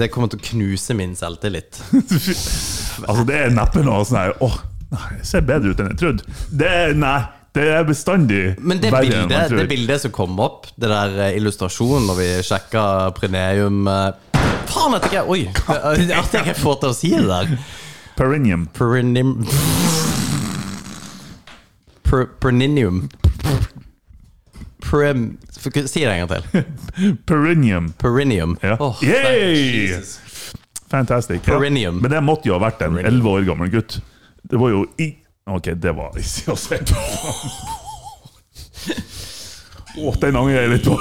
det 0.00 0.10
kommer 0.10 0.32
til 0.32 0.42
å 0.42 0.46
knuse 0.50 0.98
min 0.98 1.14
selvtillit. 1.18 1.82
Altså, 2.96 3.26
det 3.28 3.34
er 3.36 3.50
neppe 3.52 3.82
noe 3.84 4.06
sånn 4.08 4.16
her 4.16 4.30
Åh, 4.40 4.54
nei, 4.88 5.08
jeg 5.18 5.26
ser 5.28 5.42
bedre 5.44 5.74
ut 5.74 5.80
enn 5.82 5.90
jeg 5.90 5.98
trodde. 6.00 6.36
Det 6.48 6.70
nei, 6.96 7.18
det 7.52 7.66
er 7.74 7.84
bestandig 7.84 8.40
Men 8.56 8.80
det 8.80 8.92
bildet, 8.94 9.52
det 9.52 9.66
bildet 9.68 10.06
som 10.06 10.14
kom 10.16 10.40
opp, 10.40 10.70
det 10.80 10.88
der 10.88 11.18
eh, 11.26 11.36
illustrasjonen 11.36 12.08
når 12.08 12.18
vi 12.22 12.28
sjekka 12.48 12.86
Preneum 13.16 13.84
Faen, 14.70 14.92
jeg 14.96 15.02
ikke 15.10 15.22
Oi! 15.32 15.40
det- 15.96 16.16
At 16.16 16.32
jeg 16.34 16.46
ikke 16.46 16.60
får 16.60 16.78
til 16.82 16.88
å 16.92 16.94
si 16.96 17.10
det 17.14 17.26
der. 17.30 17.56
Perinium. 18.16 18.66
Perinim... 18.76 19.32
Per, 22.06 22.26
Perninium. 22.40 23.08
Prim... 24.86 25.38
Si 25.50 26.00
det 26.00 26.12
en 26.12 26.28
gang 26.28 26.30
til. 26.30 26.64
Perinium. 27.26 27.90
Perinium. 27.98 28.56
Ja. 28.62 28.76
Oh, 28.80 28.96
Yay! 29.02 29.90
Fantastic. 30.90 31.42
Ja. 31.50 31.58
Men 31.58 32.10
det 32.12 32.20
måtte 32.22 32.46
jo 32.46 32.54
ha 32.54 32.62
vært 32.62 32.84
en 32.86 33.00
elleve 33.02 33.32
år 33.40 33.46
gammel 33.48 33.72
gutt. 33.72 33.98
Det 34.46 34.60
var 34.62 34.70
jo 34.70 34.84
i 35.02 35.10
Ok, 35.46 35.68
det 35.78 35.92
var 35.94 36.14
ikke 36.18 36.54
å 36.54 36.56
si. 36.58 36.78
Åh, 39.96 40.14
den 40.20 40.36
angrer 40.36 40.60
jeg 40.62 40.70
litt 40.74 40.84
på. 40.84 40.96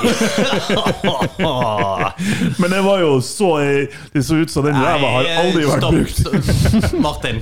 Men 2.62 2.72
det 2.72 2.82
var 2.86 3.00
jo 3.04 3.18
så 3.22 3.50
Det 4.14 4.24
så 4.24 4.36
ut 4.40 4.52
som 4.54 4.64
den 4.66 4.76
ræva 4.80 5.08
har 5.18 5.26
aldri 5.44 5.64
vært 5.68 5.84
brukt. 5.92 6.18
stopp. 6.22 6.44
Martin. 7.06 7.38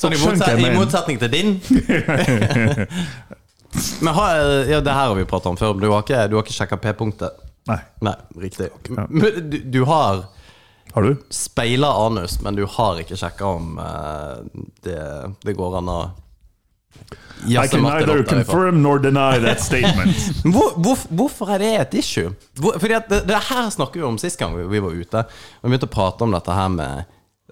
sånn 0.00 0.14
i, 0.14 0.18
motset, 0.22 0.58
i 0.58 0.60
motsetning 0.74 1.18
til 1.22 1.30
din. 1.32 1.50
Men 4.04 4.12
har, 4.14 4.36
ja, 4.68 4.80
det 4.84 4.92
her 4.92 5.06
har 5.08 5.14
vi 5.16 5.24
pratet 5.28 5.46
om 5.52 5.56
før, 5.56 5.72
men 5.72 5.82
du 5.86 5.90
har 5.94 6.02
ikke, 6.04 6.26
du 6.28 6.34
har 6.36 6.42
ikke 6.44 6.52
sjekka 6.58 6.76
P-punktet? 6.82 7.32
Nei. 7.70 7.78
Nei, 8.04 8.16
riktig. 8.42 8.68
Men 8.90 9.08
du, 9.48 9.56
du 9.72 9.80
har 9.88 10.14
Har 10.92 11.02
du? 11.06 11.12
speila 11.32 11.88
anus, 12.06 12.34
men 12.44 12.52
du 12.58 12.64
har 12.68 12.98
ikke 13.00 13.16
sjekka 13.16 13.46
om 13.48 13.78
eh, 13.80 14.36
det, 14.84 14.98
det 15.46 15.54
går 15.56 15.78
an 15.78 15.88
å 15.88 16.00
I 17.48 17.66
can 17.66 17.82
neither 17.82 18.22
confirm 18.22 18.82
nor 18.82 18.98
deny 19.02 19.38
that 19.42 19.60
statement. 19.60 20.14
Hvor, 20.54 20.74
hvor, 20.78 20.98
hvorfor 21.10 21.50
er 21.54 21.58
det 21.58 21.72
et 21.80 21.94
issue? 22.02 22.34
Hvor, 22.60 22.78
fordi 22.78 23.00
det, 23.08 23.22
det 23.28 23.40
her 23.48 23.70
snakker 23.70 24.00
vi 24.00 24.06
om 24.06 24.18
sist 24.18 24.38
gang 24.38 24.54
vi, 24.56 24.66
vi 24.70 24.82
var 24.84 24.94
ute. 24.94 25.24
Og 25.26 25.66
vi 25.66 25.72
begynte 25.72 25.88
å 25.90 25.94
prate 25.96 26.22
om 26.26 26.32
dette 26.36 26.54
her 26.54 26.70
med 26.70 27.02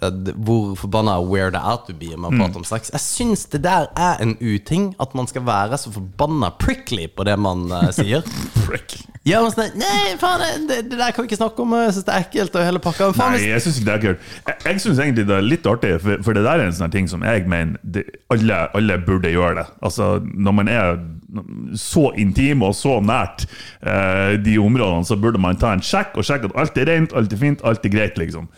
eh, 0.03 0.35
hvor 0.37 0.77
forbanna 0.79 1.19
weird 1.27 1.59
er 1.59 1.81
to 1.87 1.93
be 1.93 2.13
når 2.15 2.31
man 2.39 2.51
Mm. 2.53 2.57
om 2.63 2.65
sex. 2.65 2.91
Jeg 2.95 3.01
syns 3.05 3.47
det 3.53 3.63
der 3.67 3.89
er 3.97 4.23
en 4.23 4.37
uting. 4.41 4.95
At 5.01 5.15
man 5.19 5.27
skal 5.27 5.43
være 5.47 5.79
så 5.79 5.91
forbanna 5.93 6.51
prickly 6.51 7.09
på 7.11 7.27
det 7.27 7.39
man 7.39 7.67
uh, 7.73 7.91
sier. 7.91 8.23
Prick. 8.67 9.01
Ja, 9.31 9.41
men 9.45 9.53
sånn, 9.55 9.77
Nei, 9.79 10.17
faen, 10.21 10.67
det, 10.69 10.81
det 10.91 10.99
der 10.99 11.15
kan 11.15 11.25
vi 11.25 11.31
ikke 11.31 11.39
snakke 11.41 11.63
om. 11.65 11.75
Jeg 11.79 11.95
syns 11.97 12.07
det 12.09 12.15
er 12.17 12.25
ekkelt. 12.27 12.57
Og 12.59 12.67
hele 12.67 12.83
pakka. 12.83 13.11
Faen, 13.17 13.37
Nei, 13.37 13.51
jeg 13.53 13.65
syns 13.65 13.79
ikke 13.81 13.89
det 13.89 13.95
er 13.95 14.03
kult. 14.05 14.27
Jeg, 14.49 14.57
jeg 14.67 14.83
syns 14.85 15.03
egentlig 15.05 15.27
det 15.31 15.37
er 15.37 15.47
litt 15.47 15.69
artig, 15.71 15.93
for, 16.03 16.25
for 16.27 16.37
det 16.37 16.45
der 16.47 16.65
er 16.65 16.71
en 16.71 16.77
sånn 16.81 16.95
ting 16.95 17.09
som 17.11 17.25
jeg 17.27 17.47
mener 17.51 18.03
alle, 18.35 18.61
alle 18.77 18.99
burde 19.07 19.33
gjøre 19.33 19.61
det. 19.63 19.67
Altså, 19.87 20.11
Når 20.21 20.57
man 20.61 20.73
er 20.73 20.99
så 21.79 22.09
intim 22.19 22.65
og 22.67 22.75
så 22.75 22.97
nært 23.05 23.47
eh, 23.47 24.35
de 24.43 24.57
områdene, 24.59 25.07
så 25.07 25.19
burde 25.21 25.41
man 25.43 25.59
ta 25.61 25.75
en 25.77 25.85
sjekk 25.85 26.19
og 26.19 26.27
sjekke 26.27 26.51
at 26.51 26.59
alt 26.65 26.81
er 26.81 26.91
rent, 26.91 27.15
alt 27.17 27.33
er 27.33 27.41
fint, 27.41 27.63
alt 27.67 27.87
er 27.87 27.95
greit, 27.95 28.19
liksom. 28.19 28.49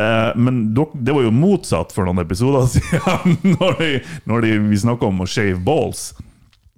Eh, 0.00 0.30
men 0.40 0.62
det 0.74 1.12
var 1.14 1.22
jo 1.26 1.34
motsatt 1.34 1.94
for 1.94 2.08
noen 2.08 2.22
episoder 2.22 2.66
siden, 2.74 3.38
når, 3.56 3.84
når 4.30 4.48
vi 4.70 4.82
snakka 4.82 5.10
om 5.10 5.22
å 5.22 5.28
shave 5.28 5.60
balls. 5.66 6.10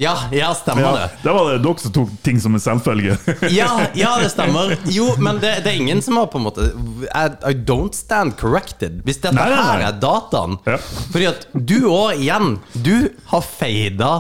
Ja, 0.03 0.13
ja, 0.35 0.51
stemmer 0.59 0.83
Ja, 0.83 0.93
det. 0.99 1.07
da 1.23 1.33
var 1.37 1.53
det 1.53 1.61
dere 1.65 1.79
som 1.85 1.93
tok 1.95 2.11
ting 2.27 2.41
som 2.43 2.55
en 2.59 2.63
selvfølge. 2.65 3.17
Ja, 3.55 3.69
ja, 3.99 4.17
det 4.23 4.33
stemmer. 4.35 4.75
Jo, 4.91 5.13
men 5.23 5.39
det, 5.43 5.55
det 5.65 5.73
er 5.73 5.79
ingen 5.81 6.03
som 6.03 6.19
har 6.21 6.27
på 6.33 6.41
en 6.41 6.47
måte 6.49 6.67
I, 7.07 7.25
I 7.49 7.55
don't 7.69 7.95
stand 7.97 8.37
corrected. 8.41 9.01
Hvis 9.07 9.23
dette 9.23 9.37
Nei, 9.39 9.49
nei, 9.53 9.57
nei. 9.57 9.65
her 9.71 9.87
er 9.93 9.99
dataen. 10.03 10.59
Ja. 10.69 10.77
Fordi 11.15 11.31
at 11.31 11.47
du 11.55 11.79
òg, 11.93 12.19
igjen, 12.21 12.57
du 12.85 12.95
har 13.33 13.47
feida 13.47 14.13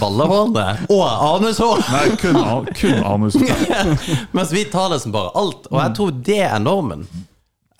ballehårene 0.00 0.88
og 0.90 1.02
anushår. 1.06 1.84
Nei, 1.92 2.06
kun, 2.18 2.38
kun 2.74 2.96
anus. 3.06 3.36
Mens 4.34 4.50
vi 4.54 4.64
tar 4.72 4.90
det 4.90 4.98
som 5.04 5.14
bare 5.14 5.30
alt. 5.38 5.68
Og 5.70 5.78
jeg 5.78 5.94
tror 6.00 6.16
det 6.26 6.40
er 6.48 6.58
normen. 6.62 7.06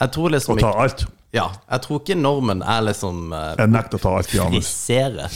Jeg 0.01 0.13
tror 0.15 0.31
liksom 0.35 0.55
Og 0.59 0.63
ta 0.63 0.71
alt. 0.85 1.07
Ja, 1.35 1.49
jeg 1.71 1.83
tror 1.83 1.99
ikke 2.05 2.15
normen 2.15 2.61
er 2.63 2.85
liksom 2.87 3.33
uh, 3.35 3.57
Jeg 3.59 3.73
nekter 3.75 3.99
å 3.99 4.03
ta 4.05 4.13
alt 4.21 4.35
i 4.37 4.39
anus. 4.45 4.69
frisere. 4.71 5.27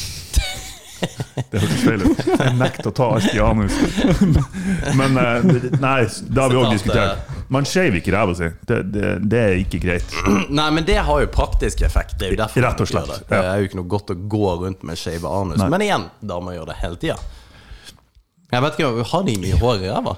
Det 1.49 1.61
hørtes 1.63 1.83
feil 1.87 2.03
ut. 2.05 2.23
Jeg 2.29 2.55
nekter 2.59 2.91
å 2.91 2.93
ta 2.99 3.07
alt 3.17 3.29
i 3.35 3.41
anus. 3.43 3.77
Men 4.99 5.19
eh, 5.21 5.47
nei, 5.81 5.99
det 6.29 6.43
har 6.43 6.53
vi 6.53 6.59
òg 6.61 6.73
diskutert. 6.75 7.23
eh, 7.23 7.45
Man 7.55 7.65
skeiv 7.69 7.97
ikke 8.01 8.13
ræva 8.13 8.35
si. 8.37 8.49
Det, 8.69 8.81
det, 8.93 9.13
det 9.31 9.43
er 9.45 9.55
ikke 9.63 9.81
greit. 9.83 10.17
Nei, 10.51 10.67
men 10.75 10.85
det 10.89 10.99
har 11.07 11.23
jo 11.25 11.31
praktisk 11.33 11.83
effekt. 11.87 12.17
Det 12.21 12.29
er 12.29 12.35
jo 12.35 12.41
derfor 12.43 12.67
Rett 12.67 12.83
og 12.85 12.91
slett, 12.91 13.13
det. 13.15 13.29
Det 13.31 13.39
er 13.53 13.63
jo 13.63 13.69
ikke 13.71 13.81
noe 13.81 13.91
godt 13.95 14.13
å 14.13 14.19
gå 14.37 14.51
rundt 14.65 14.83
med 14.89 15.01
skeive 15.01 15.31
anus. 15.41 15.61
Nei. 15.63 15.71
Men 15.73 15.87
igjen, 15.87 16.09
damer 16.33 16.59
gjør 16.59 16.69
det 16.73 16.79
hele 16.83 17.01
tida. 17.01 17.17
Jeg 18.53 18.65
vet 18.65 18.79
ikke, 18.81 19.07
Har 19.13 19.25
de 19.29 19.39
mye 19.45 19.59
hår 19.61 19.83
i 19.87 19.91
ræva? 19.93 20.17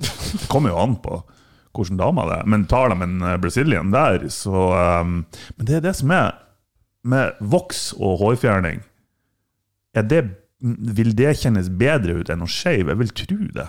Det 0.00 0.46
kommer 0.52 0.74
jo 0.74 0.82
an 0.82 0.98
på 1.00 1.22
hvordan 1.76 1.98
dame 2.00 2.22
det 2.28 2.36
er. 2.40 2.46
Men 2.52 2.62
tar 2.68 2.92
de 2.92 2.96
en 3.04 3.16
eh, 3.22 3.34
Brazilian 3.40 3.90
der, 3.92 4.26
så 4.32 4.66
um, 5.04 5.18
Men 5.56 5.68
det 5.68 5.78
er 5.78 5.82
det 5.84 5.94
som 5.98 6.12
er 6.16 6.34
med 7.06 7.36
voks 7.52 7.90
og 8.00 8.16
hårfjerning. 8.22 8.80
Det, 10.04 10.22
vil 10.96 11.14
det 11.16 11.36
kjennes 11.40 11.68
bedre 11.72 12.18
ut 12.20 12.30
enn 12.32 12.44
å 12.44 12.48
shave? 12.50 12.92
Jeg 12.92 13.00
vil 13.00 13.12
tro 13.16 13.38
det. 13.56 13.68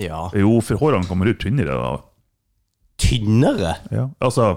Ja. 0.00 0.28
Jo, 0.34 0.58
for 0.64 0.80
hårene 0.80 1.06
kommer 1.08 1.30
ut 1.30 1.40
tynnere 1.42 1.74
da. 1.76 1.90
Tynnere? 3.00 3.76
Ja, 3.94 4.08
Altså, 4.20 4.52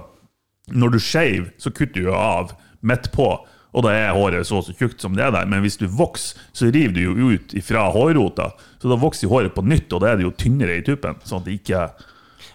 når 0.72 0.94
du 0.96 1.00
shave, 1.00 1.52
så 1.58 1.72
kutter 1.72 2.06
du 2.06 2.14
av 2.16 2.54
midt 2.82 3.12
på, 3.16 3.28
og 3.74 3.86
da 3.86 3.94
er 3.96 4.14
håret 4.14 4.46
så 4.46 4.60
og 4.60 4.68
så 4.68 4.76
tjukt 4.78 5.02
som 5.02 5.16
det 5.18 5.24
er 5.26 5.32
der. 5.34 5.48
Men 5.50 5.64
hvis 5.66 5.80
du 5.82 5.88
vokser, 5.90 6.38
så 6.54 6.70
river 6.70 6.94
du 6.94 7.02
jo 7.04 7.32
ut 7.34 7.56
fra 7.66 7.88
hårrota. 7.94 8.52
Så 8.82 8.92
da 8.92 9.00
vokser 9.02 9.32
håret 9.32 9.56
på 9.56 9.64
nytt, 9.66 9.90
og 9.96 10.04
da 10.04 10.12
er 10.12 10.20
det 10.20 10.28
jo 10.28 10.36
tynnere 10.38 10.78
i 10.78 10.86
tuppen. 10.86 11.18
Sånn 11.26 11.42
at 11.42 11.50
det 11.50 11.58
ikke 11.62 11.88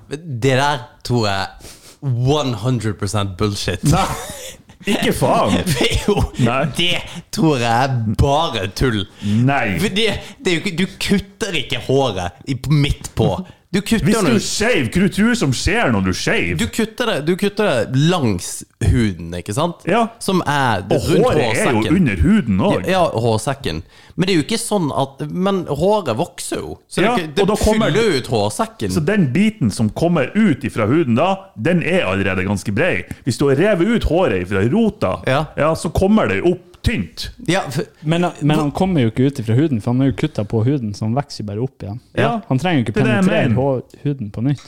Det 0.09 0.55
der 0.61 0.85
tror 1.05 1.27
jeg 1.27 1.75
100 2.03 3.35
bullshit. 3.39 3.83
Nei, 3.91 4.07
ikke 4.95 5.13
faen! 5.17 5.59
jo, 6.07 6.17
Nei. 6.45 6.63
det 6.79 7.03
tror 7.35 7.61
jeg 7.63 7.69
er 7.69 7.99
bare 8.21 8.67
tull. 8.79 9.05
Nei. 9.49 9.79
For 9.81 9.95
det, 9.95 10.09
det 10.39 10.53
er 10.53 10.59
jo 10.59 10.65
ikke, 10.65 10.77
du 10.79 10.99
kutter 11.09 11.61
ikke 11.63 11.83
håret 11.89 12.53
midt 12.73 13.13
på. 13.19 13.33
Du 13.79 13.97
Hvis 14.05 14.17
du 14.25 14.39
shave, 14.43 14.89
hva 14.91 15.01
du 15.05 15.09
tror 15.15 15.35
som 15.39 15.53
skjer 15.55 15.93
når 15.95 16.05
du 16.09 16.13
shave? 16.17 16.57
Du 16.59 16.67
kutter 16.67 17.07
det, 17.13 17.17
du 17.29 17.37
kutter 17.39 17.69
det 17.87 18.01
langs 18.11 18.65
huden, 18.83 19.31
ikke 19.39 19.55
sant? 19.55 19.85
Ja. 19.89 20.07
Som 20.23 20.43
er 20.47 20.83
rundt 20.83 20.93
hårsekken. 20.93 21.25
Og 21.25 21.39
håret 21.39 21.59
er 21.63 21.73
jo 21.73 21.97
under 21.97 22.23
huden 22.23 22.61
òg. 22.61 22.89
Ja, 22.89 23.03
hårsekken. 23.15 23.83
Men 24.19 24.27
det 24.27 24.35
er 24.35 24.39
jo 24.41 24.45
ikke 24.47 24.59
sånn 24.59 24.89
at 24.91 25.21
Men 25.31 25.61
håret 25.71 26.17
vokser 26.19 26.63
jo. 26.65 26.79
Så 26.91 27.03
Ja, 27.05 27.17
det, 27.17 27.35
det 27.37 27.45
og 27.49 27.59
kommer- 27.59 27.91
fyller 27.93 28.19
ut 28.19 28.27
hårsekken. 28.27 28.91
Så 28.91 29.01
den 29.05 29.29
biten 29.33 29.71
som 29.71 29.91
kommer 29.91 30.31
ut 30.35 30.67
fra 30.73 30.87
huden 30.87 31.15
da, 31.15 31.29
den 31.57 31.83
er 31.83 32.07
allerede 32.07 32.45
ganske 32.45 32.73
brei. 32.75 33.05
Hvis 33.25 33.39
du 33.39 33.47
har 33.49 33.57
revet 33.57 33.87
ut 33.87 34.05
håret 34.11 34.49
fra 34.49 34.65
rota, 34.73 35.23
Ja. 35.27 35.75
så 35.75 35.89
kommer 35.93 36.27
det 36.29 36.43
opp 36.43 36.78
tynt. 36.89 37.29
Ja, 37.51 37.63
for, 37.71 37.87
Men, 38.01 38.27
men 38.41 38.59
han 38.59 38.73
kommer 38.75 39.05
jo 39.05 39.13
ikke 39.13 39.29
ut 39.29 39.41
fra 39.47 39.57
huden, 39.59 39.81
for 39.85 39.93
han 39.95 40.03
er 40.07 40.11
jo 40.11 40.17
kutta 40.25 40.45
på 40.49 40.65
huden, 40.67 40.91
så 40.97 41.07
han 41.07 41.15
vokser 41.17 41.45
jo 41.45 41.49
bare 41.53 41.65
opp 41.65 41.85
igjen. 41.87 42.01
Ja. 42.19 42.35
Han 42.49 42.61
trenger 42.63 42.81
jo 42.83 42.87
ikke 42.87 42.97
er 42.97 43.09
penetrere 43.23 44.03
huden 44.05 44.31
på 44.35 44.45
nytt. 44.49 44.67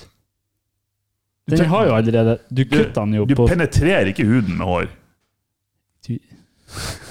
Den 1.51 1.67
har 1.67 1.87
jo 1.89 1.95
allerede 1.97 2.39
Du 2.49 2.63
Du, 2.63 2.69
kutter 2.71 3.01
den 3.01 3.15
jo 3.15 3.25
du 3.27 3.35
på 3.35 3.47
penetrerer 3.51 4.13
ikke 4.13 4.25
huden 4.29 4.59
med 4.61 4.67
hår. 4.67 4.91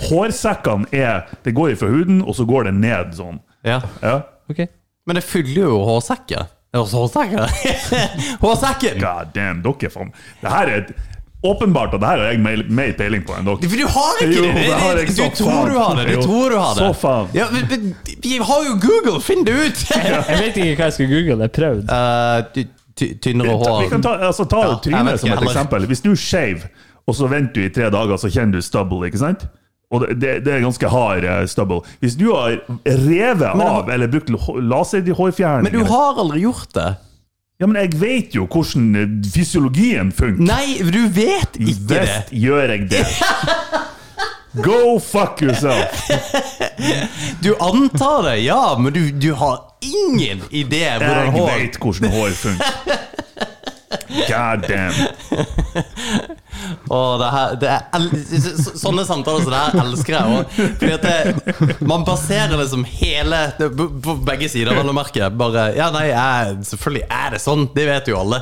Hårsekkene 0.09 0.87
er 0.95 1.25
Det 1.43 1.51
går 1.55 1.75
fra 1.75 1.89
huden, 1.91 2.21
og 2.21 2.35
så 2.35 2.45
går 2.47 2.69
det 2.69 2.73
ned 2.79 3.15
sånn. 3.17 3.41
ja. 3.67 3.81
ja. 4.01 4.21
Okay. 4.49 4.67
Men 5.05 5.17
det 5.17 5.23
fyller 5.23 5.63
jo 5.67 5.77
hårsekken. 5.85 6.47
Hårsekken? 6.73 7.39
Hårsekken! 8.43 8.99
God 9.01 9.31
damn, 9.33 9.61
dere 9.65 9.89
faen. 9.93 10.11
Det 10.41 10.51
her 10.53 10.69
er 10.69 10.81
et, 10.83 10.91
Åpenbart 11.43 11.93
at 11.95 12.01
det 12.01 12.07
her 12.09 12.17
har 12.19 12.31
jeg 12.33 12.39
mer, 12.43 12.63
mer 12.67 12.89
peiling 12.99 13.21
på 13.23 13.31
enn 13.37 13.45
dere. 13.47 13.69
For 13.71 13.79
du 13.79 13.85
har 13.87 14.17
ikke 14.25 14.33
Jo, 14.35 14.41
det! 14.43 14.55
det 14.67 14.79
har 14.81 14.97
jeg 14.99 15.07
Du 15.15 15.37
tror 15.39 15.69
du 15.69 15.77
har 15.79 15.95
det! 15.95 16.07
Du 16.17 16.21
tror 16.25 16.49
du 16.51 16.57
har 16.59 16.73
det. 16.75 16.81
så 16.83 16.89
faen. 16.99 17.29
Ja, 17.37 17.45
men, 17.53 17.63
men, 17.71 18.17
vi 18.25 18.33
har 18.49 18.65
jo 18.67 18.73
Google! 18.83 19.21
Finn 19.23 19.45
det 19.47 19.53
ut! 19.55 19.85
Jeg 19.95 20.41
vet 20.41 20.59
ikke 20.59 20.75
hva 20.81 20.89
jeg 20.89 20.97
skal 20.97 21.07
google, 21.13 21.37
jeg 21.37 21.47
har 21.47 21.55
prøvd. 21.55 21.93
ty- 22.57 22.67
ty- 22.99 23.13
tynnere 23.23 23.55
hår 23.55 23.79
Vi 23.85 23.89
kan 23.93 24.03
ta, 24.03 24.17
altså, 24.27 24.43
ta 24.51 24.59
Ja, 24.65 24.75
trynet 24.83 25.19
som 25.23 25.29
et 25.31 25.37
heller. 25.37 25.47
eksempel. 25.53 25.87
Hvis 25.87 26.03
du 26.03 26.11
shave, 26.19 26.67
og 27.07 27.15
så 27.15 27.29
venter 27.31 27.53
du 27.61 27.65
i 27.69 27.71
tre 27.79 27.87
dager, 27.89 28.19
så 28.19 28.27
kjenner 28.35 28.59
du 28.59 28.61
stubble, 28.61 29.07
ikke 29.07 29.21
sant? 29.23 29.47
Og 29.89 30.03
det, 30.03 30.19
det, 30.21 30.33
det 30.45 30.53
er 30.53 30.59
ganske 30.67 30.89
hard 30.91 31.23
eh, 31.25 31.45
stubble. 31.49 31.79
Hvis 32.03 32.19
du 32.19 32.27
har 32.35 32.59
revet 32.85 33.55
Men- 33.55 33.63
av 33.65 33.87
eller 33.89 34.11
brukt 34.11 34.29
laserhårfjerning 34.29 35.63
Men 35.71 35.79
du 35.79 35.87
har 35.89 36.19
aldri 36.19 36.43
gjort 36.43 36.75
det. 36.75 36.89
Ja, 37.59 37.67
men 37.67 37.75
jeg 37.75 37.97
vet 37.99 38.35
jo 38.37 38.45
hvordan 38.47 38.83
eh, 38.95 39.09
fysiologien 39.33 40.13
funker. 40.15 40.45
Nei, 40.47 40.77
du 40.79 41.01
vet 41.11 41.57
ikke 41.59 41.73
det. 41.89 41.97
Visst 42.05 42.29
gjør 42.31 42.71
jeg 42.71 42.85
det. 42.93 43.01
Go 44.63 44.95
fuck 45.03 45.43
yourself! 45.43 46.07
Du 47.43 47.51
antar 47.59 48.23
det, 48.23 48.37
ja, 48.45 48.77
men 48.79 48.93
du, 48.95 49.01
du 49.11 49.33
har 49.35 49.57
ingen 49.83 50.39
idé 50.55 50.85
hvordan 50.95 51.35
Jeg 51.35 51.59
vet 51.59 51.77
hvordan 51.83 52.13
hår 52.15 52.37
funker. 52.39 52.95
God 54.29 54.67
damn. 54.67 54.93
Oh, 56.89 57.17
det 57.19 57.29
her, 57.33 57.55
det 57.61 57.69
er, 57.69 58.05
Sånne 58.77 59.05
samtaler 59.07 59.41
som 59.45 59.53
det 59.53 59.61
her 59.61 59.79
elsker 59.81 60.15
jeg 60.15 60.99
det, 61.01 61.75
Man 61.85 62.03
baserer 62.05 62.53
liksom 62.59 62.83
hele 62.85 63.39
På 64.03 64.15
begge 64.27 64.49
sider, 64.51 64.75
vel 64.77 64.91
å 64.91 64.95
merke. 64.95 65.29
Bare 65.33 65.69
Ja, 65.77 65.89
nei, 65.95 66.09
jeg, 66.11 66.59
selvfølgelig 66.69 67.05
er 67.21 67.35
det 67.35 67.41
sånn. 67.43 67.65
Det 67.73 67.87
vet 67.89 68.11
jo 68.11 68.19
alle. 68.21 68.41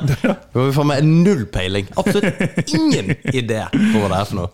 Vi 0.56 0.70
får 0.76 0.90
med 0.92 1.08
null 1.08 1.46
peiling. 1.54 1.88
Absolutt 2.00 2.74
ingen 2.76 3.16
idé 3.32 3.64
på 3.72 4.04
hva 4.04 4.12
det 4.12 4.22
er 4.22 4.32
for 4.32 4.42
noe. 4.42 4.52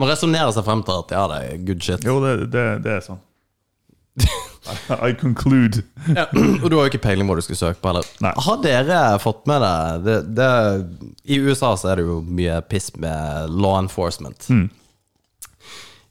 Man 0.00 0.08
resonnerer 0.08 0.52
seg 0.56 0.64
frem 0.64 0.84
til 0.86 1.02
at 1.02 1.16
ja, 1.16 1.26
det 1.30 1.40
er 1.40 1.66
good 1.68 1.84
shit. 1.84 2.06
Jo, 2.06 2.20
det, 2.24 2.36
det, 2.52 2.68
det 2.84 2.96
er 2.98 3.04
sånn. 3.04 3.20
I 5.08 5.14
conclude. 5.18 5.82
Ja, 6.08 6.26
og 6.62 6.66
du 6.70 6.76
har 6.76 6.86
jo 6.86 6.92
ikke 6.92 7.02
peiling 7.04 7.28
hva 7.30 7.38
du 7.38 7.44
skal 7.44 7.58
søke 7.60 7.80
på 7.82 7.92
heller. 7.92 8.08
Nei. 8.24 8.32
Har 8.46 8.60
dere 8.64 9.00
fått 9.22 9.46
med 9.50 9.64
deg 9.64 10.04
det, 10.06 10.18
det, 10.38 10.50
I 11.30 11.40
USA 11.44 11.74
så 11.78 11.92
er 11.92 12.00
det 12.00 12.06
jo 12.08 12.20
mye 12.26 12.60
piss 12.70 12.92
med 13.00 13.50
law 13.54 13.78
enforcement. 13.80 14.48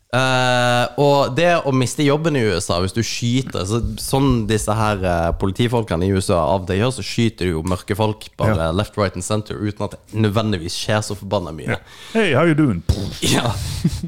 Eh, 0.09 0.85
og 0.97 1.35
det 1.37 1.51
å 1.69 1.71
miste 1.75 2.01
jobben 2.01 2.33
i 2.33 2.41
USA 2.41 2.79
hvis 2.81 2.95
du 2.95 3.03
skyter 3.05 3.61
så, 3.69 3.77
Sånn 4.01 4.47
disse 4.49 4.73
her 4.73 5.03
uh, 5.05 5.27
politifolkene 5.37 6.07
i 6.07 6.09
USA 6.15 6.39
av 6.55 6.63
det 6.65 6.79
gjør, 6.79 6.95
så 6.95 7.03
skyter 7.05 7.45
du 7.45 7.51
jo 7.51 7.61
mørke 7.61 7.93
folk 7.93 8.25
bare 8.39 8.55
Ja. 8.57 8.71
left, 8.73 8.97
right 8.97 9.13
and 9.13 9.21
center 9.21 9.53
uten 9.61 9.85
at 9.85 9.93
det 9.93 10.17
nødvendigvis 10.17 10.73
skjer 10.73 11.03
så 11.05 11.13
forbanna 11.19 11.53
mye. 11.53 11.77
Hey, 12.15 12.33
how 12.33 12.47
you 12.49 12.55
doing? 12.57 12.81
Ja. 13.21 13.51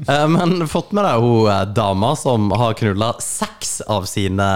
Uh, 0.08 0.26
Men 0.32 0.66
fått 0.66 0.90
med 0.96 1.06
deg 1.06 1.22
hun 1.22 1.70
dama 1.76 2.16
som 2.18 2.50
har 2.50 2.74
knulla 2.74 3.12
seks 3.22 3.76
av 3.86 4.08
sine 4.10 4.48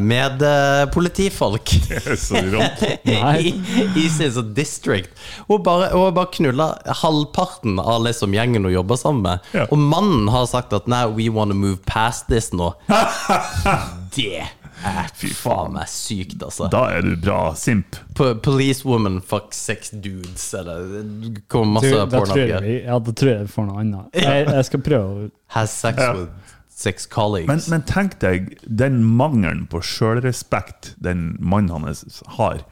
medpolitifolk 0.00 1.68
Så 2.24 2.40
i, 3.04 3.52
i 3.98 4.06
sin 4.08 4.32
sånn 4.32 4.54
district. 4.56 5.12
Hun 5.50 5.60
bare, 5.66 5.90
hun 5.92 6.16
bare 6.16 6.32
knulla 6.32 6.70
halvparten 7.02 7.76
av 7.82 8.06
liksom 8.08 8.32
gjengen 8.36 8.64
hun 8.64 8.72
jobber 8.72 8.96
sammen 9.00 9.24
med. 9.28 9.52
Ja. 9.52 9.68
Og 9.68 9.76
mannen 9.84 10.30
har 10.32 10.48
sagt 10.48 10.72
at 10.72 10.88
nei, 10.94 11.04
we 11.18 11.28
want 11.34 11.50
to 11.52 11.58
move 11.58 11.82
past 11.90 12.28
this 12.30 12.52
nå. 12.54 12.70
Det 14.14 14.44
er 14.84 15.08
fy 15.16 15.30
faen 15.34 15.72
meg 15.74 15.88
sykt, 15.90 16.42
altså. 16.44 16.66
Da 16.72 16.82
er 16.94 17.02
du 17.06 17.14
bra 17.22 17.54
simp. 17.58 17.96
P 18.14 18.26
Police 18.44 18.84
woman 18.86 19.20
fuck 19.24 19.54
six 19.56 19.90
dudes, 19.94 20.44
eller 20.58 20.84
det 21.24 21.44
kommer 21.50 21.78
masse 21.80 21.92
da, 21.94 22.04
tror 22.12 22.36
jeg, 22.36 22.50
porno. 22.52 22.74
ja, 22.84 22.98
da 23.06 23.14
tror 23.16 23.32
jeg 23.32 23.46
vi 23.46 23.52
får 23.54 23.68
noe 23.70 23.80
annet. 23.82 24.18
Jeg, 24.20 24.46
jeg 24.52 24.68
skal 24.70 24.84
prøve 24.90 25.06
å 25.26 25.30
Has 25.56 25.74
sex 25.80 25.98
Ja. 26.02 26.12
with 26.18 26.54
six 26.74 27.06
colleagues. 27.06 27.48
Men, 27.48 27.60
men 27.70 27.84
tenk 27.88 28.16
deg 28.22 28.52
den 28.66 29.00
mangelen 29.18 29.64
på 29.70 29.80
sjølrespekt 29.86 30.92
den 31.02 31.36
mannen 31.40 31.86
hans 31.86 32.22
har. 32.38 32.64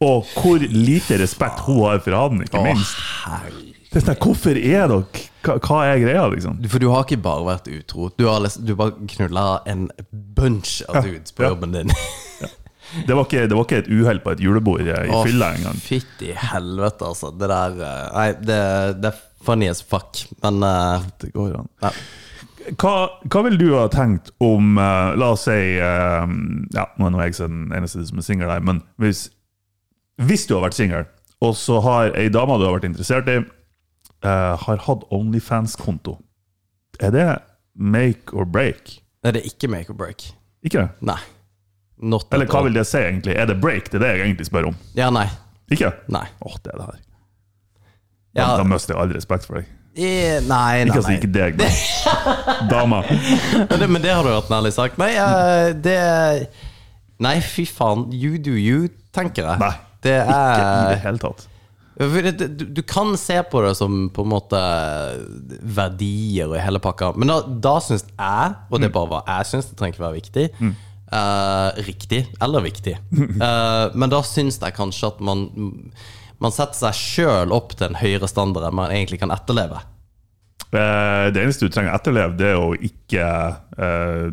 Og 0.00 0.24
hvor 0.38 0.62
lite 0.62 1.18
respekt 1.20 1.60
hun 1.66 1.82
har 1.84 1.98
for 2.06 2.14
han, 2.16 2.40
ikke 2.46 2.60
Å, 2.62 2.64
minst. 2.70 2.96
herregud. 3.26 3.69
Det 3.90 3.98
er 3.98 4.06
sånn, 4.06 4.20
Hvorfor 4.22 4.54
er 4.54 4.86
dere 4.86 5.02
hva, 5.40 5.56
hva 5.56 5.78
er 5.88 5.98
greia, 6.02 6.24
liksom? 6.30 6.60
For 6.70 6.82
du 6.82 6.90
har 6.92 7.06
ikke 7.06 7.18
bare 7.24 7.46
vært 7.46 7.70
utro. 7.72 8.10
Du 8.20 8.26
har, 8.28 8.42
liksom, 8.44 8.66
du 8.68 8.74
bare 8.78 9.08
knulla 9.16 9.46
en 9.70 9.88
bunch 10.10 10.80
av 10.86 11.00
dudes 11.06 11.32
på 11.34 11.46
ja. 11.46 11.54
jobben 11.54 11.74
din. 11.74 11.94
Det 13.06 13.14
var 13.14 13.22
ikke, 13.22 13.44
det 13.46 13.54
var 13.54 13.66
ikke 13.68 13.76
et 13.84 13.90
uhell 13.92 14.18
på 14.18 14.32
et 14.34 14.40
julebord 14.42 14.80
i 14.82 14.90
Åh, 14.90 15.20
fylla 15.22 15.52
engang. 15.54 15.76
Fytti 15.78 16.32
helvete, 16.34 17.06
altså. 17.06 17.30
Det 17.38 17.46
der 17.50 17.76
eh, 17.86 18.08
Nei, 18.16 18.24
det, 18.42 18.56
det 18.98 19.12
er 19.12 19.20
funny 19.46 19.68
as 19.70 19.82
fuck. 19.82 20.24
Men 20.42 20.58
uh, 20.66 21.04
Det 21.22 21.30
går 21.36 21.54
an. 21.60 21.70
ja. 21.84 21.92
Hva, 22.76 22.94
hva 23.30 23.40
vil 23.46 23.56
du 23.56 23.70
ha 23.72 23.86
tenkt 23.90 24.28
om 24.44 24.74
uh, 24.76 25.14
La 25.18 25.30
oss 25.32 25.46
si 25.48 25.54
uh, 25.80 26.26
Ja, 26.74 26.84
nå 26.98 27.06
er 27.06 27.14
nå 27.14 27.22
jeg 27.22 27.38
den 27.38 27.70
eneste 27.78 28.02
som 28.06 28.20
er 28.20 28.26
singel 28.26 28.52
her, 28.52 28.60
men 28.62 28.82
hvis, 29.00 29.28
hvis 30.20 30.44
du 30.46 30.56
har 30.58 30.66
vært 30.66 30.76
singel, 30.76 31.06
og 31.40 31.54
så 31.56 31.78
har 31.86 32.12
ei 32.20 32.28
dame 32.32 32.58
du 32.60 32.66
har 32.66 32.76
vært 32.76 32.90
interessert 32.90 33.30
i, 33.32 33.38
eh, 34.24 34.56
har 34.64 34.82
hatt 34.86 35.04
Onlyfans-konto, 35.14 36.18
er 37.00 37.14
det 37.14 37.26
make 37.74 38.34
or 38.36 38.44
break? 38.44 38.98
Nei, 39.24 39.32
det 39.36 39.42
er 39.42 39.50
ikke 39.52 39.68
make 39.72 39.92
or 39.92 39.96
break. 39.98 40.30
Ikke? 40.66 40.88
Nei. 41.04 41.20
Not 42.00 42.32
Eller 42.32 42.48
hva 42.48 42.62
vil 42.64 42.76
det 42.76 42.86
si, 42.88 42.96
egentlig? 43.00 43.34
Er 43.36 43.48
det 43.50 43.58
break? 43.60 43.90
Det 43.92 44.00
er 44.00 44.04
det 44.06 44.10
jeg 44.14 44.24
egentlig 44.28 44.46
spør 44.48 44.70
om. 44.70 44.76
Ja, 44.96 45.10
nei. 45.12 45.26
Ikke? 45.72 45.92
Nei. 46.12 46.24
Åh, 46.40 46.56
det 46.64 46.72
er 46.72 46.80
det 46.80 46.86
her. 46.88 47.02
Da, 48.30 48.40
Ja, 48.40 48.48
da 48.56 48.64
mister 48.64 48.94
jeg 48.94 49.02
all 49.02 49.12
respekt 49.14 49.46
for 49.48 49.60
deg. 49.60 49.68
I, 50.00 50.08
nei, 50.46 50.84
Ikke 50.86 50.86
nei, 50.86 50.96
altså 50.96 51.12
ikke 51.16 51.30
deg, 51.34 51.56
men 51.58 51.72
dama. 52.70 53.02
Men 53.10 53.74
det, 53.82 53.88
men 53.90 54.02
det 54.04 54.12
har 54.14 54.22
du 54.24 54.30
hørt 54.30 54.52
ærlig 54.54 54.72
sak. 54.76 54.94
Nei, 55.02 55.10
uh, 55.18 55.72
det 55.74 55.96
Nei, 57.20 57.34
fy 57.44 57.66
faen. 57.68 58.06
You 58.16 58.38
do 58.40 58.54
you, 58.56 58.88
tenker 59.12 59.44
jeg. 59.44 59.60
Nei. 59.60 59.74
Det 60.00 60.14
Ikke 60.22 60.32
i 60.32 60.84
det 60.88 60.94
er 60.94 61.02
hele 61.04 61.20
tatt. 61.20 61.42
Du, 62.00 62.80
kan 62.88 63.12
se 63.20 63.36
på 63.44 63.60
det 63.60 63.74
som 63.76 64.06
på 64.14 64.24
en 64.24 64.30
måte 64.32 64.60
verdier 65.60 66.48
og 66.48 66.56
hele 66.56 66.80
pakka, 66.80 67.10
men 67.20 67.28
da, 67.28 67.42
da 67.44 67.74
syns 67.84 68.06
jeg, 68.08 68.54
og 68.70 68.80
det 68.80 68.88
er 68.88 68.94
bare 68.94 69.10
hva 69.10 69.20
jeg 69.26 69.50
syns, 69.50 69.68
det 69.68 69.76
trenger 69.76 69.98
ikke 69.98 70.06
være 70.06 70.16
viktig, 70.16 70.46
uh, 71.12 71.82
riktig 71.84 72.22
eller 72.40 72.64
viktig, 72.64 72.96
uh, 72.96 73.92
men 74.00 74.12
da 74.12 74.22
syns 74.24 74.56
jeg 74.62 74.78
kanskje 74.78 75.12
at 75.12 75.20
man 75.28 75.44
man 76.40 76.54
setter 76.54 76.78
seg 76.78 76.96
sjøl 76.96 77.52
opp 77.52 77.74
til 77.76 77.90
en 77.90 77.98
høyere 78.00 78.28
standard 78.30 78.64
enn 78.64 78.78
man 78.78 78.92
egentlig 78.94 79.20
kan 79.20 79.32
etterleve. 79.34 79.82
Eh, 80.72 81.32
Det 81.34 81.42
eneste 81.42 81.66
du 81.66 81.72
trenger 81.74 81.90
å 81.92 81.98
etterleve, 81.98 82.36
det 82.38 82.50
er 82.52 82.60
å 82.62 82.74
ikke 82.78 83.24
eh, 83.74 84.26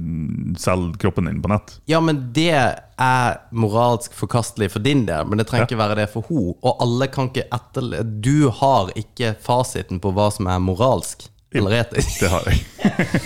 selge 0.62 1.00
kroppen 1.02 1.26
din 1.30 1.40
på 1.42 1.50
nett. 1.50 1.78
Ja, 1.90 2.02
men 2.04 2.28
det 2.36 2.52
er 2.54 3.40
moralsk 3.52 4.14
forkastelig 4.18 4.70
for 4.76 4.86
din 4.86 5.06
del, 5.10 5.26
men 5.26 5.42
det 5.42 5.48
trenger 5.50 5.66
ikke 5.70 5.80
være 5.82 5.98
det 6.04 6.10
for 6.14 6.28
henne. 6.30 6.54
Og 6.62 6.84
alle 6.84 7.08
kan 7.14 7.32
ikke 7.32 7.48
etterleve 7.54 8.06
Du 8.22 8.50
har 8.60 8.94
ikke 8.98 9.34
fasiten 9.42 10.02
på 10.04 10.14
hva 10.14 10.30
som 10.34 10.50
er 10.52 10.62
moralsk 10.62 11.26
eller 11.58 11.72
etisk. 11.80 12.20
Det 12.22 12.30
har 12.30 12.44
jeg. 12.52 12.58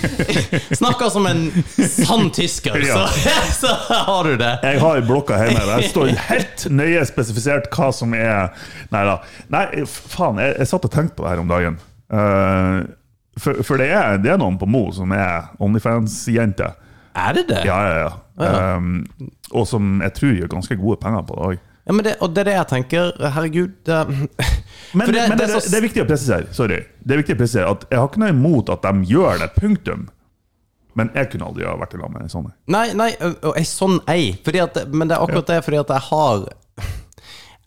Snakker 0.79 1.09
som 1.11 1.25
en 1.27 1.41
sann 1.89 2.29
tysker, 2.31 2.77
så, 2.85 3.01
så 3.63 3.73
har 4.05 4.29
du 4.29 4.35
det. 4.39 4.51
Jeg 4.69 4.79
har 4.83 5.01
blokka 5.07 5.39
hjemme. 5.41 5.65
Der 5.67 5.87
står 5.89 6.13
helt 6.29 6.65
nøye 6.71 7.03
spesifisert 7.09 7.67
hva 7.75 7.89
som 7.95 8.13
er 8.15 8.53
Nei 8.93 9.03
da. 9.09 9.17
Nei, 9.51 9.65
faen, 9.89 10.39
jeg, 10.43 10.55
jeg 10.61 10.69
satt 10.71 10.87
og 10.87 10.93
tenkte 10.93 11.17
på 11.17 11.25
det 11.25 11.33
her 11.33 11.43
om 11.43 11.51
dagen. 11.51 11.79
Eh, 12.11 12.77
for 13.41 13.63
for 13.65 13.81
det, 13.81 13.89
er, 13.97 14.17
det 14.21 14.31
er 14.35 14.37
noen 14.41 14.57
på 14.61 14.67
Mo 14.69 14.85
som 14.95 15.11
er 15.17 15.49
Onlyfans-jente. 15.61 16.69
Er 17.17 17.33
det 17.35 17.47
det? 17.49 17.63
Ja, 17.67 17.79
ja, 17.89 17.97
ja. 18.05 18.13
Um, 18.77 19.03
og 19.51 19.65
som 19.67 19.97
jeg 20.05 20.13
tror 20.17 20.37
gjør 20.37 20.51
ganske 20.53 20.77
gode 20.79 20.99
penger 21.01 21.25
på 21.27 21.35
det 21.37 21.47
òg. 21.49 21.59
Ja, 21.89 21.95
men 21.97 22.05
det, 22.05 22.13
og 22.21 22.31
det 22.35 22.43
er 22.43 22.47
det 22.51 22.53
jeg 22.55 22.67
tenker. 22.69 23.11
Herregud. 23.35 23.71
Det, 23.85 23.97
Men, 24.93 25.07
det- 25.11 25.27
men 25.29 25.37
det 25.39 25.47
er 25.49 25.59
så- 25.59 25.69
det 25.71 25.77
er 25.79 25.85
viktig 25.87 26.03
å 26.03 26.07
presisere 26.07 26.53
Sorry. 26.53 26.77
Det 27.03 27.15
er 27.15 27.21
viktig 27.23 27.35
å 27.35 27.39
presisere 27.41 27.69
at 27.73 27.85
jeg 27.89 27.99
har 27.99 28.07
ikke 28.11 28.21
noe 28.21 28.29
imot 28.35 28.69
at 28.69 28.81
de 28.85 29.05
gjør 29.11 29.39
det, 29.41 29.49
punktum. 29.57 30.07
Men 30.95 31.09
jeg 31.15 31.29
kunne 31.31 31.47
aldri 31.47 31.63
ha 31.65 31.73
vært 31.79 31.93
i 31.95 32.01
lag 32.01 32.11
med 32.11 32.21
en 32.25 32.29
sånn. 32.29 32.49
Nei, 32.67 32.93
nei, 32.99 33.09
og 33.23 33.53
ei 33.57 33.63
sånn 33.63 33.99
ei. 34.11 34.33
At, 34.61 34.81
men 34.91 35.07
det 35.07 35.15
er 35.17 35.23
akkurat 35.23 35.47
det 35.47 35.59
fordi 35.65 35.79
at 35.79 35.87
jeg 35.95 36.05
har 36.09 36.45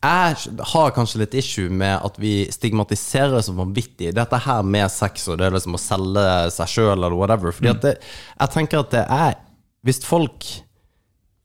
Jeg 0.04 0.56
har 0.74 0.92
kanskje 0.92 1.22
litt 1.22 1.34
issue 1.38 1.72
med 1.72 1.96
at 2.04 2.18
vi 2.20 2.44
stigmatiserer 2.52 3.38
det 3.38 3.44
som 3.46 3.56
vanvittig. 3.56 4.10
Dette 4.16 4.40
her 4.44 4.66
med 4.66 4.92
sex 4.92 5.24
og 5.32 5.38
det 5.40 5.48
liksom 5.54 5.78
å 5.78 5.80
selge 5.80 6.26
seg 6.52 6.72
sjøl 6.74 6.92
eller 6.98 7.16
whatever. 7.16 7.54
Fordi 7.56 7.72
at 7.72 7.82
det, 7.86 7.94
jeg 8.34 8.52
tenker 8.52 8.84
at 8.84 8.92
det 8.92 9.06
er 9.08 9.40
Hvis 9.84 10.02
folk 10.04 10.46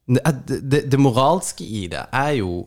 Det, 0.10 0.22
det, 0.48 0.84
det 0.90 1.00
moralske 1.00 1.64
i 1.64 1.88
det 1.92 2.06
er 2.16 2.32
jo 2.40 2.64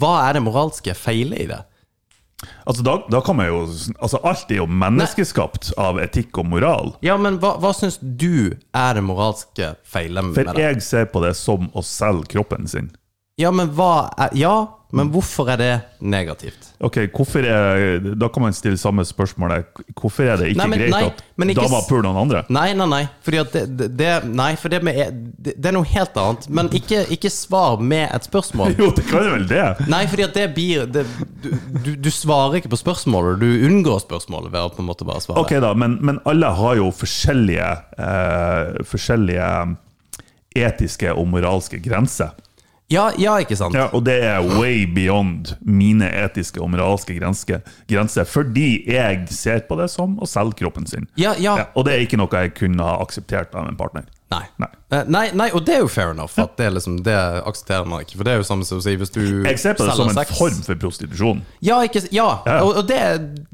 Hva 0.00 0.14
er 0.24 0.38
det 0.38 0.46
moralske 0.46 0.94
feilet 0.96 1.44
i 1.44 1.50
det? 1.50 1.62
Altså, 2.70 2.84
da, 2.86 2.94
da 3.10 3.20
kan 3.24 3.36
man 3.38 3.48
jo 3.50 3.60
Altså, 3.98 4.20
alt 4.26 4.50
er 4.50 4.62
jo 4.62 4.68
menneskeskapt 4.70 5.72
av 5.78 5.98
etikk 6.02 6.38
og 6.38 6.46
moral. 6.52 6.94
Ja, 7.04 7.16
men 7.20 7.40
hva, 7.42 7.56
hva 7.62 7.74
syns 7.74 7.98
du 7.98 8.54
er 8.74 8.98
det 8.98 9.02
moralske 9.06 9.74
feilet 9.86 10.30
med 10.30 10.38
det? 10.38 10.46
For 10.50 10.62
jeg 10.62 10.84
ser 10.86 11.10
på 11.12 11.22
det 11.24 11.34
som 11.38 11.70
å 11.74 11.82
selge 11.84 12.30
kroppen 12.36 12.70
sin. 12.70 12.92
Ja, 13.38 13.50
men 13.54 13.70
hva 13.76 14.08
er, 14.18 14.34
Ja, 14.38 14.56
men 14.90 15.10
hvorfor 15.12 15.50
er 15.52 15.58
det 15.60 15.72
negativt? 16.00 16.70
Ok, 16.80 16.94
hvorfor 17.12 17.44
er, 17.44 17.98
Da 18.16 18.28
kan 18.32 18.42
man 18.46 18.54
stille 18.56 18.78
samme 18.80 19.04
spørsmål. 19.04 19.52
Hvorfor 20.00 20.24
er 20.24 20.38
det 20.40 20.46
ikke 20.54 20.62
Nei, 20.62 20.66
men- 20.72 20.78
greit 20.80 20.90
nei, 20.94 21.02
at 21.10 21.20
men 21.36 21.50
ikke 21.52 21.66
damer 21.66 21.84
puler 21.90 22.06
noen 22.06 22.16
andre? 22.22 22.40
Nei, 22.48 22.72
nei, 22.72 22.86
nei. 22.88 23.02
Fordi 23.22 23.38
at 23.42 23.52
det, 23.52 23.88
det, 23.98 24.08
Nei, 24.24 24.54
for 24.56 24.72
det, 24.72 24.80
med, 24.82 24.96
det, 25.36 25.54
det 25.60 25.66
er 25.68 25.76
noe 25.76 25.84
helt 25.90 26.16
annet. 26.16 26.48
Men 26.48 26.70
ikke, 26.72 27.02
ikke 27.12 27.30
svar 27.30 27.76
med 27.84 28.08
et 28.16 28.24
spørsmål. 28.30 28.74
Jo, 28.80 28.88
det 28.96 29.04
kan 29.10 29.28
jo 29.28 29.34
vel 29.36 29.46
det. 29.52 29.66
Nei, 29.92 30.02
fordi 30.08 30.24
at 30.24 30.34
det 30.40 30.46
blir 30.56 30.86
det, 30.96 31.04
du, 31.44 31.50
du, 31.84 31.92
du 32.08 32.10
svarer 32.10 32.56
ikke 32.62 32.72
på 32.72 32.80
spørsmålet. 32.80 33.38
Du 33.44 33.68
unngår 33.68 34.00
spørsmålet 34.06 34.50
ved 34.56 34.62
å 34.70 34.72
på 34.72 34.80
en 34.82 34.88
måte 34.88 35.04
bare 35.04 35.20
svare. 35.20 35.44
Ok 35.44 35.52
da, 35.60 35.74
men, 35.76 35.98
men 36.00 36.18
alle 36.24 36.48
har 36.62 36.80
jo 36.80 36.88
forskjellige, 36.96 37.70
eh, 38.08 38.82
forskjellige 38.88 39.52
etiske 40.56 41.12
og 41.12 41.28
moralske 41.28 41.76
grenser. 41.84 42.32
Ja, 42.88 43.10
ja, 43.20 43.34
ikke 43.42 43.56
sant? 43.58 43.74
Ja, 43.76 43.90
og 43.92 44.06
det 44.06 44.14
er 44.24 44.40
way 44.56 44.86
beyond 44.88 45.50
mine 45.60 46.06
etiske 46.24 46.56
og 46.64 46.70
moralske 46.72 47.12
grenser, 47.18 48.24
fordi 48.24 48.68
jeg 48.88 49.26
ser 49.28 49.60
på 49.68 49.76
det 49.76 49.90
som 49.92 50.14
å 50.24 50.28
selge 50.28 50.56
kroppen 50.62 50.86
sin. 50.88 51.04
Ja, 51.20 51.34
ja. 51.36 51.56
Ja, 51.60 51.66
og 51.76 51.84
det 51.84 51.92
er 51.98 52.04
ikke 52.06 52.16
noe 52.16 52.32
jeg 52.46 52.54
kunne 52.56 52.86
ha 52.88 52.94
akseptert 53.04 53.52
av 53.54 53.68
en 53.68 53.76
partner. 53.76 54.06
Nei. 54.32 54.40
Nei. 54.60 54.68
Eh, 54.92 55.04
Nei, 55.08 55.26
nei, 55.36 55.50
og 55.56 55.66
det 55.68 55.74
er 55.76 55.82
jo 55.84 55.88
fair 55.92 56.10
enough. 56.14 56.34
At 56.40 56.56
det, 56.56 56.66
er 56.68 56.72
liksom, 56.78 56.96
det 57.04 57.16
aksepterer 57.48 57.84
man 57.88 58.02
ikke. 58.04 58.16
For 58.20 58.24
det 58.28 58.32
er 58.34 58.40
jo 58.40 58.46
samme 58.48 58.64
som 58.68 58.80
å 58.80 58.84
si 58.84 58.96
hvis 59.00 59.12
du 59.12 59.20
Jeg 59.44 59.60
ser 59.60 59.76
på 59.76 59.84
det 59.88 59.94
som 59.96 60.08
en 60.08 60.16
sex- 60.16 60.36
form 60.38 60.58
for 60.64 60.80
prostitusjon. 60.80 61.44
Ja, 61.64 61.78
ikke, 61.84 62.02
ja. 62.12 62.26
Ja. 62.48 62.58
og, 62.64 62.72
og 62.82 62.88
det, 62.88 63.02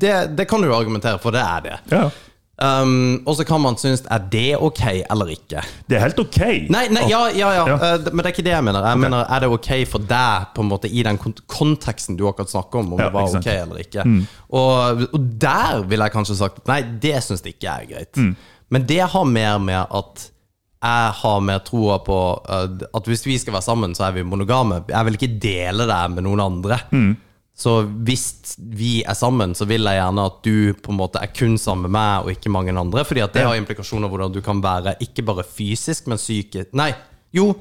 det, 0.02 0.14
det 0.38 0.46
kan 0.50 0.62
du 0.62 0.70
jo 0.70 0.74
argumentere 0.78 1.18
for, 1.22 1.34
det 1.34 1.42
er 1.42 1.66
det. 1.66 1.76
Ja. 1.94 2.06
Um, 2.54 3.24
og 3.26 3.34
så 3.34 3.42
kan 3.42 3.58
man 3.58 3.74
synes 3.74 4.04
er 4.14 4.26
det 4.30 4.56
ok 4.62 4.82
eller 5.10 5.32
ikke. 5.32 5.62
Det 5.90 5.96
er 5.98 6.04
helt 6.04 6.20
ok. 6.22 6.38
Nei, 6.70 6.84
nei 6.94 7.08
ja, 7.10 7.24
ja, 7.34 7.48
ja. 7.56 7.64
Ja. 7.66 7.78
Uh, 7.96 8.04
men 8.12 8.22
det 8.22 8.28
er 8.28 8.34
ikke 8.36 8.44
det 8.46 8.52
jeg 8.54 8.66
mener. 8.66 8.86
Jeg 8.86 9.00
mener, 9.02 9.24
Er 9.26 9.42
det 9.42 9.48
ok 9.50 9.70
for 9.90 10.06
deg, 10.10 10.46
på 10.54 10.62
en 10.62 10.70
måte 10.70 10.90
i 10.90 11.02
den 11.02 11.18
kont 11.18 11.42
konteksten 11.50 12.18
du 12.18 12.28
akkurat 12.30 12.52
snakker 12.52 12.78
om, 12.84 12.92
om 12.94 13.02
Ja, 13.02 13.08
det 13.08 13.16
var. 13.16 13.26
Mm. 13.26 13.40
ok 13.40 13.48
eller 13.54 13.82
ikke? 13.82 14.04
Og, 14.54 15.02
og 15.10 15.26
der 15.42 15.82
ville 15.82 16.06
jeg 16.06 16.14
kanskje 16.14 16.38
sagt 16.38 16.62
nei, 16.70 16.82
det 17.02 17.16
syns 17.26 17.42
jeg 17.42 17.56
ikke 17.56 17.74
er 17.74 17.90
greit. 17.90 18.14
Mm. 18.22 18.36
Men 18.70 18.86
det 18.86 19.02
har 19.02 19.26
mer 19.26 19.58
med 19.58 19.82
at 19.90 20.30
jeg 20.84 21.12
har 21.16 21.40
mer 21.40 21.60
troa 21.64 21.98
på 22.04 22.16
uh, 22.44 22.86
at 22.94 23.06
hvis 23.08 23.26
vi 23.26 23.38
skal 23.40 23.56
være 23.56 23.66
sammen, 23.66 23.94
så 23.96 24.06
er 24.06 24.18
vi 24.18 24.22
monogame. 24.22 24.82
Jeg 24.88 25.08
vil 25.08 25.18
ikke 25.18 25.34
dele 25.42 25.88
det 25.90 26.02
med 26.14 26.26
noen 26.28 26.44
andre. 26.44 26.78
Mm. 26.92 27.14
Så 27.54 27.76
hvis 27.86 28.56
vi 28.58 28.96
er 29.06 29.14
sammen, 29.14 29.52
så 29.54 29.66
vil 29.70 29.86
jeg 29.86 30.00
gjerne 30.00 30.24
at 30.26 30.40
du 30.42 30.74
på 30.82 30.90
en 30.90 30.98
måte 30.98 31.20
er 31.22 31.30
kun 31.30 31.54
sammen 31.60 31.86
med 31.86 31.94
meg 31.94 32.24
og 32.24 32.32
ikke 32.34 32.50
mange 32.50 32.74
andre. 32.74 33.04
Fordi 33.06 33.22
at 33.22 33.36
det 33.36 33.44
har 33.46 33.54
implikasjoner 33.60 34.10
hvordan 34.10 34.34
du 34.34 34.40
kan 34.42 34.62
være 34.62 34.96
ikke 35.04 35.22
bare 35.26 35.46
fysisk, 35.46 36.10
men 36.10 36.18
psykisk 36.18 36.74
Nei, 36.74 36.90
jo. 37.34 37.52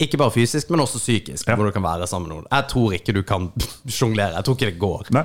Ikke 0.00 0.20
bare 0.20 0.32
fysisk, 0.32 0.68
men 0.72 0.80
også 0.84 1.00
psykisk. 1.00 1.48
Ja. 1.48 1.56
Hvor 1.56 1.68
du 1.68 1.74
kan 1.76 1.84
være 1.84 2.08
sammen 2.08 2.28
med 2.28 2.36
noen. 2.36 2.50
Jeg 2.52 2.68
tror 2.72 2.94
ikke 2.96 3.16
du 3.16 3.22
kan 3.28 3.48
sjonglere. 3.98 4.36
Jeg 4.36 4.46
tror 4.46 4.56
ikke 4.56 4.70
det 4.70 4.80
går. 4.80 5.10
Nei. 5.16 5.24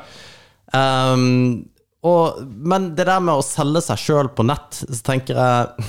Um, 0.75 1.67
og, 2.05 2.41
men 2.43 2.89
det 2.97 3.07
der 3.07 3.21
med 3.23 3.39
å 3.39 3.45
selge 3.45 3.83
seg 3.85 4.01
sjøl 4.01 4.31
på 4.35 4.45
nett, 4.47 4.79
så 4.79 4.99
tenker 5.05 5.39
jeg 5.39 5.85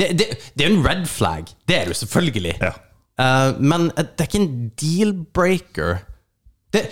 Det, 0.00 0.08
det, 0.18 0.26
det 0.56 0.64
er 0.64 0.72
en 0.72 0.86
red 0.86 1.04
flag. 1.10 1.50
Det 1.68 1.76
er 1.76 1.86
det 1.86 1.96
jo 1.96 2.00
selvfølgelig. 2.04 2.56
Ja. 2.62 2.72
Uh, 3.20 3.58
men 3.60 3.90
det 3.98 4.08
er 4.22 4.30
ikke 4.30 4.42
en 4.42 4.54
deal-breaker. 4.80 6.02
Det, 6.72 6.82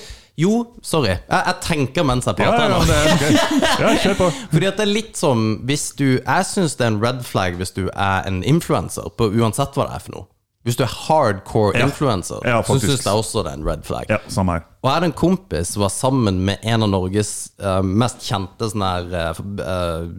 jo, 0.41 0.51
sorry. 0.87 1.11
Jeg, 1.14 1.41
jeg 1.47 1.57
tenker 1.66 2.05
mens 2.09 2.26
jeg 2.28 2.37
prater. 2.39 2.70
ja, 2.70 2.78
ja, 2.78 2.81
det 2.89 3.14
okay. 3.14 3.39
ja, 3.83 3.95
kjør 4.05 4.18
på. 4.22 4.28
Fordi 4.55 4.68
at 4.70 4.78
det 4.81 4.85
er 4.87 4.93
litt 4.95 5.16
som 5.20 5.47
hvis 5.68 5.91
du 5.99 6.07
Jeg 6.20 6.47
syns 6.49 6.76
det 6.81 6.87
er 6.87 6.93
en 6.95 7.01
red 7.03 7.24
flag 7.28 7.57
hvis 7.61 7.72
du 7.76 7.87
er 7.93 8.28
en 8.28 8.43
influenser, 8.49 9.09
på 9.18 9.28
uansett 9.37 9.76
hva 9.76 9.89
det 9.91 9.99
er 9.99 10.05
for 10.07 10.16
noe. 10.16 10.26
Hvis 10.68 10.76
du 10.76 10.83
er 10.85 10.93
hardcore 10.93 11.72
Ja. 11.78 11.87
influencer, 11.89 12.41
Ja, 12.45 12.59
så 12.62 12.76
syns 12.81 13.07
jeg 13.07 13.16
også 13.16 13.41
det 13.47 13.53
er 13.55 13.61
en 13.62 13.64
red 13.68 13.85
flag. 13.89 14.05
Ja, 14.12 14.18
samme 14.28 14.59
her. 14.59 14.66
Og 14.83 14.91
jeg 14.91 14.95
hadde 14.99 15.09
en 15.09 15.16
kompis 15.16 15.72
som 15.72 15.85
var 15.87 15.93
sammen 15.95 16.43
med 16.45 16.61
en 16.68 16.85
av 16.85 16.91
Norges 16.93 17.31
uh, 17.64 17.81
mest 17.81 18.20
kjente 18.28 18.68
sånne 18.68 18.91
her 18.93 19.41
eh, 19.64 20.11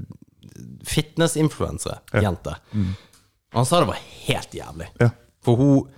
fitness-influensere. 0.89 1.99
Jente. 2.25 2.55
Og 2.73 3.59
han 3.61 3.67
sa 3.69 3.81
det 3.83 3.89
var 3.91 4.01
helt 4.25 4.53
jævlig. 4.55 4.89
Mm. 4.95 5.01
Ja. 5.05 5.09
For 5.45 5.57
hun 5.61 5.89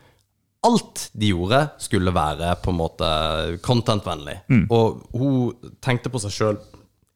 Alt 0.63 1.09
de 1.13 1.27
gjorde, 1.33 1.57
skulle 1.83 2.13
være 2.15 2.53
på 2.63 2.71
en 2.71 2.77
måte 2.79 3.07
content-vennlig. 3.65 4.37
Mm. 4.47 4.61
Og 4.71 5.01
hun 5.17 5.73
tenkte 5.83 6.11
på 6.13 6.21
seg 6.23 6.31
sjøl 6.31 6.59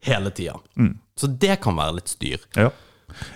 hele 0.08 0.32
tida. 0.36 0.58
Mm. 0.76 0.98
Så 1.18 1.30
det 1.42 1.56
kan 1.64 1.78
være 1.80 1.96
litt 2.02 2.12
styr. 2.12 2.44
Ja. 2.60 2.70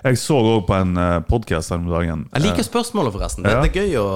Jeg 0.03 0.20
så 0.20 0.36
òg 0.43 0.66
på 0.68 0.76
en 0.76 0.97
podkast 1.30 1.72
her 1.72 1.80
om 1.80 1.88
dagen. 1.89 2.26
Jeg 2.36 2.43
liker 2.43 2.68
spørsmålet, 2.68 3.16
forresten. 3.16 3.47
Det, 3.47 3.53
Ja. 3.55 3.62
det 3.64 3.72
er 3.72 3.80
gøy 3.82 3.95
å 4.01 4.07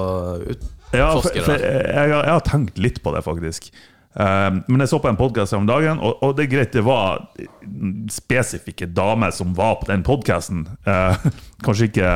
ut, 0.52 0.66
Ja, 0.92 1.08
for, 1.16 1.22
for 1.32 1.56
det. 1.58 1.72
jeg, 1.72 2.12
har- 2.12 2.24
jeg 2.28 2.34
har 2.36 2.44
tenkt 2.46 2.78
litt 2.78 3.02
på 3.02 3.12
det, 3.16 3.24
faktisk. 3.24 3.70
Um, 4.16 4.62
men 4.64 4.80
jeg 4.80 4.88
så 4.88 4.98
på 5.04 5.10
en 5.10 5.18
podkast 5.18 5.52
om 5.52 5.66
dagen, 5.68 5.98
og, 6.00 6.30
det 6.38 6.46
er 6.46 6.52
greit, 6.54 6.72
det 6.72 6.80
var 6.86 7.26
spesifikke 8.08 8.88
damer 8.96 9.34
som 9.36 9.52
var 9.56 9.76
på 9.82 9.90
den 9.90 10.06
podkasten. 10.06 10.64
kanskje 11.64 11.90
ikke 11.90 12.12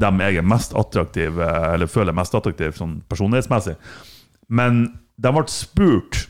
dem 0.00 0.22
jeg 0.24 0.40
er 0.40 0.48
mest 0.48 0.72
attraktiv, 0.78 1.36
eh, 1.36 1.68
eller 1.74 1.90
føler 1.90 2.16
mest 2.16 2.34
attraktiv 2.38 2.72
sånn 2.78 3.00
personlighetsmessig. 3.10 3.76
Men 4.48 4.84
de 5.20 5.32
ble 5.34 5.44
spurt 5.52 6.24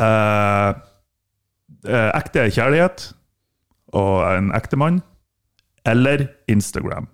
eh, 0.00 0.70
eh, 1.88 2.10
ekte 2.12 2.46
kjærlighet 2.52 3.08
og 3.96 4.14
en 4.28 4.52
ektemann 4.56 5.02
eller 5.88 6.28
Instagram. 6.52 7.08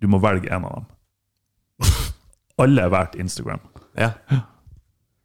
Du 0.00 0.08
må 0.12 0.20
velge 0.24 0.50
en 0.52 0.66
av 0.68 0.80
dem. 0.80 0.90
Alle 2.64 2.88
har 2.88 2.92
valgt 2.96 3.20
Instagram. 3.20 3.60
Ja. 4.00 4.14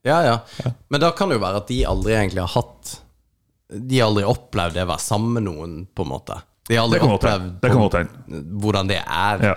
Ja, 0.03 0.21
ja. 0.25 0.71
Men 0.89 1.01
da 1.03 1.11
kan 1.11 1.29
det 1.29 1.37
jo 1.37 1.43
være 1.45 1.61
at 1.61 1.67
de 1.67 1.81
aldri 1.85 2.13
egentlig 2.17 2.41
har 2.41 2.53
hatt 2.61 2.95
De 3.71 3.99
har 4.01 4.09
aldri 4.09 4.23
opplevd 4.27 4.73
det 4.75 4.83
å 4.83 4.89
være 4.89 4.99
sammen 5.03 5.33
med 5.37 5.43
noen, 5.47 5.75
på 5.95 6.03
en 6.03 6.09
måte. 6.11 6.35
De 6.67 6.75
har 6.75 6.83
aldri 6.87 6.99
Det 6.99 7.07
opplevd. 7.13 7.45
Det 7.61 7.71
på- 7.71 8.57
hvordan 8.65 8.87
det 8.89 8.97
er. 9.05 9.45
Ja. 9.51 9.53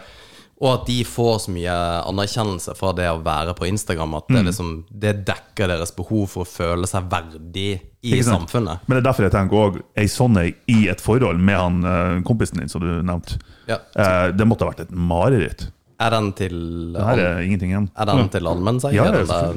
Og 0.63 0.69
at 0.81 0.85
de 0.87 1.01
får 1.05 1.41
så 1.43 1.51
mye 1.51 1.73
anerkjennelse 2.07 2.77
fra 2.79 2.93
det 2.95 3.09
å 3.11 3.19
være 3.27 3.57
på 3.59 3.67
Instagram 3.67 4.15
at 4.15 4.29
det, 4.29 4.37
Mm. 4.39 4.47
liksom, 4.47 4.85
det 4.89 5.25
dekker 5.27 5.67
deres 5.67 5.91
behov 5.97 6.29
for 6.31 6.45
å 6.45 6.47
føle 6.49 6.87
seg 6.87 7.09
verdig 7.11 7.81
i 8.05 8.23
samfunnet. 8.23 8.87
Men 8.87 8.97
det 8.97 9.03
er 9.05 9.11
derfor 9.11 9.23
jeg 9.25 9.33
tenker 9.33 9.57
òg 9.65 9.83
ei 9.97 10.07
sånn 10.07 10.39
i 10.69 10.89
et 10.89 11.01
forhold 11.01 11.41
med 11.41 11.59
han 11.59 11.85
eh, 11.85 12.23
kompisen 12.23 12.59
din, 12.61 12.69
som 12.69 12.81
du 12.81 13.03
nevnte. 13.03 13.41
Ja. 13.67 13.79
Eh, 13.97 14.31
det 14.31 14.47
måtte 14.47 14.61
ha 14.65 14.71
vært 14.71 14.81
et 14.87 14.91
mareritt. 14.93 15.71
Er 16.05 16.13
den 16.13 16.31
til, 16.37 16.57
Det 16.95 17.05
her 17.09 17.21
er 17.25 17.39
ingenting 17.45 17.71
igjen. 17.73 17.87
er 17.97 18.09
den 18.11 18.29
til 18.35 18.49
allmennseie? 18.51 18.93
Ja, 18.97 19.07
ja? 19.09 19.53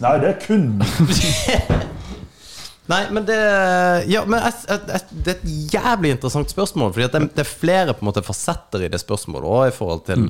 Nei, 0.00 0.12
det 0.22 0.30
er 0.30 0.38
kun 0.46 0.68
Nei, 2.90 3.00
men 3.14 3.26
det 3.28 3.38
Ja, 4.10 4.24
men 4.26 4.40
jeg, 4.42 4.54
jeg, 4.68 4.80
jeg, 4.88 5.02
det 5.24 5.32
er 5.34 5.40
et 5.40 5.74
jævlig 5.76 6.14
interessant 6.16 6.50
spørsmål. 6.52 6.94
Fordi 6.94 7.06
at 7.06 7.16
det, 7.16 7.24
det 7.36 7.44
er 7.44 7.50
flere 7.50 7.94
på 7.94 8.02
en 8.04 8.10
måte 8.10 8.24
fasetter 8.26 8.86
i 8.86 8.90
det 8.92 9.00
spørsmålet 9.02 9.46
også, 9.50 9.68
i 9.68 9.76
forhold 9.76 10.02
til 10.08 10.24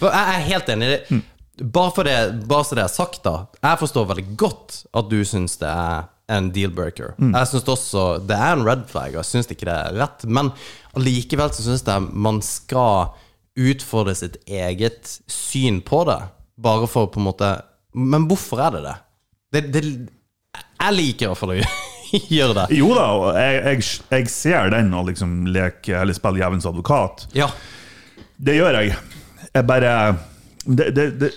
For 0.00 0.08
Jeg 0.12 0.34
er 0.36 0.46
helt 0.50 0.72
enig 0.74 0.88
i 0.88 0.96
det. 0.96 1.20
Bare, 1.72 1.92
for 1.94 2.08
det, 2.08 2.16
bare 2.48 2.64
så 2.64 2.74
det 2.78 2.82
er 2.86 2.90
sagt, 2.92 3.20
da. 3.26 3.34
Jeg 3.62 3.78
forstår 3.82 4.06
veldig 4.08 4.24
godt 4.40 4.78
at 4.98 5.10
du 5.12 5.18
syns 5.28 5.58
det 5.60 5.68
er 5.68 6.06
en 6.32 6.46
deal-breaker. 6.54 7.12
Jeg 7.20 7.48
syns 7.50 7.68
også 7.68 8.04
det 8.24 8.38
er 8.40 8.54
en 8.56 8.64
red 8.66 8.86
flag, 8.88 9.12
og 9.12 9.20
jeg 9.20 9.28
syns 9.28 9.50
ikke 9.52 9.68
det 9.68 9.74
er 9.76 9.98
rett. 10.00 10.24
Men 10.32 10.48
allikevel 10.96 11.52
så 11.52 11.64
syns 11.66 11.84
jeg 11.86 12.06
man 12.12 12.40
skal 12.44 13.12
utfordre 13.58 14.14
sitt 14.16 14.38
eget 14.48 15.18
syn 15.30 15.80
på 15.84 16.04
det. 16.08 16.18
Bare 16.62 16.88
for 16.90 17.10
på 17.12 17.20
en 17.20 17.26
måte 17.26 17.48
Men 17.92 18.26
hvorfor 18.28 18.60
er 18.64 18.74
det 18.76 18.82
det? 18.84 18.94
det, 19.52 19.62
det 19.74 19.82
jeg 20.82 20.96
liker 20.96 21.26
i 21.26 21.30
hvert 21.30 21.38
fall 21.38 21.52
å 21.54 21.58
gjøre 22.36 22.54
det. 22.56 22.64
Jo 22.76 22.90
da, 22.96 23.06
jeg, 23.38 23.60
jeg, 23.62 23.84
jeg 24.10 24.32
ser 24.32 24.72
den 24.74 24.90
å 24.96 25.04
liksom 25.06 25.46
leke 25.52 25.94
eller 26.00 26.16
spille 26.16 26.42
jevens 26.42 26.66
advokat. 26.68 27.26
Ja. 27.36 27.48
Det 28.42 28.56
gjør 28.56 28.80
jeg. 28.80 28.96
Jeg 29.52 29.68
bare 29.68 29.92
det, 30.64 30.88
det, 30.96 31.06
det, 31.20 31.30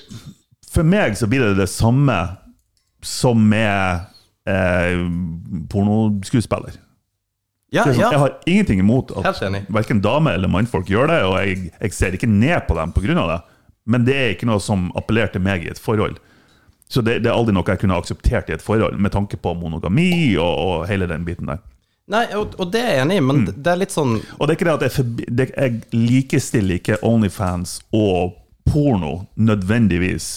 For 0.72 0.88
meg 0.88 1.18
så 1.20 1.30
blir 1.30 1.44
det 1.44 1.60
det 1.60 1.70
samme 1.72 2.18
som 3.06 3.44
med 3.52 4.08
eh, 4.50 5.04
pornoskuespiller. 5.70 6.80
Ja, 7.74 7.84
sånn, 7.88 7.98
ja. 8.00 8.12
Jeg 8.14 8.22
har 8.22 8.36
ingenting 8.46 8.80
imot 8.80 9.12
at 9.18 9.42
verken 9.74 10.02
damer 10.04 10.38
eller 10.38 10.52
mannfolk 10.52 10.90
gjør 10.92 11.10
det, 11.12 11.20
og 11.26 11.36
jeg, 11.42 11.72
jeg 11.82 11.96
ser 11.98 12.16
ikke 12.18 12.30
ned 12.30 12.68
på 12.68 12.78
dem 12.78 12.94
pga. 12.96 13.16
det. 13.32 13.40
Men 13.86 14.06
det 14.06 14.16
er 14.16 14.34
ikke 14.34 14.48
noe 14.50 14.62
som 14.64 14.92
appellerer 14.98 15.34
til 15.34 15.44
meg 15.46 15.66
i 15.66 15.72
et 15.74 15.82
forhold. 15.82 16.18
Så 16.90 17.02
det, 17.02 17.20
det 17.26 17.32
er 17.32 17.38
aldri 17.38 17.54
noe 17.56 17.66
jeg 17.68 17.82
kunne 17.82 17.98
akseptert 17.98 18.50
i 18.50 18.56
et 18.56 18.64
forhold, 18.64 18.98
med 19.02 19.14
tanke 19.14 19.38
på 19.42 19.56
monogami 19.58 20.36
og, 20.38 20.54
og 20.66 20.86
hele 20.90 21.10
den 21.10 21.26
biten 21.26 21.50
der. 21.50 21.62
Nei, 22.14 22.28
og, 22.38 22.54
og 22.62 22.70
det 22.74 22.84
er 22.86 22.92
jeg 22.94 23.06
enig 23.08 23.16
i, 23.18 23.26
men 23.26 23.46
det 23.50 23.72
er 23.72 23.80
litt 23.82 23.94
sånn 23.94 24.20
Og 24.38 24.44
det 24.46 24.52
er 24.52 24.58
ikke 24.60 24.66
det 24.68 24.74
at 24.76 24.84
jeg, 24.86 24.94
forbi, 24.94 25.24
det, 25.26 25.48
jeg 25.56 25.80
likestiller 25.96 26.78
ikke 26.78 27.00
Onlyfans 27.02 27.80
og 27.98 28.36
porno 28.70 29.24
nødvendigvis. 29.42 30.36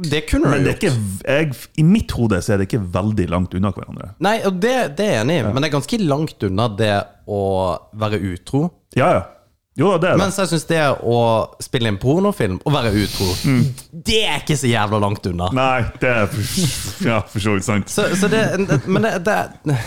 Det 0.00 0.22
kunne 0.30 0.52
Men 0.52 0.64
det 0.64 0.74
er 0.74 0.78
ikke, 0.78 0.92
jeg, 1.24 1.58
i 1.80 1.84
mitt 1.86 2.14
hode 2.16 2.40
så 2.44 2.54
er 2.54 2.62
det 2.62 2.68
ikke 2.70 2.82
veldig 2.94 3.26
langt 3.32 3.56
unna 3.58 3.72
hverandre. 3.74 4.12
Nei, 4.24 4.38
og 4.48 4.60
det, 4.62 4.76
det 4.98 5.06
er 5.06 5.18
jeg 5.18 5.26
enig 5.26 5.40
i, 5.40 5.44
men 5.50 5.60
det 5.60 5.70
er 5.70 5.76
ganske 5.76 6.00
langt 6.04 6.48
unna 6.48 6.70
det 6.78 6.94
å 7.30 7.42
være 8.00 8.22
utro. 8.32 8.64
Ja, 8.98 9.12
ja. 9.18 9.28
Jo 9.78 9.92
det 9.94 10.10
er 10.10 10.16
det. 10.16 10.20
Mens 10.20 10.36
jeg 10.40 10.50
syns 10.50 10.66
det 10.68 10.80
å 11.08 11.18
spille 11.62 11.92
inn 11.92 11.98
pornofilm 12.02 12.58
og 12.66 12.74
være 12.74 12.90
utro, 13.00 13.28
det 14.10 14.18
er 14.26 14.42
ikke 14.42 14.58
så 14.58 14.68
jævla 14.68 14.98
langt 15.00 15.28
unna. 15.30 15.48
Nei, 15.56 15.84
det 16.02 16.10
er 16.10 16.26
for, 16.32 17.06
ja, 17.06 17.20
for 17.30 17.44
så 17.44 17.54
vidt 17.56 17.68
sant. 17.68 17.92
Så, 17.92 18.08
så 18.18 18.28
det, 18.32 18.42
men 18.90 19.06
det, 19.06 19.14
det, 19.28 19.78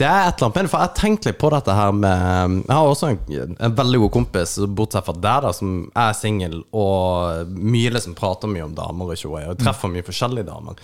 det 0.00 0.06
er 0.06 0.28
et 0.28 0.36
eller 0.36 0.46
annet 0.46 0.56
med 0.56 0.66
det. 0.66 0.70
For 0.72 0.78
jeg 0.78 0.88
har 0.90 0.96
tenkt 1.00 1.28
litt 1.28 1.40
på 1.40 1.50
dette 1.54 1.74
her 1.76 1.92
med 1.96 2.56
Jeg 2.66 2.76
har 2.76 2.92
også 2.92 3.10
en, 3.12 3.56
en 3.58 3.76
veldig 3.80 4.00
god 4.04 4.14
kompis, 4.18 4.56
bortsett 4.78 5.06
fra 5.06 5.16
deg, 5.16 5.44
da, 5.46 5.52
som 5.56 5.76
er 5.96 6.16
singel 6.18 6.62
og 6.76 7.52
mye 7.56 7.92
liksom 7.94 8.16
prater 8.18 8.50
mye 8.50 8.66
om 8.68 8.74
damer 8.76 9.12
og 9.12 9.20
tjoe, 9.20 9.44
og 9.52 9.60
treffer 9.60 9.92
mye 9.92 10.06
forskjellige 10.06 10.48
damer. 10.50 10.80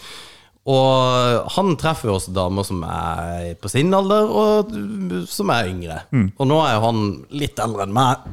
Og 0.62 1.48
han 1.56 1.72
treffer 1.80 2.06
jo 2.06 2.14
også 2.20 2.32
damer 2.36 2.62
som 2.66 2.84
er 2.86 3.56
på 3.58 3.70
sin 3.72 3.90
alder, 3.98 4.30
og 4.30 4.76
som 5.28 5.50
er 5.50 5.70
yngre. 5.72 5.96
Og 6.38 6.46
nå 6.46 6.60
er 6.62 6.76
jo 6.76 6.84
han 6.86 7.02
litt 7.34 7.58
eldre 7.62 7.88
enn 7.88 7.96
meg. 7.96 8.28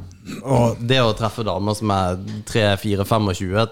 Og 0.46 0.78
det 0.86 1.00
å 1.02 1.10
treffe 1.18 1.42
damer 1.42 1.74
som 1.74 1.90
er 1.90 2.20
3-4-25, 2.46 3.66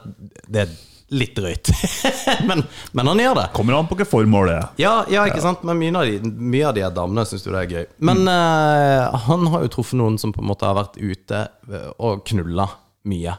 det 0.51 0.65
er 0.65 0.75
litt 1.09 1.37
drøyt. 1.37 1.71
men, 2.49 2.63
men 2.93 3.11
han 3.11 3.21
gjør 3.23 3.39
det. 3.39 3.47
Kommer 3.57 3.79
an 3.79 3.89
på 3.89 3.97
hva 3.99 4.07
formålet 4.09 4.55
er. 4.55 4.67
Ja, 4.81 4.93
ja, 5.13 5.25
ikke 5.29 5.43
sant? 5.45 5.65
Men 5.67 5.81
mye 5.81 5.95
av 5.97 6.09
de, 6.09 6.33
mye 6.37 6.69
av 6.69 6.77
de 6.77 6.85
damene 6.99 7.25
syns 7.29 7.47
jo 7.47 7.55
det 7.55 7.63
er 7.63 7.75
gøy. 7.75 7.87
Men 8.11 8.29
eh, 8.29 9.19
han 9.29 9.47
har 9.53 9.65
jo 9.65 9.73
truffet 9.79 10.01
noen 10.01 10.19
som 10.21 10.35
på 10.35 10.43
en 10.45 10.51
måte 10.51 10.69
har 10.69 10.77
vært 10.79 10.99
ute 11.01 11.45
og 11.97 12.25
knulla 12.29 12.69
mye. 13.09 13.39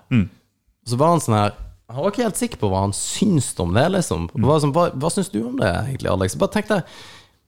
Så 0.90 0.98
var 0.98 1.14
han 1.14 1.22
sånn 1.22 1.38
her 1.38 1.52
Han 1.90 2.04
var 2.04 2.14
ikke 2.14 2.26
helt 2.26 2.40
sikker 2.40 2.60
på 2.62 2.70
hva 2.72 2.84
han 2.88 2.96
syns 2.96 3.52
om 3.62 3.76
det, 3.78 3.86
liksom. 3.94 4.28
Hva, 4.38 4.58
sånn, 4.62 4.74
hva, 4.74 4.88
hva 4.94 5.10
syns 5.14 5.30
du 5.34 5.40
om 5.44 5.58
det, 5.62 5.70
egentlig, 5.70 6.10
Alex? 6.12 6.38
Bare 6.40 6.54
tenkte 6.58 6.82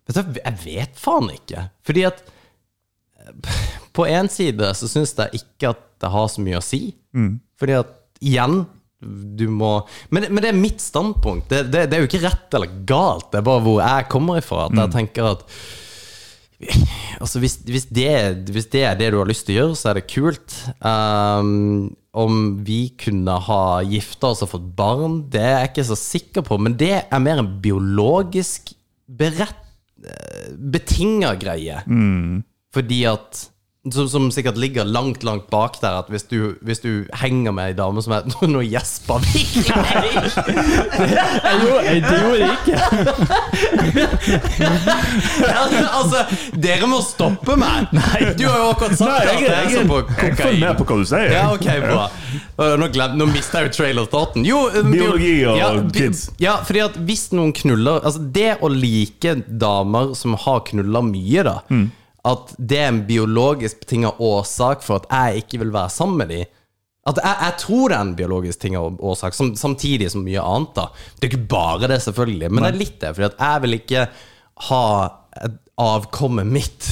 Vet 0.09 0.17
du, 0.17 0.39
jeg 0.41 0.57
vet 0.65 0.97
faen 0.97 1.30
ikke. 1.32 1.67
Fordi 1.88 2.05
at 2.09 2.24
eh, 2.26 3.59
På 3.95 4.07
én 4.09 4.30
side 4.34 4.74
så 4.78 4.89
syns 4.89 5.13
jeg 5.17 5.43
ikke 5.43 5.74
at 5.76 5.88
det 6.01 6.09
har 6.09 6.30
så 6.34 6.41
mye 6.41 6.57
å 6.57 6.65
si. 6.65 6.80
Fordi 7.61 7.76
at 7.78 7.91
igjen 8.22 8.63
du 9.02 9.47
må 9.49 9.80
Men, 10.14 10.28
men 10.30 10.43
det 10.43 10.52
er 10.52 10.58
mitt 10.58 10.82
standpunkt. 10.84 11.49
Det, 11.49 11.64
det, 11.74 11.88
det 11.89 11.97
er 11.97 12.04
jo 12.04 12.10
ikke 12.10 12.26
rett 12.28 12.58
eller 12.58 12.76
galt. 12.88 13.32
Det 13.32 13.39
er 13.39 13.47
bare 13.47 13.64
hvor 13.66 13.80
jeg 13.82 14.10
kommer 14.14 14.41
ifra. 14.41 14.68
At 14.70 14.78
jeg 14.78 14.93
tenker 14.97 15.32
at 15.36 15.47
Altså 17.18 17.39
hvis, 17.41 17.56
hvis, 17.66 17.88
det, 17.89 18.12
hvis 18.54 18.68
det 18.70 18.84
er 18.86 18.97
det 18.99 19.08
du 19.14 19.18
har 19.18 19.30
lyst 19.30 19.47
til 19.47 19.56
å 19.56 19.60
gjøre, 19.62 19.78
så 19.80 19.89
er 19.89 19.97
det 19.97 20.04
kult. 20.12 20.58
Um, 20.86 21.89
om 22.12 22.36
vi 22.68 22.91
kunne 23.02 23.38
ha 23.47 23.64
gifta 23.88 24.30
oss 24.34 24.43
og 24.45 24.52
fått 24.54 24.68
barn, 24.78 25.24
det 25.34 25.41
er 25.41 25.56
jeg 25.64 25.72
ikke 25.72 25.88
så 25.89 25.97
sikker 25.97 26.45
på. 26.45 26.60
Men 26.62 26.76
det 26.78 26.93
er 27.02 27.24
mer 27.24 27.41
en 27.41 27.49
biologisk 27.64 28.74
berett, 29.08 29.58
betinga 30.58 31.34
greie. 31.41 31.82
Fordi 32.76 33.02
at 33.10 33.45
som, 33.89 34.09
som 34.09 34.32
sikkert 34.32 34.57
ligger 34.61 34.86
langt, 34.86 35.23
langt 35.23 35.47
bak 35.49 35.79
der, 35.82 35.95
at 36.03 36.09
hvis 36.13 36.27
du, 36.29 36.53
hvis 36.61 36.84
du 36.84 37.07
henger 37.17 37.49
med 37.49 37.71
ei 37.71 37.73
dame 37.73 38.01
som 38.05 38.13
er 38.13 38.27
Nå 38.53 38.61
gjespa 38.61 39.15
vi! 39.23 39.41
Gjorde, 41.57 41.79
jeg, 41.88 42.03
det 42.05 42.19
gjorde 42.21 42.38
jeg 42.38 42.51
ikke. 42.61 42.77
altså, 45.97 46.21
dere 46.61 46.89
må 46.91 46.99
stoppe 47.01 47.55
meg! 47.57 47.89
Du 48.38 48.45
har 48.45 48.59
jo 48.59 48.67
akkurat 48.75 48.93
sagt 48.99 49.09
Nei, 49.09 49.23
jeg, 49.25 49.34
at 49.34 49.41
det 49.41 49.79
jeg, 49.79 49.88
på 49.89 49.97
jeg, 50.27 50.36
følg 50.38 50.61
med 50.61 50.77
på 50.77 50.86
hva 50.91 50.97
du 50.99 51.05
sier. 51.09 51.34
Ja, 51.34 51.47
ok, 51.55 51.65
bra. 51.88 52.05
Nå, 52.77 52.89
glem, 52.93 53.15
nå 53.17 53.25
mista 53.32 53.63
jeg 53.63 53.71
jo 53.71 53.73
trail 53.79 54.03
of 54.03 54.11
thoughten. 54.13 54.45
Jo, 54.45 54.59
øh, 54.69 54.91
Biologi 54.91 55.34
og 55.49 55.57
ja, 55.57 55.71
kids. 55.95 56.27
Ja, 56.41 56.59
fordi 56.67 56.84
at 56.86 57.01
hvis 57.01 57.32
noen 57.34 57.49
knuller 57.57 57.97
Altså, 58.05 58.21
det 58.21 58.59
å 58.61 58.69
like 58.69 59.39
damer 59.49 60.13
som 60.17 60.38
har 60.45 60.61
knulla 60.69 61.01
mye, 61.05 61.47
da 61.49 61.57
Mm. 61.71 61.89
At 62.28 62.51
det 62.57 62.78
er 62.78 62.89
en 62.91 63.03
biologisk 63.07 63.82
betinga 63.82 64.13
årsak 64.22 64.84
for 64.86 65.01
at 65.01 65.07
jeg 65.09 65.45
ikke 65.45 65.63
vil 65.63 65.74
være 65.74 65.93
sammen 65.93 66.22
med 66.22 66.36
dem 66.36 66.49
at 67.09 67.17
jeg, 67.17 67.38
jeg 67.41 67.57
tror 67.63 67.89
det 67.89 67.95
er 67.97 68.05
en 68.05 68.17
biologisk 68.17 68.61
ting 68.61 68.76
og 68.78 68.99
årsak, 69.11 69.34
som, 69.34 69.55
samtidig 69.57 70.11
som 70.13 70.22
mye 70.26 70.41
annet. 70.41 70.76
da 70.76 70.89
Det 71.17 71.26
er 71.26 71.32
ikke 71.32 71.49
bare 71.49 71.89
det, 71.89 71.97
selvfølgelig, 72.05 72.51
men 72.51 72.63
det 72.63 72.69
er 72.69 72.78
litt 72.78 72.99
det. 73.01 73.13
For 73.17 73.26
jeg 73.26 73.63
vil 73.63 73.78
ikke 73.80 74.05
ha 74.67 74.86
et 75.41 75.57
avkommet 75.82 76.45
mitt 76.45 76.89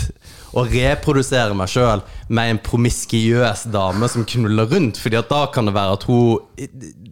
og 0.57 0.71
reprodusere 0.73 1.53
meg 1.53 1.69
sjøl 1.69 2.01
med 2.33 2.55
en 2.55 2.61
promiskiøs 2.65 3.67
dame 3.69 4.09
som 4.09 4.25
knuller 4.25 4.69
rundt. 4.71 4.97
Fordi 4.97 5.19
at 5.19 5.29
da 5.29 5.43
kan 5.53 5.69
det 5.69 5.75
være 5.77 5.99
at 5.99 6.07
hun 6.09 6.39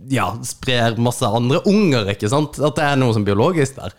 ja, 0.10 0.32
sprer 0.48 0.98
masse 0.98 1.28
andre 1.28 1.62
unger, 1.70 2.10
ikke 2.16 2.32
sant? 2.34 2.58
At 2.58 2.80
det 2.80 2.88
er 2.88 2.98
noe 2.98 3.14
som 3.14 3.28
biologisk 3.28 3.78
der. 3.78 3.94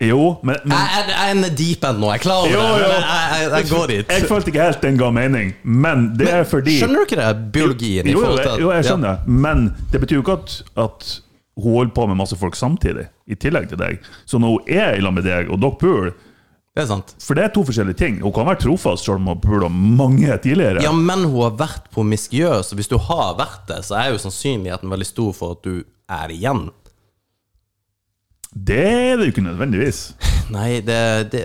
Jo, 0.00 0.38
men, 0.42 0.56
men 0.64 0.72
Jeg, 0.72 0.92
jeg, 0.96 1.08
jeg 1.12 1.24
er 1.28 1.32
en 1.34 1.56
deep 1.58 1.82
end 1.84 1.98
nå, 2.00 2.06
jeg 2.08 2.20
er 2.20 2.22
klar 2.24 2.38
over 2.46 2.52
Jo, 2.54 2.60
det. 2.60 2.84
jo. 2.84 2.92
Men 2.92 3.34
jeg, 3.36 3.50
jeg, 3.52 3.66
går 3.70 3.90
dit. 3.92 4.12
jeg 4.14 4.28
følte 4.30 4.48
ikke 4.52 4.62
helt 4.64 4.84
den 4.86 5.00
ga 5.02 5.10
mening. 5.12 5.50
Men 5.64 6.06
det 6.16 6.30
er 6.32 6.46
fordi 6.48 6.78
Skjønner 6.80 7.02
du 7.02 7.08
ikke 7.10 7.18
det? 7.20 7.26
Biologien 7.52 8.08
Jo, 8.08 8.14
jo, 8.14 8.22
forhold 8.24 8.46
til 8.46 8.64
jo, 8.64 8.70
jeg 8.72 8.84
ja. 8.84 8.88
skjønner. 8.88 9.26
Men 9.28 9.66
det 9.92 10.00
betyr 10.00 10.16
jo 10.16 10.24
ikke 10.24 10.38
at, 10.40 10.54
at 10.86 11.10
hun 11.60 11.74
holder 11.76 11.92
på 11.98 12.06
med 12.08 12.16
masse 12.22 12.38
folk 12.40 12.56
samtidig, 12.56 13.04
i 13.28 13.36
tillegg 13.36 13.68
til 13.68 13.80
deg. 13.82 14.00
Så 14.24 14.40
når 14.40 14.54
hun 14.56 14.72
er 14.72 14.96
i 14.96 15.04
lag 15.04 15.12
med 15.18 15.26
deg, 15.28 15.52
og 15.52 15.60
Doc 15.60 15.76
Poole 15.82 16.14
Det 16.70 16.84
er 16.86 16.88
sant. 16.88 17.12
For 17.20 17.36
det 17.36 17.44
er 17.44 17.52
to 17.52 17.66
forskjellige 17.68 17.98
ting. 18.00 18.20
Hun 18.24 18.32
kan 18.32 18.46
være 18.48 18.62
trofast 18.64 19.04
selv 19.04 19.18
om 19.20 19.26
hun 19.28 19.34
har 19.34 19.40
pula 19.44 19.68
mange 19.68 20.32
tidligere. 20.40 20.80
Ja, 20.86 20.92
men 20.96 21.26
hun 21.28 21.42
har 21.44 21.56
vært 21.60 21.90
promiskiøs, 21.92 22.70
og 22.72 22.80
hvis 22.80 22.88
du 22.88 22.96
har 23.10 23.34
vært 23.36 23.66
det, 23.68 23.82
så 23.84 23.98
er 24.00 24.14
jo 24.14 24.20
sannsynligheten 24.22 24.88
veldig 24.96 25.08
stor 25.12 25.34
for 25.36 25.58
at 25.58 25.66
du 25.66 25.82
er 26.08 26.32
igjen. 26.32 26.70
Det 28.54 28.80
er 28.86 29.16
det 29.16 29.28
jo 29.28 29.34
ikke 29.34 29.46
nødvendigvis. 29.46 30.00
Nei, 30.56 30.80
det, 30.82 30.98
det 31.32 31.44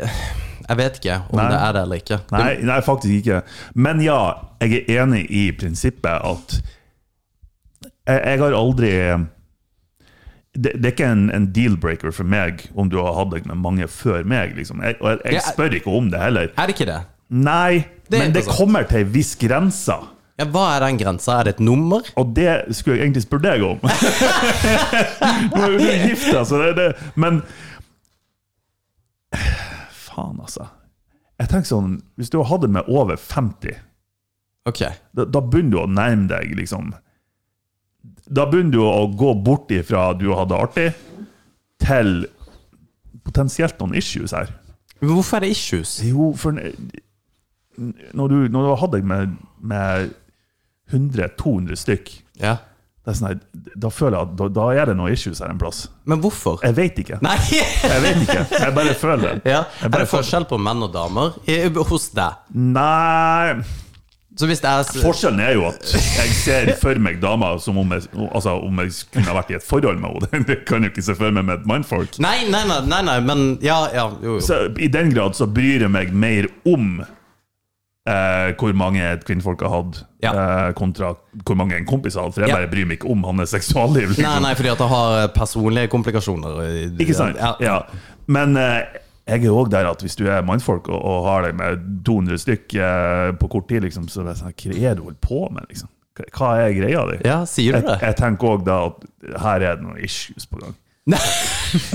Jeg 0.66 0.78
vet 0.80 0.96
ikke 0.98 1.20
om 1.30 1.38
Nei. 1.38 1.50
det 1.52 1.60
er 1.62 1.76
det 1.76 1.82
eller 1.86 2.02
ikke. 2.02 2.18
Nei, 2.34 2.50
nei, 2.66 2.80
faktisk 2.82 3.14
ikke. 3.20 3.42
Men 3.78 4.02
ja, 4.02 4.18
jeg 4.64 4.82
er 4.88 5.04
enig 5.04 5.26
i 5.30 5.52
prinsippet 5.60 6.26
at 6.26 6.56
jeg, 8.08 8.22
jeg 8.22 8.40
har 8.42 8.56
aldri 8.58 8.92
det, 10.56 10.72
det 10.80 10.86
er 10.88 10.94
ikke 10.94 11.12
en, 11.12 11.28
en 11.36 11.46
deal-breaker 11.54 12.14
for 12.16 12.28
meg 12.28 12.64
om 12.80 12.90
du 12.90 12.98
har 13.02 13.14
hatt 13.18 13.34
deg 13.34 13.48
med 13.50 13.60
mange 13.62 13.88
før 13.92 14.24
meg. 14.24 14.56
Liksom. 14.58 14.82
Jeg, 14.86 14.98
og 15.02 15.20
jeg, 15.26 15.36
jeg 15.36 15.44
spør 15.52 15.78
ikke 15.78 15.94
om 15.94 16.10
det 16.14 16.22
heller. 16.22 16.50
Er 16.56 16.70
det 16.70 16.78
ikke 16.78 16.90
det? 16.90 17.02
Nei, 17.36 17.84
Det 18.10 18.22
men 18.22 18.34
det 18.36 18.46
kommer 18.48 18.86
til 18.88 19.02
ei 19.02 19.08
viss 19.18 19.34
grense. 19.42 19.98
Ja, 20.36 20.46
hva 20.52 20.66
er 20.76 20.84
den 20.84 20.98
grensa? 21.00 21.38
Er 21.40 21.48
det 21.48 21.54
et 21.56 21.62
nummer? 21.64 22.04
Og 22.20 22.34
det 22.36 22.50
skulle 22.76 22.98
jeg 22.98 23.06
egentlig 23.08 23.24
spørre 23.24 23.54
deg 23.54 23.64
om. 23.64 23.78
Nå 25.56 25.62
er 25.64 25.72
jo 25.72 25.78
du 25.80 25.86
gift, 26.10 26.28
altså. 26.36 26.60
Det, 26.60 26.74
det. 26.76 26.90
Men 27.16 27.40
Faen, 29.92 30.40
altså. 30.40 30.68
Jeg 31.40 31.50
tenker 31.52 31.68
sånn, 31.68 31.96
Hvis 32.20 32.32
du 32.32 32.40
hadde 32.48 32.70
med 32.72 32.88
over 32.92 33.18
50, 33.20 33.80
Ok. 34.66 34.82
da, 35.14 35.26
da 35.30 35.42
begynner 35.44 35.72
du 35.76 35.80
å 35.84 35.90
nærme 35.92 36.28
deg, 36.32 36.56
liksom 36.58 36.94
Da 38.26 38.48
begynner 38.50 38.72
du 38.74 38.82
å 38.82 39.04
gå 39.14 39.34
bort 39.46 39.70
ifra 39.76 40.08
du 40.18 40.32
hadde 40.34 40.58
artig, 40.58 40.88
til 41.84 42.26
potensielt 43.26 43.78
noen 43.82 43.94
issues 44.00 44.32
her. 44.34 44.50
Hvorfor 45.04 45.38
er 45.38 45.46
det 45.46 45.52
issues? 45.54 46.00
Jo, 46.08 46.32
for 46.40 46.56
når 46.56 48.32
du, 48.32 48.38
når 48.50 48.62
du 48.64 48.70
har 48.72 48.80
hatt 48.82 48.94
deg 48.96 49.06
med, 49.06 49.36
med 49.60 50.14
100-200 50.94 51.76
stykk, 51.80 52.12
Ja. 52.42 52.58
det 53.06 53.14
sånn, 53.18 53.40
da 53.78 53.90
føler 53.94 54.18
jeg 54.18 54.28
at 54.28 54.36
da, 54.38 54.48
da 54.50 54.68
er 54.74 54.86
det 54.90 54.96
noe 54.98 55.12
issues 55.14 55.40
her 55.40 55.50
en 55.54 55.60
plass. 55.62 55.88
Men 56.06 56.22
hvorfor? 56.24 56.60
Jeg 56.66 56.76
vet 56.78 57.00
ikke. 57.04 57.20
Nei! 57.22 57.38
Jeg 57.52 58.02
vet 58.02 58.22
ikke. 58.26 58.46
Jeg 58.60 58.76
bare 58.76 58.94
føler 58.98 59.24
det. 59.42 59.52
Ja. 59.54 59.64
Er 59.86 59.90
det 59.94 60.08
forskjell 60.10 60.46
på 60.50 60.58
menn 60.62 60.82
og 60.86 60.94
damer 60.94 61.36
hos 61.90 62.10
deg? 62.18 62.40
Nei 62.56 63.62
Så 64.36 64.50
hvis 64.50 64.60
det 64.60 64.68
er 64.68 64.84
Forskjellen 65.00 65.40
er 65.40 65.54
jo 65.56 65.68
at 65.70 65.86
jeg 65.94 66.34
ser 66.36 66.72
for 66.82 66.98
meg 67.00 67.22
damer 67.22 67.56
som 67.64 67.78
om 67.80 67.94
jeg, 67.96 68.04
altså, 68.34 68.58
om 68.68 68.82
jeg 68.84 68.92
kunne 69.14 69.36
vært 69.38 69.54
i 69.54 69.56
et 69.56 69.64
forhold 69.64 70.02
med 70.02 70.26
henne. 70.34 70.44
Det 70.50 70.58
kan 70.68 70.84
jeg 70.84 70.92
ikke 70.92 71.06
se 71.08 71.16
for 71.16 71.32
meg 71.32 71.46
med 71.48 71.62
et 71.62 71.70
mannfolk. 71.70 72.18
Nei, 72.20 72.42
nei, 72.52 72.66
nei, 72.68 72.82
nei, 72.90 73.00
nei, 73.08 73.20
men 73.24 73.46
ja, 73.64 73.78
ja, 73.96 74.10
jo, 74.22 74.36
jo. 74.36 74.42
Så 74.44 74.58
I 74.76 74.90
den 74.92 75.14
grad 75.16 75.38
så 75.40 75.48
bryr 75.48 75.86
jeg 75.88 75.94
meg 75.94 76.12
mer 76.12 76.50
om 76.68 76.98
eh, 78.06 78.52
hvor 78.60 78.74
mange 78.78 79.02
kvinnfolk 79.26 79.62
har 79.66 79.70
hatt, 79.70 80.04
Ja. 80.24 80.32
eh, 80.34 80.74
kontra 80.74 81.16
hvor 81.46 81.56
mange 81.58 81.76
en 81.78 81.86
kompis 81.86 82.16
har 82.16 82.24
hatt. 82.28 82.34
For 82.36 82.42
jeg 82.42 82.50
Ja. 82.50 82.56
bare 82.56 82.68
bryr 82.72 82.86
meg 82.86 83.00
ikke 83.00 83.10
om 83.12 83.24
hans 83.24 83.50
seksualliv. 83.52 84.10
liksom. 84.10 84.24
Nei, 84.24 84.40
nei, 84.40 84.54
fordi 84.56 84.70
at 84.72 84.78
det 84.78 84.90
har 84.90 85.28
personlige 85.30 85.88
komplikasjoner. 85.90 86.62
Ikke 87.00 87.16
sant? 87.16 87.38
Ja. 87.38 87.56
Ja. 87.60 87.82
Men 88.28 88.56
eh, 88.58 88.84
jeg 89.28 89.46
er 89.46 89.50
òg 89.50 89.70
der 89.70 89.88
at 89.90 90.02
hvis 90.02 90.16
du 90.16 90.28
er 90.30 90.42
mannfolk 90.46 90.88
og, 90.90 91.02
og 91.02 91.26
har 91.26 91.42
deg 91.44 91.56
med 91.56 92.04
200 92.06 92.38
stykk 92.38 92.76
eh, 92.78 93.32
på 93.42 93.50
kort 93.50 93.68
tid, 93.70 93.82
liksom, 93.82 94.06
så 94.08 94.22
er 94.22 94.26
det 94.34 94.38
sånn, 94.38 94.54
hva 94.54 94.76
er 94.76 94.94
det 94.94 94.98
du 94.98 95.04
holder 95.04 95.22
på 95.22 95.52
med? 95.52 95.66
liksom? 95.70 95.90
Hva- 96.16 96.56
er 96.64 96.74
greia 96.74 97.02
di? 97.12 97.18
Ja, 97.28 97.44
sier 97.46 97.74
du 97.82 97.88
det? 97.88 98.00
jeg 98.02 98.16
tenker 98.16 98.48
òg 98.54 98.64
da 98.66 98.86
at 98.86 99.42
her 99.42 99.56
er 99.62 99.76
det 99.76 99.84
noen 99.84 99.98
issues 100.00 100.46
på 100.48 100.62
gang. 100.62 100.76
Nei, 101.08 101.20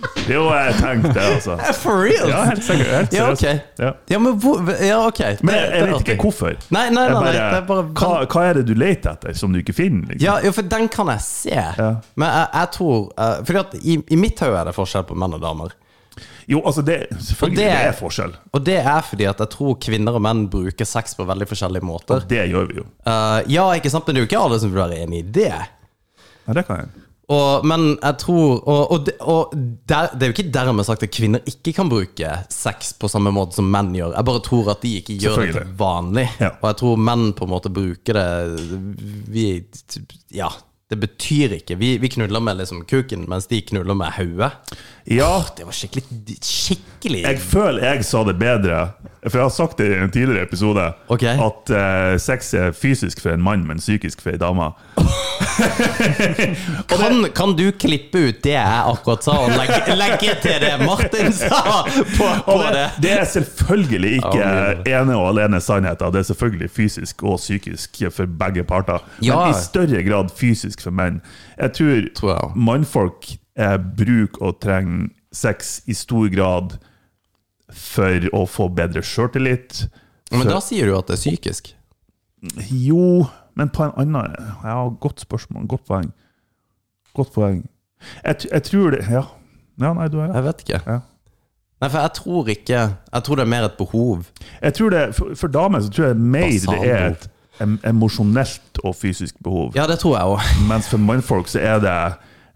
Ja. 0.00 0.34
Jo, 0.34 0.42
jeg 0.54 0.74
tenkte 0.78 1.10
det, 1.16 1.22
altså. 1.34 1.56
for 1.82 2.02
real? 2.04 2.28
Ja, 2.30 2.42
helt 2.46 2.62
sikkert. 2.64 2.90
Helt 2.94 3.12
Ja, 3.16 3.24
ok. 3.32 3.42
Ja. 3.80 3.90
Ja, 4.12 4.18
men 4.22 4.36
hvor 4.40 4.60
Ja, 4.78 4.98
ok. 5.06 5.18
Men 5.18 5.28
jeg, 5.28 5.40
Det- 5.40 5.70
det 5.72 5.78
jeg 5.80 5.82
er 5.82 5.92
vet 5.92 6.08
ikke 6.08 6.16
hvorfor. 6.22 6.54
Nei, 6.70 6.84
nei, 6.86 6.86
Jeg 6.86 6.92
nei, 6.94 7.04
nei, 7.08 7.20
bare, 7.20 7.32
det 7.32 7.58
er 7.58 7.66
bare 7.66 7.82
hva, 7.82 8.26
hva 8.30 8.44
er 8.50 8.54
det 8.60 8.64
du 8.68 8.74
leter 8.78 9.10
etter 9.16 9.34
som 9.36 9.52
du 9.52 9.58
ikke 9.62 9.74
finner? 9.74 10.06
Liksom? 10.12 10.22
Ja, 10.24 10.38
ja, 10.44 10.50
for 10.54 10.62
den 10.62 10.88
kan 10.88 11.10
jeg 11.12 11.20
se. 11.26 11.56
Men 12.16 12.28
jeg, 12.28 12.46
jeg 12.54 12.70
tror 12.76 13.10
uh, 13.18 13.44
Fordi 13.44 13.58
at 13.64 13.74
i, 13.82 13.98
i 14.08 14.16
mitt 14.20 14.40
hode 14.40 14.60
er 14.60 14.70
det 14.70 14.74
forskjell 14.78 15.04
på 15.10 15.18
menn 15.18 15.34
og 15.34 15.42
damer. 15.42 15.74
Jo, 16.50 16.60
altså 16.66 16.82
det, 16.86 16.96
selvfølgelig 17.18 17.56
det- 17.56 17.74
det 17.74 17.90
er 17.90 17.92
forskjell. 17.98 18.32
Og 18.54 18.64
det 18.66 18.78
er 18.84 19.02
fordi 19.06 19.24
at 19.30 19.38
jeg 19.38 19.50
tror 19.50 19.76
kvinner 19.82 20.14
og 20.18 20.22
menn 20.22 20.46
bruker 20.50 20.84
sex 20.88 21.14
på 21.18 21.26
veldig 21.26 21.46
forskjellige 21.50 21.82
måter. 21.86 22.16
Og 22.22 22.28
det 22.30 22.46
gjør 22.50 22.66
vi 22.70 22.80
jo. 22.80 22.86
Uh, 23.06 23.42
ja, 23.50 23.66
ikke 23.74 23.90
sant, 23.90 24.06
men 24.06 24.14
det 24.16 24.22
er 24.22 24.26
jo 24.26 24.30
ikke 24.30 24.44
alle 24.46 24.58
som 24.62 24.72
vil 24.72 24.82
være 24.82 25.02
enig 25.04 25.24
i 25.24 25.28
det. 25.40 25.52
Ja, 26.46 26.52
det 26.54 26.66
kan 26.66 26.76
jeg. 26.84 26.88
Og, 27.30 27.66
men 27.68 27.92
jeg 27.94 28.16
tror 28.18 28.56
Og, 28.58 28.92
og, 28.94 29.10
og 29.22 29.52
der, 29.54 30.10
det 30.14 30.26
er 30.26 30.32
jo 30.32 30.34
ikke 30.34 30.52
dermed 30.54 30.86
sagt 30.88 31.04
at 31.06 31.12
kvinner 31.14 31.44
ikke 31.46 31.74
kan 31.76 31.90
bruke 31.90 32.32
sex 32.50 32.92
på 32.98 33.10
samme 33.10 33.32
måte 33.34 33.58
som 33.58 33.68
menn 33.70 33.92
gjør. 33.96 34.16
Jeg 34.16 34.28
bare 34.30 34.42
tror 34.46 34.72
at 34.74 34.82
de 34.82 34.96
ikke 35.00 35.18
gjør 35.20 35.44
det 35.44 35.52
til 35.58 35.76
vanlig. 35.78 36.26
Ja. 36.42 36.54
Og 36.58 36.66
jeg 36.72 36.80
tror 36.82 37.04
menn 37.10 37.30
på 37.38 37.46
en 37.46 37.54
måte 37.54 37.72
bruker 37.74 38.18
det 38.18 38.26
Vi 39.30 39.46
Ja, 40.34 40.50
det 40.90 40.98
betyr 40.98 41.54
ikke 41.60 41.76
Vi, 41.78 41.92
vi 42.02 42.10
knuller 42.10 42.42
med 42.42 42.58
liksom 42.58 42.82
kuken, 42.90 43.28
mens 43.30 43.46
de 43.50 43.60
knuller 43.62 43.94
med 43.94 44.10
hodet. 44.18 44.50
Ja, 45.06 45.44
Det 45.56 45.66
var 45.68 45.76
skikkelig 45.76 46.38
Skikkelig 46.42 47.22
jeg 47.24 47.40
føler 47.42 47.86
jeg 47.92 48.04
sa 48.04 48.24
det 48.26 48.36
bedre, 48.40 48.80
for 49.28 49.36
jeg 49.36 49.44
har 49.44 49.52
sagt 49.52 49.78
det 49.78 49.86
i 49.92 49.96
en 50.00 50.10
tidligere 50.10 50.46
episode, 50.46 50.84
okay. 51.12 51.36
at 51.36 51.72
uh, 51.74 52.14
sex 52.20 52.54
er 52.56 52.72
fysisk 52.72 53.20
for 53.20 53.34
en 53.34 53.42
mann, 53.44 53.66
men 53.68 53.78
psykisk 53.82 54.22
for 54.24 54.32
ei 54.32 54.40
dame. 54.40 54.70
kan, 56.92 57.26
kan 57.36 57.52
du 57.58 57.66
klippe 57.76 58.22
ut 58.30 58.40
det 58.44 58.54
jeg 58.54 58.86
akkurat 58.94 59.28
sa, 59.28 59.36
og 59.44 59.52
legge, 59.52 59.96
legge 59.98 60.32
til 60.40 60.56
det 60.64 60.72
Martin 60.86 61.32
sa 61.36 61.84
på, 62.16 62.30
på 62.46 62.56
det, 62.62 62.72
det? 62.78 62.88
det 63.04 63.14
er 63.18 63.28
selvfølgelig 63.34 64.14
ikke 64.22 64.32
oh, 64.40 64.82
ene 64.88 65.20
og 65.20 65.28
alene 65.34 65.60
sannheten. 65.60 66.16
Det 66.16 66.24
er 66.24 66.28
selvfølgelig 66.32 66.72
fysisk 66.72 67.22
og 67.22 67.36
psykisk 67.42 68.02
for 68.16 68.36
begge 68.40 68.64
parter. 68.64 69.04
Ja. 69.20 69.36
Men 69.36 69.52
i 69.52 69.60
større 69.60 70.04
grad 70.06 70.32
fysisk 70.36 70.80
for 70.86 70.96
menn. 70.96 71.20
Jeg 71.60 71.76
tror, 71.76 72.04
Tror 72.16 72.32
jeg. 72.32 72.52
mannfolk 72.56 73.34
eh, 73.60 73.76
bruker 74.00 74.48
og 74.48 74.62
trenger 74.64 75.10
sex 75.32 75.80
i 75.86 75.94
stor 75.94 76.30
grad 76.32 76.80
for 77.72 78.28
å 78.36 78.44
få 78.48 78.68
bedre 78.74 79.02
sjøltillit. 79.06 79.84
Men 80.30 80.46
da 80.46 80.60
sier 80.62 80.86
du 80.86 80.96
at 80.98 81.10
det 81.10 81.18
er 81.18 81.22
psykisk. 81.24 81.72
Jo, 82.70 83.26
men 83.58 83.68
på 83.74 83.84
en 83.84 83.92
annen 84.00 84.36
Ja, 84.64 84.88
godt 85.02 85.20
spørsmål. 85.20 85.66
Godt 85.68 85.86
poeng. 85.88 86.12
Godt 87.14 87.32
poeng. 87.34 87.64
Jeg, 88.24 88.46
jeg 88.52 88.62
tror 88.64 88.90
det 88.94 89.02
Ja. 89.10 89.24
ja 89.80 89.92
nei, 89.92 90.08
du 90.08 90.20
har 90.20 90.28
rett. 90.28 90.36
Jeg 90.38 90.44
vet 90.44 90.62
ikke. 90.64 90.80
Ja. 90.86 91.00
Nei, 91.80 91.88
for 91.88 91.98
jeg 91.98 92.12
tror 92.14 92.48
ikke 92.52 92.80
Jeg 93.12 93.22
tror 93.24 93.36
det 93.36 93.42
er 93.42 93.50
mer 93.50 93.64
et 93.64 93.76
behov. 93.78 94.24
Jeg 94.62 94.74
tror 94.74 94.90
det, 94.90 95.14
for, 95.16 95.34
for 95.34 95.48
damer 95.48 95.80
så 95.80 95.90
tror 95.90 96.06
jeg 96.06 96.16
mer 96.16 96.48
det 96.48 96.80
er 96.88 97.06
et 97.10 97.28
em, 97.60 97.78
emosjonelt 97.84 98.80
og 98.84 98.94
fysisk 98.96 99.34
behov. 99.44 99.72
Ja, 99.76 99.86
det 99.86 99.98
tror 99.98 100.16
jeg 100.16 100.24
også. 100.24 100.60
Mens 100.70 100.88
for 100.88 100.98
mannfolk 100.98 101.48
så 101.48 101.60
er 101.60 101.80
det 101.84 101.96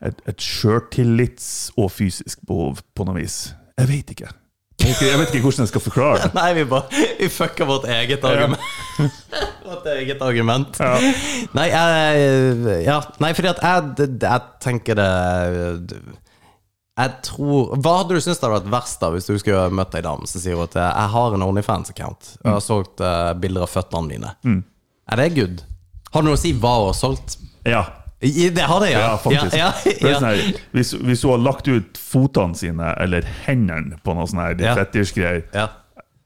et, 0.04 0.20
et 0.28 0.40
sjøltillits- 0.40 1.70
og 1.76 1.90
fysisk 1.92 2.38
behov 2.46 2.80
på 2.94 3.04
noe 3.08 3.20
vis. 3.20 3.54
Jeg 3.78 3.88
vet 3.88 4.10
ikke. 4.16 4.32
Jeg 4.82 4.90
vet 4.90 5.30
ikke, 5.30 5.38
jeg 5.38 5.42
hvordan 5.44 5.64
jeg 5.64 5.70
skal 5.70 5.82
forklare 5.84 6.18
det. 6.24 6.34
Nei, 6.38 6.48
vi 6.58 6.64
bare 6.68 7.04
Vi 7.20 7.28
fucker 7.32 7.68
vårt 7.68 7.86
eget 7.88 8.24
argument. 8.26 8.60
vårt 9.68 9.86
eget 9.94 10.22
argument. 10.22 10.80
Ja. 10.80 10.98
Nei, 11.56 11.68
jeg 11.70 12.84
Ja, 12.84 12.98
nei, 13.22 13.32
fordi 13.36 13.52
at 13.54 13.62
jeg, 13.64 14.10
jeg 14.26 14.44
tenker 14.64 14.98
det 14.98 15.08
Jeg 16.98 17.14
tror 17.26 17.74
Hva 17.78 17.96
hadde 18.00 18.18
du 18.18 18.20
syntes 18.20 18.42
hadde 18.42 18.54
vært 18.58 18.70
verst 18.74 19.02
da 19.02 19.10
hvis 19.14 19.30
du 19.30 19.34
skulle 19.40 19.66
møtt 19.74 19.96
ei 19.98 20.04
dame 20.04 20.28
som 20.30 20.42
sier 20.42 20.60
at 20.66 20.76
jeg 20.78 21.10
har 21.16 21.36
en 21.36 21.46
Onlyfans-account 21.48 22.34
og 22.44 22.52
har 22.52 22.62
solgt 22.64 23.02
eh, 23.02 23.32
bilder 23.40 23.66
av 23.66 23.72
føttene 23.72 24.10
mine? 24.10 24.34
Er 25.10 25.20
det 25.20 25.32
good? 25.38 25.64
Har 26.14 26.22
det 26.22 26.30
noe 26.30 26.38
å 26.38 26.44
si 26.44 26.52
hva 26.54 26.76
hun 26.78 26.90
har 26.92 26.98
solgt? 26.98 27.38
Ja, 27.66 27.86
Det 28.24 28.66
har 28.66 28.80
det, 28.80 28.90
ja. 28.94 29.04
ja 29.04 29.14
faktisk. 29.20 29.56
Ja, 29.56 29.70
er 29.84 30.10
ja, 30.10 30.18
sånn 30.18 30.28
ja. 30.28 30.34
her, 30.34 30.60
hvis, 30.72 30.92
hvis 30.96 31.24
hun 31.26 31.34
har 31.36 31.42
lagt 31.44 31.68
ut 31.68 32.00
fotene 32.00 32.58
sine 32.58 32.92
eller 33.04 33.26
hendene 33.44 33.98
på 34.04 34.16
noe 34.16 34.28
sånn 34.30 34.42
her 34.44 34.60
Ja. 34.64 34.76
fetisjgreier 34.78 35.44
ja. 35.54 35.68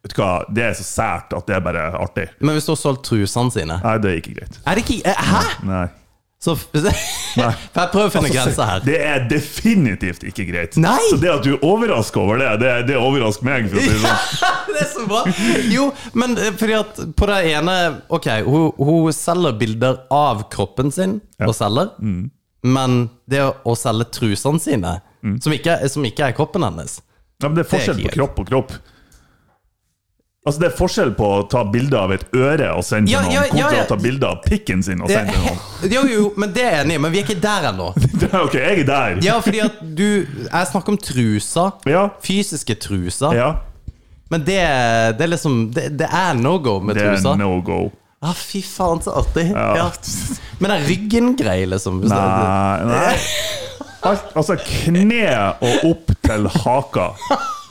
Vet 0.05 0.14
du 0.14 0.20
hva, 0.20 0.32
Det 0.55 0.62
er 0.62 0.76
så 0.78 0.84
sært 0.86 1.34
at 1.34 1.49
det 1.49 1.57
er 1.57 1.62
bare 1.64 1.88
artig. 1.99 2.28
Men 2.38 2.55
hvis 2.55 2.68
du 2.68 2.70
har 2.72 2.78
solgt 2.80 3.03
trusene 3.09 3.51
sine 3.51 3.80
Nei, 3.82 3.96
det 4.03 4.14
ikke 4.20 4.36
greit. 4.38 4.61
Er 4.64 4.78
det 4.78 4.84
ikke 4.86 5.01
eh, 5.11 5.24
Hæ?! 5.32 5.42
Nei. 5.66 5.86
Så, 6.39 6.53
for 6.62 6.78
jeg 6.78 7.91
prøver 7.93 8.07
å 8.07 8.12
finne 8.14 8.30
grenser 8.36 8.68
her. 8.68 8.82
Det 8.86 8.99
er 9.03 9.24
definitivt 9.30 10.22
ikke 10.30 10.45
greit. 10.53 10.76
Nei! 10.78 10.99
Så 11.11 11.18
det 11.18 11.32
at 11.32 11.43
du 11.43 11.57
er 11.57 11.64
overraska 11.66 12.20
over 12.22 12.39
det, 12.39 12.53
det, 12.62 12.72
det 12.93 12.99
overrasker 13.01 13.49
meg. 13.49 13.66
For 13.72 13.80
å 13.80 13.82
si 13.82 13.91
det 13.91 14.03
sånn. 14.05 14.47
det 14.72 14.80
er 14.84 14.91
så 14.93 15.07
bra! 15.11 15.22
Jo, 15.72 15.89
men 16.14 16.36
eh, 16.39 16.53
fordi 16.61 16.76
at 16.78 17.03
på 17.18 17.28
det 17.30 17.41
ene 17.57 17.74
Ok, 18.14 18.28
hun, 18.47 18.68
hun 18.78 19.11
selger 19.16 19.57
bilder 19.59 19.99
av 20.14 20.47
kroppen 20.55 20.95
sin, 20.95 21.18
og 21.43 21.55
selger. 21.59 21.91
Mm. 21.99 22.28
Men 22.70 22.97
det 23.30 23.43
å 23.66 23.74
selge 23.78 24.09
trusene 24.18 24.62
sine, 24.62 24.97
Mm. 25.18 25.32
som, 25.43 25.51
ikke, 25.51 25.72
som 25.91 26.05
ikke 26.07 26.28
er 26.28 26.34
kroppen 26.36 26.62
hennes 26.62 26.93
Ja, 27.43 27.49
men 27.49 27.57
det 27.57 27.64
er 27.64 27.66
forskjell 27.72 27.97
Det 27.99 28.05
er 28.05 28.12
på 28.12 28.18
kropp 28.20 28.36
og 28.39 28.47
kropp. 28.53 28.74
Altså 30.49 30.62
Det 30.62 30.68
er 30.70 30.76
forskjell 30.78 31.11
på 31.18 31.26
å 31.28 31.40
ta 31.53 31.61
bilde 31.68 31.99
av 32.01 32.12
et 32.16 32.22
øre 32.32 32.70
og 32.72 32.84
sende 32.86 33.12
Ja, 33.12 33.20
til 33.20 33.34
noen, 33.34 33.36
ja, 33.36 33.66
kontra 33.68 33.76
ja. 33.76 33.84
å 33.84 33.88
ta 33.90 33.99
bilde 34.01 34.30
av 34.30 34.38
pikken 34.46 34.80
sin 34.86 35.03
og 35.05 35.12
sende 35.12 35.34
til 35.34 35.44
noen. 35.44 35.59
Jo, 35.92 36.05
jo, 36.09 36.22
men 36.40 36.55
det 36.57 36.64
er 36.64 36.76
jeg 36.78 36.86
enig 36.86 36.96
i, 36.96 37.03
men 37.05 37.12
vi 37.12 37.20
er 37.20 37.26
ikke 37.28 37.42
der 37.42 37.68
ennå. 37.68 37.90
ok, 38.46 38.57
jeg 38.57 38.80
er 38.80 38.88
der. 38.88 39.20
Ja, 39.26 39.36
fordi 39.44 39.61
at 39.66 39.76
du 39.82 40.07
Jeg 40.24 40.70
snakker 40.72 40.94
om 40.94 41.01
truser. 41.05 41.76
Ja, 41.92 42.07
Fysiske 42.24 42.78
truser. 42.80 43.36
ja. 43.36 43.51
Men 44.28 44.42
det, 44.44 44.59
det 45.16 45.24
er 45.24 45.30
liksom 45.32 45.55
Det, 45.72 45.86
det 45.96 46.09
er 46.12 46.34
no 46.36 46.59
go 46.61 46.74
med 46.84 46.99
Det 46.99 47.05
er 47.05 47.14
truser. 47.14 47.38
no 47.40 47.61
go. 47.64 47.78
Ah, 48.20 48.34
fy 48.34 48.61
faen, 48.66 48.99
så 49.05 49.12
artig. 49.20 49.46
Ja. 49.55 49.86
Men 50.59 50.72
den 50.74 50.88
ryggen-grei, 50.88 51.61
liksom. 51.70 52.01
Nei, 52.03 52.88
nei. 52.88 53.12
Alt, 54.09 54.32
altså 54.38 54.57
kne 54.62 55.22
og 55.62 55.86
opp 55.92 56.12
til 56.26 56.49
haka. 56.62 57.12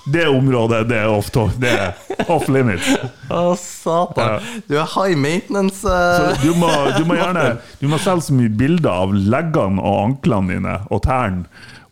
Det 0.08 0.28
området 0.28 0.86
det 0.88 1.00
er 1.04 1.12
off, 1.12 1.32
det 1.60 1.72
er 1.72 2.28
off 2.32 2.48
limits. 2.52 2.88
Å, 3.34 3.56
satan. 3.60 4.44
Du 4.68 4.78
er 4.80 4.88
high 4.96 5.18
maintenance. 5.20 5.82
Så 5.84 5.94
eh. 6.32 6.44
du 6.44 6.54
må, 6.56 6.70
du 6.96 7.04
må 7.08 7.18
gjerne 7.20 7.58
Du 7.82 7.90
må 7.92 8.00
selge 8.02 8.30
så 8.30 8.38
mye 8.38 8.52
bilder 8.52 9.04
av 9.08 9.16
leggene 9.16 9.84
og 9.84 9.98
anklene 10.06 10.56
dine 10.56 10.78
og 10.88 11.04
tærne. 11.08 11.48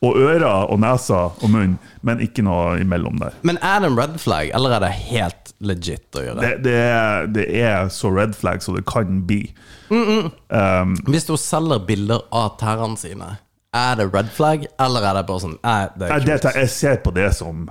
Og 0.06 0.20
ører 0.22 0.70
og 0.70 0.78
nesa 0.84 1.22
og 1.34 1.48
munn, 1.50 1.78
men 2.06 2.20
ikke 2.22 2.44
noe 2.46 2.76
imellom 2.84 3.16
der. 3.18 3.36
Men 3.48 3.58
er 3.64 3.80
det 3.82 3.90
en 3.90 3.98
red 3.98 4.20
flag, 4.22 4.52
eller 4.54 4.76
er 4.76 4.84
det 4.84 4.92
helt 5.08 5.54
legit 5.66 6.20
å 6.20 6.26
gjøre. 6.28 6.44
Det, 6.44 6.52
det, 6.68 6.76
er, 6.84 7.32
det 7.34 7.46
er 7.64 7.90
så 7.94 8.12
red 8.14 8.36
flag 8.38 8.62
som 8.62 8.78
det 8.78 8.84
kan 8.90 9.24
bli. 9.26 9.48
Um, 9.90 10.94
Hvis 11.08 11.26
hun 11.32 11.40
selger 11.42 11.82
bilder 11.88 12.22
av 12.36 12.54
tærne 12.62 13.00
sine, 13.02 13.32
er 13.76 13.98
det 14.00 14.12
red 14.14 14.30
flag, 14.36 14.68
eller 14.82 15.10
er 15.10 15.20
det 15.20 15.26
bare 15.28 15.44
sånn 15.44 15.58
er 15.66 15.90
det 16.00 16.12
det, 16.28 16.38
jeg 16.62 16.72
ser 16.72 17.02
på 17.04 17.12
det 17.16 17.32
som 17.36 17.66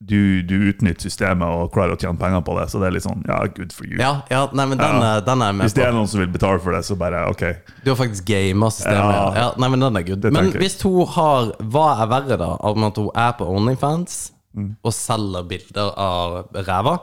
du, 0.00 0.42
du 0.46 0.54
utnytter 0.70 1.08
systemet 1.08 1.42
og 1.48 1.72
klarer 1.74 1.96
å 1.96 1.98
tjene 1.98 2.18
penger 2.20 2.40
på 2.46 2.54
det, 2.58 2.68
så 2.70 2.78
det 2.78 2.86
er 2.86 2.92
litt 2.94 3.02
sånn 3.02 3.24
ja, 3.26 3.40
good 3.56 3.72
for 3.74 3.84
you. 3.88 3.96
Ja, 3.98 4.22
ja, 4.30 4.44
nei, 4.54 4.66
men 4.70 4.78
den, 4.78 4.94
Ja. 5.02 5.16
er- 5.16 5.24
den 5.26 5.42
er 5.42 5.52
med 5.52 5.66
Hvis 5.66 5.74
det 5.74 5.84
er 5.88 5.92
noen 5.96 6.06
som 6.06 6.20
vil 6.20 6.28
betale 6.30 6.60
for 6.62 6.72
det, 6.72 6.84
så 6.86 6.94
bare 6.96 7.24
ok. 7.32 7.42
Du 7.84 7.90
har 7.90 7.96
faktisk 7.98 8.24
gama 8.30 8.70
systemet. 8.70 9.18
Ja. 9.18 9.34
Ja. 9.34 9.48
nei, 9.58 9.68
men 9.68 9.80
den 9.80 9.96
er 9.96 10.02
good. 10.06 10.22
Men 10.32 10.52
jeg. 10.52 10.60
hvis 10.62 10.80
hun 10.82 11.06
har 11.06 11.52
Hva 11.58 11.86
er 12.02 12.06
verre, 12.14 12.38
da? 12.38 12.52
Om 12.60 12.84
at 12.84 12.96
hun 12.96 13.10
er 13.14 13.32
på 13.32 13.46
Onlyfans 13.56 14.32
Mm. 14.56 14.76
og 14.82 14.92
selger 14.92 15.44
bilder 15.46 15.90
av 15.98 16.48
ræva? 16.54 16.98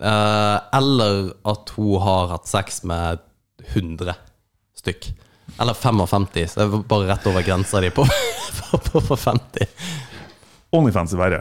Eh, 0.00 0.58
eller 0.78 1.32
at 1.46 1.70
hun 1.76 2.00
har 2.00 2.28
hatt 2.28 2.46
sex 2.46 2.82
med 2.84 3.18
100 3.74 4.14
stykk? 4.78 5.12
Eller 5.60 5.74
55, 5.74 6.46
så 6.52 6.54
det 6.60 6.66
er 6.66 6.82
bare 6.90 7.08
rett 7.08 7.26
over 7.26 7.42
grensa 7.42 7.80
de 7.80 7.90
på, 7.90 8.04
på, 8.70 8.78
på, 8.78 9.00
på 9.00 9.16
50. 9.16 9.66
Onlyfans 10.72 11.14
er 11.16 11.18
verre. 11.22 11.40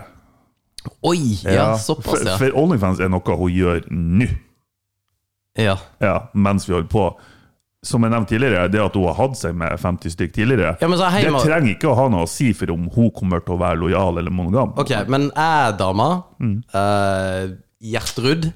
Oi! 1.07 1.37
Ja, 1.43 1.71
såpass, 1.81 2.25
ja. 2.25 2.37
for 2.39 2.59
Onlyfans 2.63 2.99
er 3.03 3.09
noe 3.13 3.37
hun 3.39 3.51
gjør 3.53 3.83
nå, 3.91 4.27
ja. 5.57 5.77
ja, 6.03 6.17
mens 6.33 6.67
vi 6.69 6.75
holder 6.75 6.89
på. 6.91 7.07
Som 7.85 8.03
jeg 8.03 8.11
nevnte 8.11 8.33
tidligere, 8.33 8.67
det 8.73 8.81
at 8.81 8.95
hun 8.97 9.05
har 9.07 9.15
hatt 9.19 9.37
seg 9.37 9.53
med 9.57 9.77
50 9.79 10.11
stykk 10.15 10.33
tidligere, 10.33 10.73
Ja, 10.81 10.87
men 10.89 10.97
så 10.99 11.11
hei, 11.13 11.21
det 11.23 11.43
trenger 11.43 11.71
ikke 11.75 11.91
å 11.91 11.95
ha 11.97 12.07
noe 12.11 12.25
å 12.25 12.29
si 12.29 12.49
for 12.57 12.73
om 12.73 12.87
hun 12.93 13.11
kommer 13.15 13.43
til 13.45 13.53
å 13.55 13.59
være 13.61 13.79
lojal 13.83 14.17
eller 14.21 14.33
monogam. 14.33 14.73
Ok, 14.81 14.91
men 15.11 15.29
er 15.37 15.77
dama 15.77 16.09
Mm. 16.37 16.59
uh, 16.69 17.47
Gjertrud 17.81 18.43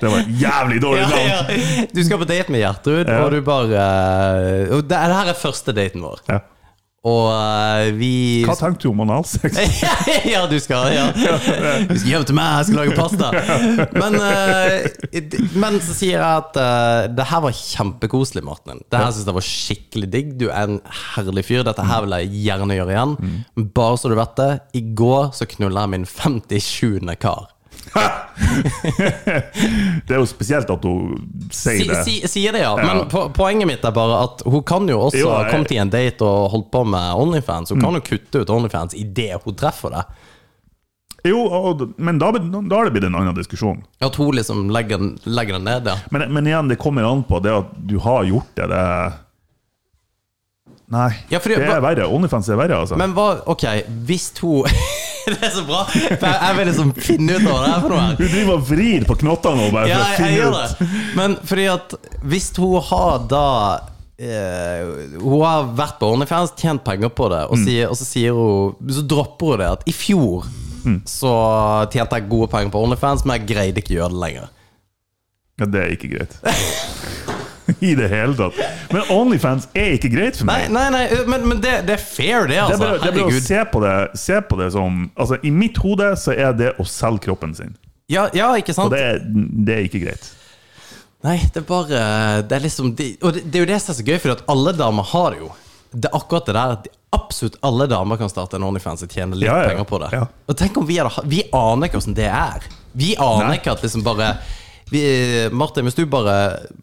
Det 0.00 0.08
var 0.08 0.18
et 0.18 0.32
jævlig 0.40 0.80
dårlig 0.82 1.04
navn! 1.08 1.28
ja. 1.28 1.86
Du 1.92 2.00
skal 2.04 2.20
på 2.20 2.28
date 2.28 2.52
med 2.52 2.60
Gjertrud, 2.60 3.08
og 3.08 3.30
du 3.32 3.38
bare 3.44 3.84
uh, 3.84 4.76
og 4.76 4.84
det, 4.88 4.96
det 4.96 5.20
er 5.20 5.40
første 5.40 5.72
daten 5.76 6.04
vår. 6.04 6.20
Ja. 6.28 6.40
Og 7.04 7.26
eh, 7.28 7.90
vi 7.98 8.12
Hva 8.48 8.54
tenkte 8.56 8.86
du 8.86 8.94
om 8.94 9.02
analsex? 9.04 9.58
ja, 10.32 10.44
du 10.48 10.56
skal 10.62 10.88
ja. 10.94 11.10
Du 11.12 11.98
skal 11.98 12.08
hjem 12.08 12.24
til 12.30 12.38
meg, 12.38 12.62
jeg 12.62 12.68
skal 12.70 12.80
lage 12.80 12.96
pasta. 12.96 13.28
Men, 13.92 14.16
eh, 14.24 15.36
men 15.60 15.76
så 15.84 15.96
sier 15.96 16.16
jeg 16.16 16.24
at 16.24 16.56
uh, 16.56 17.04
det 17.12 17.28
her 17.28 17.44
var 17.44 17.56
kjempekoselig, 17.58 18.44
Martin. 18.46 18.80
Det 18.88 19.00
her 19.02 19.12
synes 19.12 19.28
jeg 19.28 19.36
var 19.36 19.48
skikkelig 19.48 20.10
digg. 20.16 20.32
Du 20.40 20.46
er 20.48 20.64
en 20.64 20.80
herlig 21.14 21.44
fyr. 21.50 21.64
Dette 21.66 21.84
her 21.84 22.06
vil 22.06 22.16
jeg 22.16 22.44
gjerne 22.46 22.78
gjøre 22.78 22.96
igjen. 22.96 23.16
Bare 23.76 24.00
så 24.00 24.08
du 24.08 24.16
vet 24.18 24.38
det, 24.40 24.50
i 24.80 24.84
går 24.96 25.34
så 25.36 25.48
knulla 25.50 25.84
jeg 25.84 25.94
min 25.98 26.08
57. 26.08 27.12
kar. 27.20 27.53
Det 30.06 30.14
er 30.14 30.18
jo 30.20 30.26
spesielt 30.28 30.70
at 30.70 30.84
hun 30.86 31.14
sier 31.54 31.80
Si, 31.80 31.86
det. 31.88 32.00
si, 32.06 32.14
sier 32.28 32.52
det, 32.56 32.62
ja. 32.64 32.72
Ja. 32.78 32.84
Men 32.88 33.08
po 33.12 33.20
poenget 33.34 33.68
mitt 33.70 33.84
er 33.86 33.94
bare 33.94 34.22
at 34.26 34.42
hun 34.48 34.62
kan 34.66 34.88
jo 34.90 34.98
også 35.08 35.24
ha 35.30 35.44
kommet 35.50 35.72
i 35.74 35.78
en 35.82 35.92
date 35.92 36.24
og 36.26 36.50
holdt 36.54 36.70
på 36.74 36.80
med 36.88 37.06
Onlyfans. 37.22 37.72
Hun 37.74 37.82
kan 37.84 37.98
jo 37.98 38.02
kutte 38.04 38.36
ut 38.44 38.50
Onlyfans 38.54 38.96
idet 38.98 39.38
hun 39.44 39.54
treffer 39.58 39.90
deg. 39.94 40.04
Jo, 41.24 41.38
og, 41.48 41.86
men 41.96 42.18
da, 42.20 42.28
da 42.36 42.76
har 42.76 42.84
det 42.84 42.92
blitt 42.98 43.06
en 43.08 43.14
annen 43.16 43.36
diskusjon. 43.38 43.78
At 44.04 44.16
hun 44.20 44.34
liksom 44.36 44.66
legger, 44.74 45.00
legger 45.24 45.56
den 45.56 45.64
ned, 45.64 45.88
ja. 45.88 45.94
Men, 46.12 46.26
men 46.36 46.44
igjen, 46.50 46.68
det 46.68 46.76
kommer 46.82 47.06
an 47.08 47.22
på 47.24 47.40
det 47.40 47.52
at 47.62 47.70
du 47.88 47.96
har 48.04 48.26
gjort 48.28 48.50
det. 48.58 48.66
det 48.68 48.82
Nei, 50.94 51.08
Ja, 51.32 51.40
fordi- 51.42 51.56
det 51.58 51.70
er 51.74 51.80
verre. 51.82 52.06
Onlyfans 52.14 52.48
er 52.54 52.58
verre, 52.60 52.76
altså. 52.84 52.96
Men 53.00 53.14
hva 53.16 53.26
Ok, 53.50 53.64
hvis 54.06 54.28
hun 54.42 54.68
Det 55.24 55.38
er 55.40 55.50
så 55.54 55.62
bra! 55.64 55.86
For 55.88 56.26
jeg, 56.28 56.36
jeg 56.36 56.56
vil 56.58 56.66
liksom 56.68 56.90
finne 57.00 57.38
ut 57.38 57.46
av 57.48 57.62
det 57.64 57.68
her 57.72 57.80
for 57.80 57.88
noe 57.94 58.00
her. 58.04 58.16
Hun 58.18 58.28
driver 58.34 58.52
og 58.58 58.66
vrir 58.68 59.06
på 59.08 59.14
knottene 59.22 59.56
nå 59.62 59.68
bare 59.72 59.88
Ja, 59.88 60.02
for 60.04 60.12
å 60.12 60.28
finne 60.28 60.50
ut. 60.50 60.78
det. 60.78 60.88
Men 61.16 61.36
fordi 61.48 61.64
at 61.72 61.94
hvis 62.34 62.50
hun 62.60 62.78
har 62.92 63.18
da 63.32 63.46
Uh, 64.14 65.18
Hun 65.18 65.40
har 65.42 65.64
vært 65.74 65.96
på 65.98 66.06
OnlyFans, 66.14 66.52
tjent 66.54 66.84
penger 66.86 67.10
på 67.10 67.26
det, 67.32 67.40
Mm. 67.48 67.50
og, 67.50 67.58
sier, 67.64 67.88
og 67.90 67.96
så 67.98 68.04
sier 68.06 68.30
hun 68.32 68.76
Så 68.94 69.02
dropper 69.10 69.56
hun 69.56 69.58
det 69.58 69.66
at 69.72 69.82
i 69.90 69.92
fjor 69.92 70.44
Mm. 70.86 71.00
så 71.04 71.32
tjente 71.90 72.14
jeg 72.20 72.28
gode 72.30 72.46
penger 72.52 72.70
på 72.70 72.84
OnlyFans, 72.84 73.24
men 73.26 73.40
jeg 73.40 73.48
greide 73.50 73.82
ikke 73.82 73.96
å 73.96 73.98
gjøre 74.04 74.14
det 74.14 74.20
lenger. 74.22 74.48
Ja, 75.58 75.66
det 75.66 75.80
er 75.82 75.90
ikke 75.96 76.12
greit. 76.14 76.36
I 77.90 77.94
det 77.96 78.08
hele 78.12 78.34
tatt. 78.36 78.58
Men 78.92 79.06
Onlyfans 79.14 79.68
er 79.74 79.94
ikke 79.96 80.10
greit 80.12 80.36
for 80.36 80.48
meg. 80.50 80.66
nei, 80.74 80.84
nei 80.92 81.04
men, 81.30 81.46
men 81.48 81.60
det, 81.64 81.78
det 81.88 81.94
er 81.96 82.02
fair, 82.02 82.44
det, 82.50 82.56
Det 82.56 82.58
er 82.58 82.62
altså. 82.66 82.78
bare, 82.84 82.98
det 83.00 83.08
er 83.08 83.18
bare 83.18 83.38
å 83.38 83.42
se 83.46 83.64
på 83.72 83.80
det, 83.84 83.94
se 84.20 84.40
på 84.50 84.58
det 84.60 84.70
som 84.76 84.98
altså, 85.14 85.38
I 85.42 85.50
mitt 85.54 85.80
hode 85.80 86.10
så 86.20 86.34
er 86.36 86.52
det 86.58 86.72
å 86.82 86.84
selge 86.88 87.24
kroppen 87.28 87.54
sin. 87.56 87.72
Ja, 88.12 88.26
ja, 88.36 88.50
ikke 88.60 88.74
sant? 88.76 88.92
Og 88.92 88.96
det 88.98 89.64
det 89.64 89.78
er 89.78 89.86
ikke 89.88 90.02
greit. 90.04 90.26
Nei, 91.24 91.38
det 91.54 91.62
er 91.62 91.64
bare 91.64 92.00
Det 92.44 92.52
er 92.58 92.60
liksom 92.66 92.90
de, 92.98 93.06
Og 93.24 93.32
det, 93.32 93.46
det 93.48 93.56
er 93.56 93.62
jo 93.64 93.68
det 93.70 93.78
som 93.80 93.94
er 93.94 93.96
så 93.96 94.04
gøy, 94.04 94.18
for 94.20 94.34
at 94.34 94.42
alle 94.52 94.74
damer 94.76 95.06
har 95.14 95.38
jo. 95.40 95.48
Det 95.94 96.10
er 96.10 96.18
akkurat 96.18 96.44
det 96.50 96.56
der 96.58 96.74
at 96.76 96.88
absolutt 97.14 97.56
alle 97.64 97.86
damer 97.88 98.18
kan 98.20 98.28
starte 98.28 98.58
en 98.58 98.66
Onlyfans 98.66 99.06
og 99.06 99.12
tjene 99.14 99.38
litt 99.38 99.46
Ja, 99.48 99.56
ja, 99.62 99.70
penger 99.72 99.86
på 99.88 100.00
det. 100.02 100.10
ja. 100.18 100.24
Og 100.50 100.56
tenk 100.60 100.76
om 100.76 100.84
vi 100.88 100.98
hadde 101.00 101.14
ha- 101.14 101.24
Vi 101.30 101.44
aner 101.54 101.88
ikke 101.88 102.00
hvordan 102.02 102.16
det 102.18 102.26
er. 102.28 102.66
Vi 102.92 103.14
aner 103.16 103.48
Nei. 103.52 103.56
ikke 103.60 103.72
at 103.72 103.84
liksom 103.86 104.02
bare 104.04 104.34
vi, 104.90 105.00
Martin, 105.52 105.84
hvis 105.88 105.96
du 105.96 106.04
bare 106.06 106.34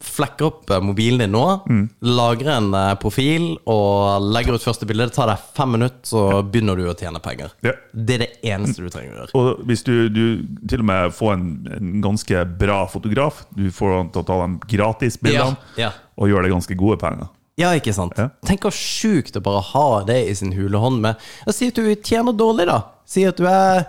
flekker 0.03 0.47
opp 0.47 0.71
eh, 0.73 0.81
mobilen 0.83 1.19
din 1.21 1.31
nå, 1.35 1.43
Mm. 1.69 1.83
lager 2.01 2.49
en 2.57 2.69
eh, 2.73 2.93
profil 2.99 3.57
og 3.69 4.25
legger 4.33 4.55
ut 4.57 4.63
første 4.65 4.87
bilde, 4.89 5.05
det 5.07 5.15
tar 5.15 5.29
deg 5.29 5.43
fem 5.55 5.71
minutter, 5.77 6.01
så 6.09 6.23
begynner 6.43 6.75
du 6.79 6.87
å 6.89 6.95
tjene 6.97 7.21
penger. 7.23 7.53
Ja. 7.65 7.75
Det 7.93 8.15
er 8.17 8.23
det 8.25 8.29
eneste 8.51 8.81
du 8.83 8.89
trenger 8.89 9.13
å 9.13 9.19
gjøre. 9.21 9.35
Og 9.37 9.61
hvis 9.69 9.83
du, 9.87 9.93
du 10.09 10.23
til 10.67 10.81
og 10.83 10.89
med 10.89 11.13
får 11.15 11.33
en, 11.37 11.45
en 11.77 11.91
ganske 12.03 12.45
bra 12.59 12.81
fotograf, 12.91 13.45
du 13.55 13.69
får 13.71 13.95
han 13.97 14.09
til 14.15 14.23
å 14.23 14.27
ta 14.31 14.39
de 14.45 14.73
gratisbildene, 14.75 15.55
Ja, 15.77 15.89
ja. 15.89 15.91
og 16.17 16.27
gjør 16.33 16.47
det 16.47 16.51
ganske 16.55 16.75
gode 16.79 16.97
penger. 17.01 17.29
Ja, 17.59 17.73
ikke 17.77 17.93
sant? 17.93 18.15
Ja. 18.17 18.29
Tenk 18.47 18.63
hvor 18.65 18.73
sjukt 18.73 19.35
å 19.37 19.41
bare 19.45 19.61
ha 19.73 19.87
det 20.07 20.17
i 20.31 20.33
sin 20.39 20.53
hule 20.55 20.79
hånd 20.81 21.01
med 21.03 21.19
Si 21.53 21.67
at 21.69 21.75
du 21.77 21.83
tjener 22.01 22.33
dårlig, 22.33 22.65
da. 22.71 22.79
Si 23.05 23.21
at 23.27 23.37
du 23.37 23.45
er 23.45 23.83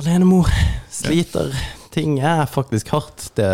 alenemor, 0.00 0.48
sliter. 0.90 1.52
Ting 1.90 2.18
er 2.22 2.46
faktisk 2.46 2.92
hardt. 2.94 3.30
Det, 3.34 3.46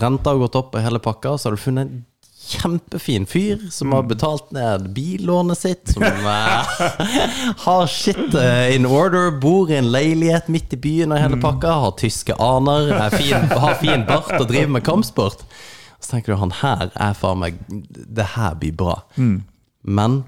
renta 0.00 0.32
har 0.32 0.40
gått 0.40 0.56
opp 0.56 0.76
og 0.76 0.84
hele 0.84 1.00
pakka. 1.04 1.36
Så 1.36 1.48
har 1.48 1.56
du 1.56 1.62
funnet 1.62 1.88
en 1.88 2.04
kjempefin 2.48 3.26
fyr 3.28 3.66
som 3.70 3.92
har 3.92 4.06
betalt 4.08 4.50
ned 4.56 4.88
billånet 4.96 5.58
sitt. 5.58 5.92
Som 5.92 6.02
eh, 6.02 6.78
har 7.66 7.90
shit 7.92 8.34
eh, 8.34 8.76
in 8.76 8.86
order, 8.88 9.30
bor 9.40 9.70
i 9.70 9.76
en 9.76 9.90
leilighet 9.92 10.48
midt 10.48 10.72
i 10.72 10.80
byen 10.80 11.12
og 11.12 11.20
hele 11.20 11.40
pakka. 11.42 11.74
Har 11.84 11.98
tyske 12.00 12.36
aner, 12.40 12.88
er 12.96 13.18
fin, 13.18 13.52
har 13.52 13.76
fin 13.82 14.06
bart 14.08 14.32
og 14.40 14.48
driver 14.48 14.78
med 14.78 14.86
kampsport. 14.88 15.44
Så 16.00 16.14
tenker 16.14 16.32
du 16.32 16.40
han 16.40 16.54
her 16.60 16.88
er 16.94 17.14
faen 17.18 17.40
meg 17.42 17.56
Det 17.68 18.32
her 18.36 18.54
blir 18.60 18.76
bra. 18.78 19.00
Men 19.18 20.22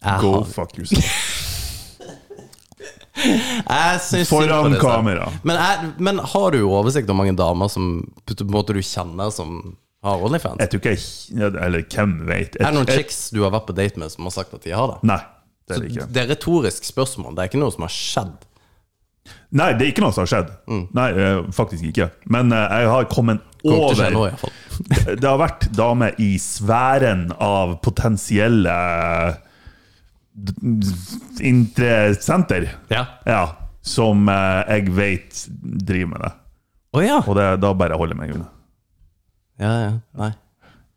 jeg 0.00 0.20
Go 0.22 0.32
har 0.38 0.48
fuck 0.48 0.78
yourself. 0.78 1.00
Jeg 1.00 1.08
syns 1.08 1.08
synd 1.10 2.99
på 2.99 2.99
Foran 4.28 4.74
kamera. 4.80 5.28
Men, 5.42 5.56
jeg, 5.56 5.92
men 5.98 6.18
har 6.32 6.50
du 6.54 6.60
oversikt 6.68 7.10
over 7.10 7.18
mange 7.24 7.36
damer 7.38 7.68
som 7.72 7.88
på 8.26 8.36
en 8.40 8.52
måte 8.54 8.76
du 8.76 8.80
kjenner 8.84 9.32
som 9.34 9.76
har 10.06 10.22
Onlyfans? 10.24 10.60
Jeg 10.62 10.70
tror 10.72 10.80
ikke 10.80 10.94
jeg 10.96 11.50
Eller 11.66 11.84
hvem 11.84 12.14
vet? 12.28 12.56
Er 12.60 12.70
det 12.70 12.74
noen 12.78 12.86
Jeg- 12.88 13.02
chicks 13.02 13.18
du 13.34 13.42
har 13.42 13.50
vært 13.52 13.66
på 13.68 13.76
date 13.76 13.98
med 14.00 14.12
som 14.12 14.24
har 14.24 14.36
sagt 14.38 14.54
at 14.54 14.62
de 14.64 14.70
har 14.76 14.94
det? 14.94 15.00
Nei, 15.10 15.20
det 15.68 15.76
er 15.76 15.80
det 15.82 15.90
ikke. 15.90 16.06
Det 16.12 16.22
er 16.22 16.30
retorisk 16.34 16.84
spørsmål. 16.88 17.34
Det 17.36 17.42
er 17.44 17.50
ikke 17.52 17.60
noe 17.64 17.74
som 17.74 17.82
har 17.84 17.92
skjedd. 17.94 18.38
Nei, 19.52 19.72
det 19.74 19.84
er 19.84 19.90
ikke 19.92 20.02
noe 20.06 20.14
som 20.14 20.24
har 20.24 20.30
skjedd. 20.30 20.50
Nei, 20.96 21.08
eh, 21.10 21.42
faktisk 21.52 21.84
ikke. 21.90 22.10
Men 22.30 22.52
eh, 22.54 22.80
jeg 22.80 22.88
har 22.94 23.04
kommet 23.10 23.42
Kommer 23.60 23.94
til 23.98 24.14
nå, 24.14 24.24
over. 24.30 24.56
Det 25.20 25.26
har 25.28 25.36
vært 25.36 25.66
damer 25.76 26.14
i 26.22 26.38
sfæren 26.40 27.26
av 27.36 27.74
potensielle 27.84 28.72
interessenter. 31.40 32.68
Ja. 32.92 33.06
Ja, 33.26 33.42
som 33.82 34.28
eh, 34.28 34.60
jeg 34.76 34.94
vet 34.96 35.46
driver 35.86 36.12
med 36.14 36.24
det. 36.26 36.32
Oh, 36.92 37.02
ja. 37.04 37.20
Og 37.24 37.36
det, 37.38 37.48
da 37.62 37.72
bare 37.76 37.98
holder 37.98 38.16
jeg 38.16 38.22
meg 38.22 38.36
unna. 38.38 38.48
ja, 39.62 39.74
ja. 39.86 39.92
Nei. 40.18 40.32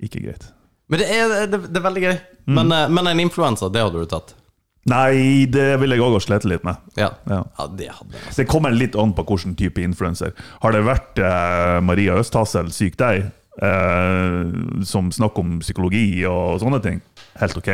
Ikke 0.04 0.20
greit. 0.24 0.50
Men 0.92 1.00
det 1.00 1.10
er, 1.10 1.36
det, 1.48 1.60
det 1.70 1.80
er 1.80 1.86
veldig 1.86 2.02
gøy. 2.04 2.16
Men, 2.54 2.72
eh, 2.76 2.90
men 2.92 3.10
en 3.10 3.22
influensa, 3.24 3.70
det 3.72 3.84
hadde 3.86 4.02
du 4.02 4.10
tatt? 4.10 4.36
Nei, 4.92 5.46
det 5.48 5.78
vil 5.80 5.96
jeg 5.96 6.04
òg 6.04 6.18
slite 6.20 6.50
litt 6.52 6.66
med. 6.68 6.80
Ja. 7.00 7.14
Ja. 7.30 7.40
ja 7.46 7.68
det 7.72 7.88
hadde 7.96 8.18
jeg. 8.18 8.34
Det 8.36 8.48
kommer 8.52 8.74
litt 8.76 8.98
an 9.00 9.14
på 9.16 9.24
hvilken 9.30 9.56
type 9.60 9.82
influenser. 9.84 10.34
Har 10.64 10.76
det 10.76 10.84
vært 10.84 11.22
eh, 11.24 11.78
Maria 11.86 12.18
Østhassel, 12.20 12.72
syk 12.76 12.98
deg, 13.00 13.30
eh, 13.64 14.40
som 14.90 15.12
snakker 15.16 15.46
om 15.46 15.56
psykologi 15.64 16.08
og 16.28 16.60
sånne 16.64 16.82
ting, 16.84 17.00
helt 17.40 17.62
ok. 17.62 17.72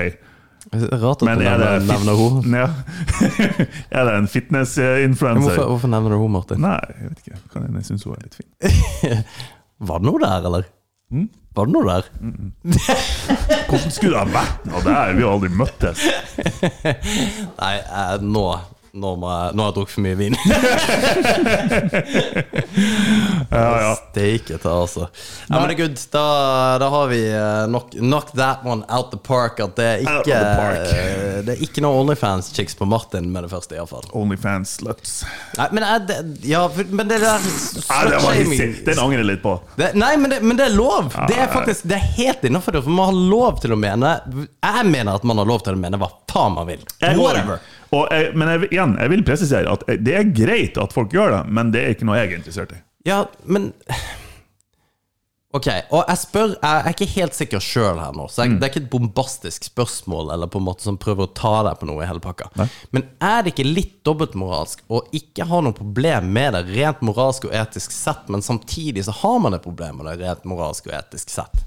Rart 0.69 1.21
at 1.23 1.25
Men 1.25 1.39
du 1.39 1.45
er 1.47 1.61
nevner, 1.61 1.85
nevner 1.87 2.19
henne. 2.19 2.59
Ja. 2.59 2.67
er 3.95 4.09
det 4.09 4.15
en 4.17 4.27
fitness-influencer? 4.27 5.45
Hvorfor, 5.55 5.69
hvorfor 5.73 5.91
nevner 5.93 6.13
du 6.13 6.17
henne, 6.19 6.33
Martin? 6.35 6.61
Nei, 6.65 6.77
jeg 6.99 7.09
vet 7.13 7.23
ikke. 7.23 7.39
Kan 7.53 7.69
Jeg 7.79 7.87
syns 7.87 8.03
hun 8.05 8.15
er 8.17 8.25
litt 8.27 8.37
fin. 8.39 9.23
Var 9.89 10.01
det 10.03 10.09
noe 10.09 10.19
der, 10.23 10.49
eller? 10.49 10.67
Var 11.55 11.65
det 11.69 11.73
noe 11.73 11.85
der? 11.87 12.09
Hvordan 13.69 13.93
skulle 13.95 14.11
det 14.13 14.19
ha 14.19 14.27
vært 14.35 14.67
noe 14.69 14.81
der? 14.85 15.15
Vi 15.17 15.23
har 15.25 15.31
aldri 15.37 15.49
møttes. 15.55 16.03
Nei, 17.63 17.73
eh, 17.79 18.17
nå 18.21 18.45
Nå, 18.93 19.07
jeg, 19.15 19.55
nå 19.55 19.63
har 19.63 19.69
jeg 19.69 19.75
drukket 19.77 19.95
for 19.95 20.01
mye 20.05 20.17
vin. 20.19 20.35
Ja, 23.49 23.81
ja. 23.81 23.97
Steike 24.11 24.57
ta, 24.57 24.81
altså. 24.81 25.07
Ja, 25.47 25.59
men 25.59 25.67
det 25.67 25.75
good. 25.75 25.97
Da, 26.11 26.77
da 26.79 26.89
har 26.89 27.07
vi 27.07 27.33
eh, 27.33 27.65
knock, 27.67 27.91
knock 27.91 28.31
that 28.31 28.57
one 28.65 28.83
out 28.89 29.11
the 29.11 29.17
park. 29.17 29.59
At 29.59 29.75
det 29.75 29.85
er 29.85 30.03
ikke, 30.03 30.37
eh, 30.37 31.39
det 31.47 31.55
er 31.55 31.63
ikke 31.65 31.81
noe 31.83 31.97
Onlyfans-chicks 32.03 32.77
på 32.77 32.85
Martin 32.89 33.31
med 33.33 33.43
det 33.47 33.51
første, 33.53 33.75
iallfall. 33.77 34.05
Onlyfans 34.17 34.75
sluts. 34.79 35.15
Nei, 35.57 35.67
men, 35.73 35.83
er 35.85 35.99
det, 36.05 36.19
ja, 36.47 36.61
men 36.89 37.09
det 37.09 37.19
der 37.23 37.41
slutshaming-. 37.49 38.77
Den 38.85 39.01
angrer 39.01 39.23
jeg 39.23 39.29
litt 39.31 39.43
på. 39.43 39.55
det, 39.79 39.91
Nei, 39.97 40.13
men 40.21 40.27
det, 40.33 40.41
men 40.45 40.59
det 40.59 40.65
er 40.69 40.75
lov. 40.77 41.09
Det 41.29 41.37
er 41.39 41.49
faktisk 41.53 41.87
Det 41.89 41.97
er 41.97 42.05
helt 42.19 42.43
innafor. 42.45 42.79
For 42.83 42.93
man 42.93 43.09
har 43.11 43.19
lov 43.33 43.59
til 43.63 43.73
å 43.73 43.77
mene 43.79 44.11
Jeg 44.37 44.85
mener 44.87 45.17
at 45.17 45.25
man 45.27 45.39
har 45.41 45.47
lov 45.49 45.63
til 45.65 45.73
å 45.75 45.79
mene 45.79 45.97
hva 45.99 46.09
faen 46.29 46.53
man 46.55 46.67
vil. 46.69 46.83
Whatever. 47.17 47.59
Jeg, 47.91 48.31
men 48.37 48.53
jeg, 48.53 48.69
igjen, 48.69 48.95
jeg 49.01 49.13
vil 49.15 49.25
presisere 49.27 49.75
at 49.75 49.85
det 50.05 50.15
er 50.15 50.31
greit 50.35 50.79
at 50.81 50.95
folk 50.95 51.13
gjør 51.15 51.37
det, 51.37 51.43
men 51.53 51.73
det 51.73 51.83
er 51.83 51.95
ikke 51.95 52.07
noe 52.09 52.19
jeg 52.19 52.31
er 52.31 52.39
interessert 52.41 52.73
i. 52.75 52.81
Ja, 53.07 53.23
men 53.47 53.71
Ok, 55.49 55.65
og 55.89 56.03
jeg 56.05 56.19
spør 56.21 56.51
Jeg 56.51 56.81
er 56.85 56.93
ikke 56.93 57.07
helt 57.09 57.33
sikker 57.33 57.63
sjøl 57.63 57.97
her 57.97 58.13
nå, 58.13 58.27
så 58.29 58.43
jeg, 58.45 58.59
det 58.59 58.67
er 58.67 58.69
ikke 58.69 58.83
et 58.83 58.91
bombastisk 58.91 59.65
spørsmål 59.65 60.29
eller 60.35 60.51
på 60.51 60.59
en 60.61 60.67
måte 60.67 60.85
som 60.85 60.99
prøver 61.01 61.25
å 61.25 61.31
ta 61.33 61.53
deg 61.65 61.79
på 61.79 61.87
noe 61.89 62.03
i 62.03 62.09
hele 62.09 62.21
pakka. 62.21 62.51
Men 62.93 63.07
er 63.17 63.41
det 63.41 63.55
ikke 63.55 63.65
litt 63.65 63.95
dobbeltmoralsk 64.05 64.83
å 64.93 65.01
ikke 65.17 65.47
ha 65.49 65.63
noe 65.65 65.73
problem 65.73 66.29
med 66.35 66.53
det 66.53 66.61
rent 66.75 67.01
moralsk 67.05 67.49
og 67.49 67.55
etisk 67.57 67.95
sett, 67.95 68.29
men 68.29 68.45
samtidig 68.45 69.07
så 69.07 69.15
har 69.23 69.41
man 69.41 69.57
et 69.57 69.65
problem 69.65 70.03
med 70.03 70.11
det 70.11 70.19
rent 70.21 70.45
moralsk 70.49 70.91
og 70.91 70.93
etisk 70.99 71.33
sett? 71.33 71.65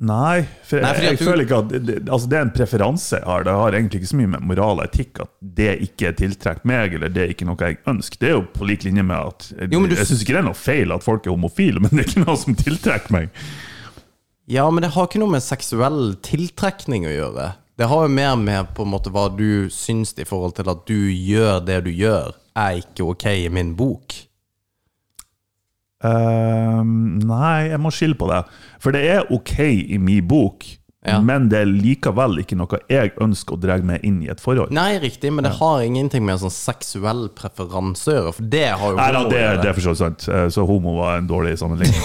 Nei, 0.00 0.46
for 0.64 0.80
Nei, 0.80 0.94
jeg, 0.96 1.02
jeg 1.10 1.18
du- 1.18 1.24
føler 1.28 1.44
ikke 1.44 1.56
at 1.60 1.72
det, 1.84 1.94
altså 2.08 2.28
det 2.32 2.36
er 2.38 2.44
en 2.46 2.52
preferanse 2.56 3.18
jeg 3.18 3.26
har. 3.28 3.42
Det 3.44 3.52
har 3.52 3.74
egentlig 3.76 3.98
ikke 4.00 4.08
så 4.08 4.16
mye 4.16 4.30
med 4.32 4.46
moral 4.48 4.78
og 4.80 4.86
etikk 4.86 5.20
at 5.26 5.32
det 5.58 5.74
ikke 5.84 6.14
tiltrekker 6.16 6.64
meg, 6.70 6.94
eller 6.96 7.12
det 7.12 7.22
er 7.26 7.34
ikke 7.34 7.44
noe 7.50 7.60
jeg 7.60 7.76
ønsker. 7.92 8.16
Det 8.22 8.30
er 8.30 8.32
jo 8.38 8.46
på 8.54 8.64
lik 8.70 8.86
linje 8.88 9.04
med 9.04 9.16
at 9.18 9.50
Jeg, 9.58 9.68
Jo, 9.74 9.82
du- 9.84 9.94
jeg 9.94 10.06
syns 10.08 10.22
ikke 10.24 10.32
det 10.38 10.40
er 10.40 10.48
noe 10.48 10.56
feil 10.56 10.92
at 10.96 11.04
folk 11.04 11.26
er 11.28 11.34
homofile, 11.36 11.80
men 11.84 11.90
det 11.92 12.06
er 12.06 12.08
ikke 12.14 12.24
noe 12.24 12.36
som 12.40 12.56
tiltrekker 12.56 13.12
meg. 13.12 13.28
Ja, 14.48 14.64
men 14.70 14.82
det 14.82 14.92
har 14.96 15.06
ikke 15.06 15.20
noe 15.20 15.30
med 15.36 15.44
seksuell 15.44 16.14
tiltrekning 16.24 17.04
å 17.04 17.12
gjøre. 17.12 17.50
Det 17.76 17.86
har 17.92 18.02
jo 18.08 18.08
mer 18.16 18.36
med 18.40 18.72
på 18.74 18.82
en 18.88 18.90
måte 18.96 19.12
hva 19.12 19.28
du 19.36 19.68
syns 19.68 20.14
i 20.18 20.24
forhold 20.24 20.56
til 20.56 20.68
at 20.72 20.86
du 20.88 20.96
gjør 21.12 21.60
det 21.64 21.84
du 21.84 21.90
gjør, 21.92 22.32
er 22.56 22.80
ikke 22.80 23.04
ok 23.12 23.26
i 23.44 23.48
min 23.52 23.74
bok. 23.76 24.16
Ehm, 26.02 27.18
nei, 27.28 27.68
jeg 27.68 27.80
må 27.82 27.90
skille 27.92 28.16
på 28.16 28.28
det. 28.30 28.40
For 28.80 28.92
det 28.96 29.04
er 29.12 29.26
ok 29.32 29.56
i 29.60 29.98
min 30.00 30.26
bok, 30.28 30.64
Ja. 31.00 31.14
men 31.24 31.46
det 31.48 31.56
er 31.62 31.64
likevel 31.70 32.42
ikke 32.42 32.56
noe 32.60 32.76
jeg 32.92 33.14
ønsker 33.24 33.54
å 33.56 33.60
dra 33.60 33.78
meg 33.80 34.02
inn 34.04 34.18
i 34.20 34.28
et 34.28 34.40
forhold. 34.40 34.68
Nei, 34.76 34.98
riktig, 35.00 35.30
men 35.32 35.46
det 35.46 35.54
har 35.56 35.80
ingenting 35.80 36.26
med 36.28 36.42
sånn 36.42 36.52
seksuell 36.52 37.22
preferanse 37.32 38.10
å 38.12 38.16
gjøre, 38.18 38.34
for 38.36 38.50
det 38.52 38.66
har 38.68 38.84
jo 38.92 38.98
Nei, 38.98 39.06
da, 39.16 39.22
det, 39.30 39.40
det 39.62 39.70
er 39.70 39.78
for 39.78 39.86
så 39.86 39.94
vidt 39.94 40.02
sant. 40.02 40.26
Eh, 40.28 40.48
Så 40.52 40.66
homo 40.68 40.92
var 40.98 41.16
en 41.22 41.30
dårlig 41.30 41.54
sammenligning. 41.56 42.04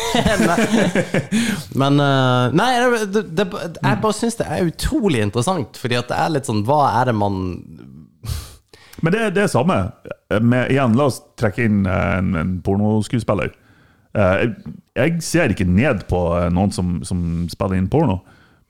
Men 1.81 1.99
eh, 1.99 2.55
Nei, 2.55 2.69
det, 3.11 3.25
det, 3.35 3.45
jeg 3.51 3.99
bare 4.05 4.15
syns 4.15 4.39
det 4.39 4.47
er 4.47 4.69
utrolig 4.71 5.25
interessant, 5.27 5.75
fordi 5.81 5.99
at 5.99 6.07
det 6.11 6.21
er 6.21 6.31
litt 6.37 6.47
sånn 6.47 6.63
Hva 6.67 6.79
er 7.01 7.11
det 7.11 7.17
man 7.19 7.41
Men 9.03 9.11
det, 9.13 9.21
er 9.27 9.35
det 9.35 9.49
samme. 9.51 9.75
Med, 10.39 10.71
igjen, 10.71 10.95
la 10.97 11.09
oss 11.11 11.19
trekke 11.39 11.67
inn 11.67 11.83
eh, 11.85 12.15
en, 12.21 12.31
en 12.39 12.55
pornoskuespiller. 12.65 13.51
Eh, 14.15 14.47
Jeg, 14.95 15.17
ser 15.23 15.51
ikke 15.51 15.67
ned 15.67 16.05
på 16.09 16.19
eh, 16.39 16.49
noen 16.55 16.71
som, 16.71 17.01
som 17.07 17.19
spiller 17.51 17.75
inn 17.79 17.89
porno. 17.91 18.21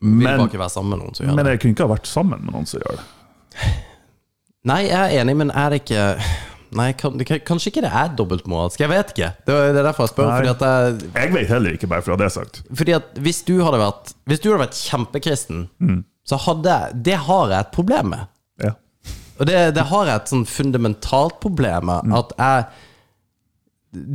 Men, 0.02 0.42
gjør 0.50 1.36
men 1.36 1.48
jeg 1.50 1.60
kunne 1.62 1.74
ikke 1.76 1.86
ha 1.88 1.94
vært 1.96 2.10
sammen 2.10 2.42
med 2.46 2.54
noen 2.54 2.66
som 2.70 2.82
gjør 2.82 2.98
det. 3.00 3.06
Nei, 4.72 4.82
jeg 4.90 4.98
er 4.98 5.22
enig, 5.22 5.36
men 5.38 5.52
er 5.54 5.70
det 5.74 5.84
ikke 5.84 6.04
Nei, 6.80 6.90
kan, 7.00 7.14
kanskje 7.48 7.70
ikke 7.72 7.84
det 7.86 7.92
er 7.96 8.10
dobbeltmoralsk. 8.18 8.82
Jeg 8.82 8.90
vet 8.92 9.12
ikke. 9.14 9.28
Det 9.48 9.54
er 9.56 9.70
er 9.70 9.86
derfor 9.86 10.04
jeg 10.08 10.12
spør. 10.12 10.32
Nei. 10.34 10.50
Jeg, 10.50 11.12
Jeg 11.14 11.32
vet 11.38 11.52
heller 11.54 11.78
ikke, 11.78 11.88
bare 11.88 12.04
for 12.04 12.12
å 12.12 12.18
ha 12.18 12.24
det 12.26 12.32
sagt. 12.34 12.64
fordi 12.76 12.96
at 12.98 13.22
hvis 13.24 13.44
du 13.48 13.54
hadde 13.64 13.80
vært 13.80 14.12
Hvis 14.28 14.42
du 14.44 14.50
hadde 14.50 14.64
vært 14.66 14.80
kjempekristen, 14.82 15.62
Mm. 15.80 16.02
så 16.28 16.40
hadde 16.42 16.74
jeg 16.74 16.98
Det 17.06 17.16
har 17.30 17.54
jeg 17.54 17.60
et 17.60 17.72
problem 17.78 18.10
med. 18.16 18.26
Ja. 18.66 18.74
Og 19.40 19.48
det, 19.48 19.62
det 19.78 19.86
har 19.94 20.06
jeg 20.10 20.16
et 20.24 20.34
sånn 20.34 20.44
fundamentalt 20.50 21.40
problem 21.46 21.86
med. 21.94 22.10
Mm. 22.12 22.18
At 22.20 22.36
jeg 22.42 22.66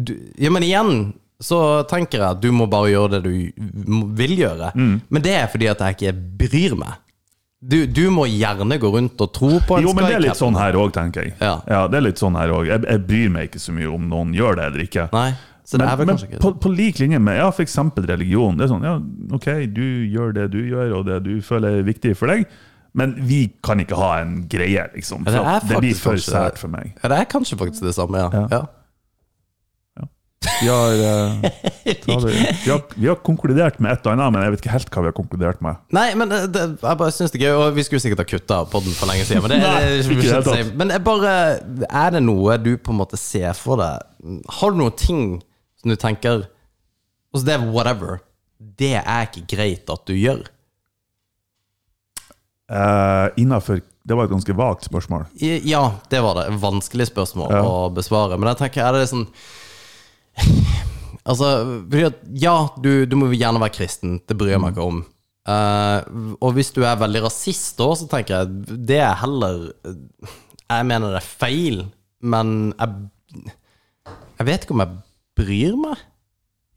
du, 0.05 0.13
Ja, 0.37 0.51
men 0.53 0.67
igjen 0.67 0.95
så 1.41 1.83
tenker 1.89 2.21
jeg 2.21 2.37
at 2.37 2.41
du 2.43 2.51
må 2.53 2.67
bare 2.71 2.93
gjøre 2.93 3.19
det 3.19 3.21
du 3.25 4.11
vil 4.19 4.35
gjøre. 4.39 4.73
Mm. 4.77 4.97
Men 5.09 5.25
det 5.25 5.37
er 5.39 5.49
fordi 5.53 5.71
at 5.73 5.81
jeg 5.85 5.97
ikke 5.97 6.17
bryr 6.43 6.77
meg. 6.81 6.99
Du, 7.61 7.83
du 7.85 8.07
må 8.09 8.25
gjerne 8.25 8.79
gå 8.81 8.89
rundt 8.89 9.21
og 9.21 9.33
tro 9.37 9.51
på 9.69 9.77
en 9.77 9.85
Jo, 9.85 9.93
men 9.93 10.07
det 10.09 10.15
er 10.17 10.23
litt 10.25 10.39
sånn 10.39 10.57
her 10.57 10.77
òg, 10.81 10.95
tenker 10.97 11.27
jeg. 11.29 11.35
Ja. 11.45 11.83
det 11.93 11.99
er 11.99 12.07
litt 12.07 12.21
sånn 12.21 12.39
her 12.41 12.53
også. 12.55 12.71
Jeg, 12.71 12.85
jeg 12.89 13.03
bryr 13.09 13.33
meg 13.35 13.51
ikke 13.51 13.61
så 13.61 13.75
mye 13.77 13.91
om 13.93 14.07
noen 14.09 14.33
gjør 14.37 14.57
det 14.57 14.69
eller 14.71 14.85
ikke. 14.87 15.07
Nei, 15.13 15.29
så 15.71 15.77
det 15.77 15.85
Men, 15.85 15.93
er 15.93 15.99
vel 16.01 16.09
men 16.09 16.23
ikke 16.25 16.41
på, 16.43 16.55
på 16.65 16.73
lik 16.73 17.03
linje 17.03 17.21
med 17.23 17.37
ja, 17.37 17.51
f.eks. 17.53 17.77
religion. 18.09 18.57
Det 18.57 18.65
er 18.65 18.73
sånn, 18.73 18.87
ja, 18.89 18.97
ok, 19.37 19.49
du 19.77 19.85
gjør 20.09 20.33
det 20.41 20.49
du 20.57 20.59
gjør, 20.65 20.97
og 20.99 21.07
det 21.07 21.21
du 21.29 21.35
føler 21.45 21.83
er 21.83 21.87
viktig 21.87 22.17
for 22.19 22.33
deg, 22.33 22.49
men 22.97 23.13
vi 23.29 23.45
kan 23.63 23.79
ikke 23.85 23.99
ha 24.01 24.17
en 24.25 24.41
greie, 24.51 24.89
liksom. 24.97 25.29
Ja, 25.29 25.61
det 25.61 25.69
det 25.71 25.83
blir 25.85 26.01
for 26.01 26.19
sært 26.19 26.59
for 26.59 26.73
meg. 26.73 26.97
Ja, 27.05 27.13
det 27.13 27.21
er 27.23 27.29
kanskje 27.31 27.61
faktisk 27.61 27.87
det 27.87 27.95
samme, 27.95 28.25
ja. 28.25 28.33
Ja. 28.35 28.47
ja. 28.57 28.63
Vi 30.41 30.69
har, 30.69 30.93
eh, 30.93 31.41
det, 31.85 32.05
vi, 32.65 32.71
har, 32.71 32.83
vi 32.95 33.09
har 33.09 33.19
konkludert 33.21 33.77
med 33.79 33.93
et 33.93 34.07
og 34.07 34.15
annet, 34.15 34.33
men 34.33 34.45
jeg 34.47 34.53
vet 34.55 34.63
ikke 34.63 34.73
helt 34.73 34.95
hva 34.95 35.03
vi 35.05 35.11
har 35.11 35.17
konkludert 35.19 35.61
med. 35.65 35.83
Nei, 35.93 36.07
men 36.17 36.33
det, 36.33 36.39
det, 36.55 36.63
jeg 36.81 37.01
bare 37.03 37.13
synes 37.13 37.35
det 37.35 37.43
er 37.43 37.45
gøy, 37.45 37.57
og 37.61 37.77
vi 37.77 37.85
skulle 37.85 38.01
sikkert 38.01 38.23
ha 38.23 38.27
kutta 38.31 38.61
podden 38.73 38.97
for 38.97 39.11
lenge 39.11 39.27
siden. 39.29 39.45
Men, 39.45 39.53
det, 39.53 39.59
Nei, 39.67 39.91
det, 39.99 40.17
ikke 40.17 40.41
det 40.49 40.79
men 40.81 40.95
jeg 40.95 41.05
bare 41.05 41.35
Er 41.85 42.17
det 42.17 42.25
noe 42.25 42.57
du 42.57 42.73
på 42.81 42.95
en 42.95 43.01
måte 43.03 43.21
ser 43.21 43.53
for 43.59 43.83
deg? 43.83 44.09
Har 44.61 44.73
du 44.73 44.81
noen 44.81 44.97
ting 44.97 45.23
som 45.83 45.93
du 45.93 45.99
tenker 46.01 46.47
Altså, 47.31 47.45
det 47.47 47.59
er 47.59 47.69
whatever. 47.77 48.25
Det 48.81 48.95
er 48.99 49.29
ikke 49.29 49.45
greit 49.53 49.93
at 49.93 50.09
du 50.09 50.17
gjør. 50.17 50.41
Uh, 52.67 53.29
innenfor, 53.39 53.85
det 54.03 54.17
var 54.19 54.27
et 54.27 54.33
ganske 54.33 54.57
vagt 54.59 54.89
spørsmål. 54.89 55.29
Ja, 55.39 55.85
det 56.11 56.25
var 56.25 56.41
det. 56.41 56.49
Vanskelig 56.65 57.07
spørsmål 57.13 57.53
Ja. 57.55 57.61
å 57.63 57.87
besvare. 57.95 58.41
Men 58.41 58.51
jeg 58.51 58.65
tenker, 58.65 58.89
er 58.89 58.99
det 58.99 59.13
sånn 59.13 59.29
Altså, 61.31 61.49
Ja, 62.41 62.55
du, 62.83 63.05
du 63.07 63.17
må 63.21 63.29
gjerne 63.35 63.61
være 63.61 63.75
kristen. 63.77 64.19
Det 64.27 64.37
bryr 64.41 64.55
jeg 64.55 64.61
meg 64.63 64.73
ikke 64.75 64.87
om. 64.89 65.03
Uh, 65.51 66.37
og 66.45 66.53
hvis 66.57 66.71
du 66.77 66.83
er 66.85 66.99
veldig 67.01 67.23
rasist 67.25 67.79
da, 67.81 67.89
så 67.97 68.07
tenker 68.11 68.43
jeg 68.43 68.79
det 68.87 68.99
er 69.01 69.15
heller 69.23 69.71
Jeg 70.69 70.85
mener 70.87 71.15
det 71.15 71.23
er 71.23 71.31
feil, 71.41 71.79
men 72.23 72.75
jeg 72.79 73.49
Jeg 74.39 74.47
vet 74.51 74.65
ikke 74.67 74.77
om 74.77 74.83
jeg 74.85 74.99
bryr 75.41 75.77
meg. 75.81 76.03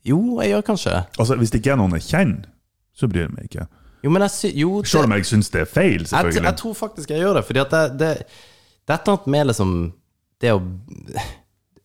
Jo, 0.08 0.18
jeg 0.42 0.52
gjør 0.54 0.66
kanskje. 0.72 0.96
Altså, 1.20 1.36
Hvis 1.40 1.52
det 1.52 1.60
ikke 1.62 1.74
er 1.76 1.80
noen 1.80 1.96
jeg 2.00 2.08
kjenner, 2.08 2.48
så 2.96 3.08
bryr 3.12 3.26
jeg 3.28 3.34
meg 3.36 3.50
ikke. 3.52 3.68
Jo, 4.04 4.10
men 4.12 4.26
jeg. 4.26 4.56
Jo, 4.60 4.82
det- 4.82 4.90
Selv 4.92 5.08
om 5.08 5.14
jeg 5.16 5.26
syns 5.30 5.50
det 5.54 5.62
er 5.62 5.70
feil, 5.72 6.02
jeg, 6.02 6.08
selvfølgelig. 6.12 6.44
jeg 6.50 6.58
tror 6.60 6.74
faktisk 6.76 7.10
jeg 7.14 7.20
gjør 7.24 7.34
det, 7.40 7.46
fordi 7.48 7.60
at 7.60 7.72
det, 7.72 7.84
det, 8.00 8.10
det 8.84 8.92
er 8.92 8.98
et 9.00 9.08
eller 9.08 9.16
annet 9.18 9.28
med 9.36 9.48
liksom 9.48 9.72
det 10.44 10.52
å 10.52 10.60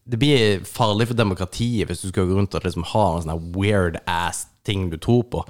Det 0.08 0.18
blir 0.20 0.64
farlig 0.64 1.10
for 1.10 1.18
demokratiet 1.18 1.88
hvis 1.88 2.02
du 2.04 2.08
skal 2.10 2.28
gå 2.28 2.36
rundt 2.38 2.56
og 2.56 2.64
liksom 2.64 2.86
ha 2.94 3.06
en 3.16 3.26
sånn 3.26 3.48
weird 3.56 4.00
ass 4.08 4.46
ting 4.68 4.88
du 4.92 4.98
tror 5.00 5.24
på. 5.32 5.44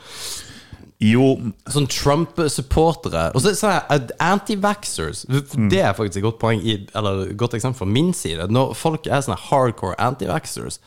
Jo, 0.98 1.36
Sånn 1.70 1.86
Trump-supportere. 1.86 3.28
Og 3.38 3.44
så 3.44 3.52
så 3.54 3.70
er 3.76 4.08
anti-vaxxers. 4.24 5.24
Det 5.70 5.78
er 5.78 5.94
faktisk 5.94 6.18
et 6.18 6.26
godt 6.26 6.40
poeng 6.42 6.58
i, 6.58 6.74
Eller 6.98 7.30
godt 7.38 7.54
eksempel 7.54 7.84
fra 7.84 7.86
min 7.86 8.10
side. 8.16 8.48
Når 8.50 8.74
folk 8.78 9.06
er 9.06 9.22
sånne 9.22 9.38
hardcore 9.48 9.94
anti-vaxxers 10.02 10.80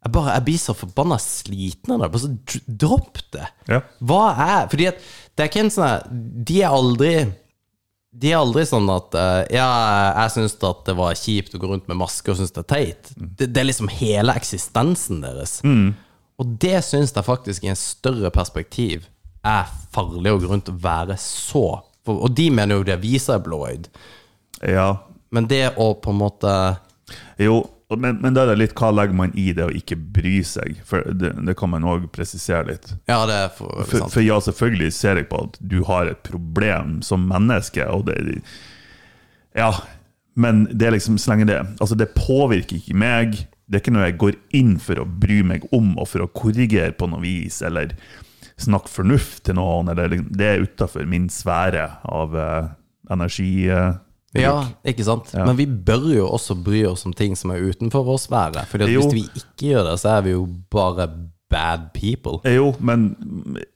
jeg, 0.00 0.12
bare, 0.14 0.32
jeg 0.32 0.44
blir 0.46 0.60
så 0.62 0.72
forbanna 0.72 1.18
sliten 1.20 1.92
av 1.92 2.00
det. 2.00 2.10
Bare 2.14 2.22
så 2.22 2.70
Dropp 2.80 3.18
det! 3.34 3.48
Ja. 3.68 3.82
Hva 4.00 4.22
er 4.32 4.70
Fordi 4.72 4.86
at 4.88 5.02
det 5.34 5.44
er 5.44 5.50
ikke 5.50 5.64
en 5.66 5.74
sånn 5.74 6.22
De 6.46 6.62
er 6.62 6.72
aldri 6.72 7.12
de 8.10 8.32
er 8.32 8.40
aldri 8.40 8.64
sånn 8.66 8.88
at 8.90 9.14
uh, 9.14 9.42
Ja, 9.54 9.68
jeg 10.24 10.34
syns 10.34 10.56
at 10.66 10.82
det 10.88 10.96
var 10.98 11.18
kjipt 11.18 11.54
å 11.54 11.60
gå 11.62 11.70
rundt 11.70 11.86
med 11.90 12.00
maske 12.00 12.32
og 12.32 12.40
syns 12.40 12.54
det 12.56 12.64
er 12.64 12.70
teit. 12.72 13.10
Det, 13.14 13.46
det 13.46 13.62
er 13.62 13.68
liksom 13.68 13.90
hele 13.92 14.34
eksistensen 14.34 15.22
deres. 15.22 15.60
Og 16.40 16.56
det 16.62 16.78
syns 16.86 17.14
jeg 17.14 17.26
faktisk 17.26 17.66
i 17.66 17.70
en 17.70 17.78
større 17.78 18.32
perspektiv 18.34 19.06
er 19.46 19.68
farlig 19.94 20.34
å 20.34 20.40
gå 20.40 20.50
rundt 20.50 20.72
og 20.72 20.82
være 20.82 21.16
så 21.20 21.64
for, 22.04 22.16
Og 22.24 22.32
de 22.36 22.48
mener 22.52 22.80
jo 22.80 22.86
det 22.86 22.98
viser 23.02 23.40
blåøyd, 23.44 23.88
ja. 24.68 24.88
men 25.32 25.48
det 25.48 25.66
å 25.80 25.92
på 26.00 26.12
en 26.12 26.20
måte 26.20 26.52
Jo, 27.40 27.62
men, 27.98 28.20
men 28.22 28.34
da 28.36 28.44
er 28.44 28.52
det 28.52 28.60
litt 28.60 28.74
hva 28.78 28.92
legger 28.94 29.16
man 29.18 29.32
i 29.38 29.48
det 29.56 29.64
å 29.66 29.72
ikke 29.74 29.96
bry 30.14 30.36
seg? 30.46 30.78
For 30.86 31.02
det, 31.10 31.32
det 31.46 31.56
kan 31.58 31.72
man 31.72 31.86
òg 31.88 32.06
presisere 32.14 32.68
litt. 32.68 32.92
Ja, 33.10 33.24
det 33.26 33.38
er 33.46 33.48
for, 33.56 33.82
For, 33.88 34.06
for 34.12 34.22
ja, 34.22 34.36
selvfølgelig 34.46 34.92
ser 34.94 35.18
jeg 35.18 35.30
på 35.32 35.40
at 35.48 35.58
du 35.58 35.80
har 35.88 36.10
et 36.10 36.22
problem 36.26 37.00
som 37.06 37.26
menneske, 37.30 37.86
og 37.90 38.06
det 38.10 38.42
Ja, 39.58 39.72
men 40.38 40.68
det 40.70 40.86
er 40.86 40.94
liksom 40.94 41.18
så 41.18 41.32
lenge 41.32 41.48
det 41.50 41.58
Altså, 41.80 41.96
det 41.98 42.12
påvirker 42.14 42.78
ikke 42.78 42.94
meg. 42.94 43.40
Det 43.66 43.78
er 43.78 43.82
ikke 43.82 43.94
noe 43.94 44.06
jeg 44.06 44.20
går 44.22 44.38
inn 44.56 44.76
for 44.82 45.02
å 45.02 45.06
bry 45.06 45.40
meg 45.46 45.66
om, 45.74 45.96
og 45.98 46.10
for 46.12 46.24
å 46.24 46.30
korrigere 46.30 46.94
på 46.94 47.10
noe 47.10 47.22
vis, 47.24 47.60
eller 47.66 47.94
snakke 48.60 48.92
fornuft 48.92 49.44
til 49.48 49.56
noen, 49.58 49.90
eller 49.90 50.20
Det 50.30 50.46
er 50.46 50.62
utafor 50.66 51.06
min 51.08 51.28
sfære 51.32 51.86
av 52.06 52.36
eh, 52.36 52.70
Ja, 54.38 54.52
ikke 54.86 55.02
sant? 55.04 55.32
Ja. 55.34 55.44
Men 55.44 55.56
vi 55.58 55.66
bør 55.66 56.04
jo 56.14 56.28
også 56.30 56.54
bry 56.62 56.84
oss 56.86 57.02
om 57.06 57.12
ting 57.12 57.34
som 57.36 57.50
er 57.50 57.64
utenfor 57.66 58.04
vår 58.06 58.20
sfære. 58.28 58.66
For 58.70 58.78
hvis 58.86 59.12
vi 59.12 59.24
ikke 59.34 59.72
gjør 59.72 59.88
det, 59.90 59.98
så 60.04 60.16
er 60.18 60.22
vi 60.28 60.36
jo 60.36 60.44
bare 60.70 61.08
bad 61.50 61.88
people. 61.92 62.38
Jo, 62.46 62.68
men 62.78 63.08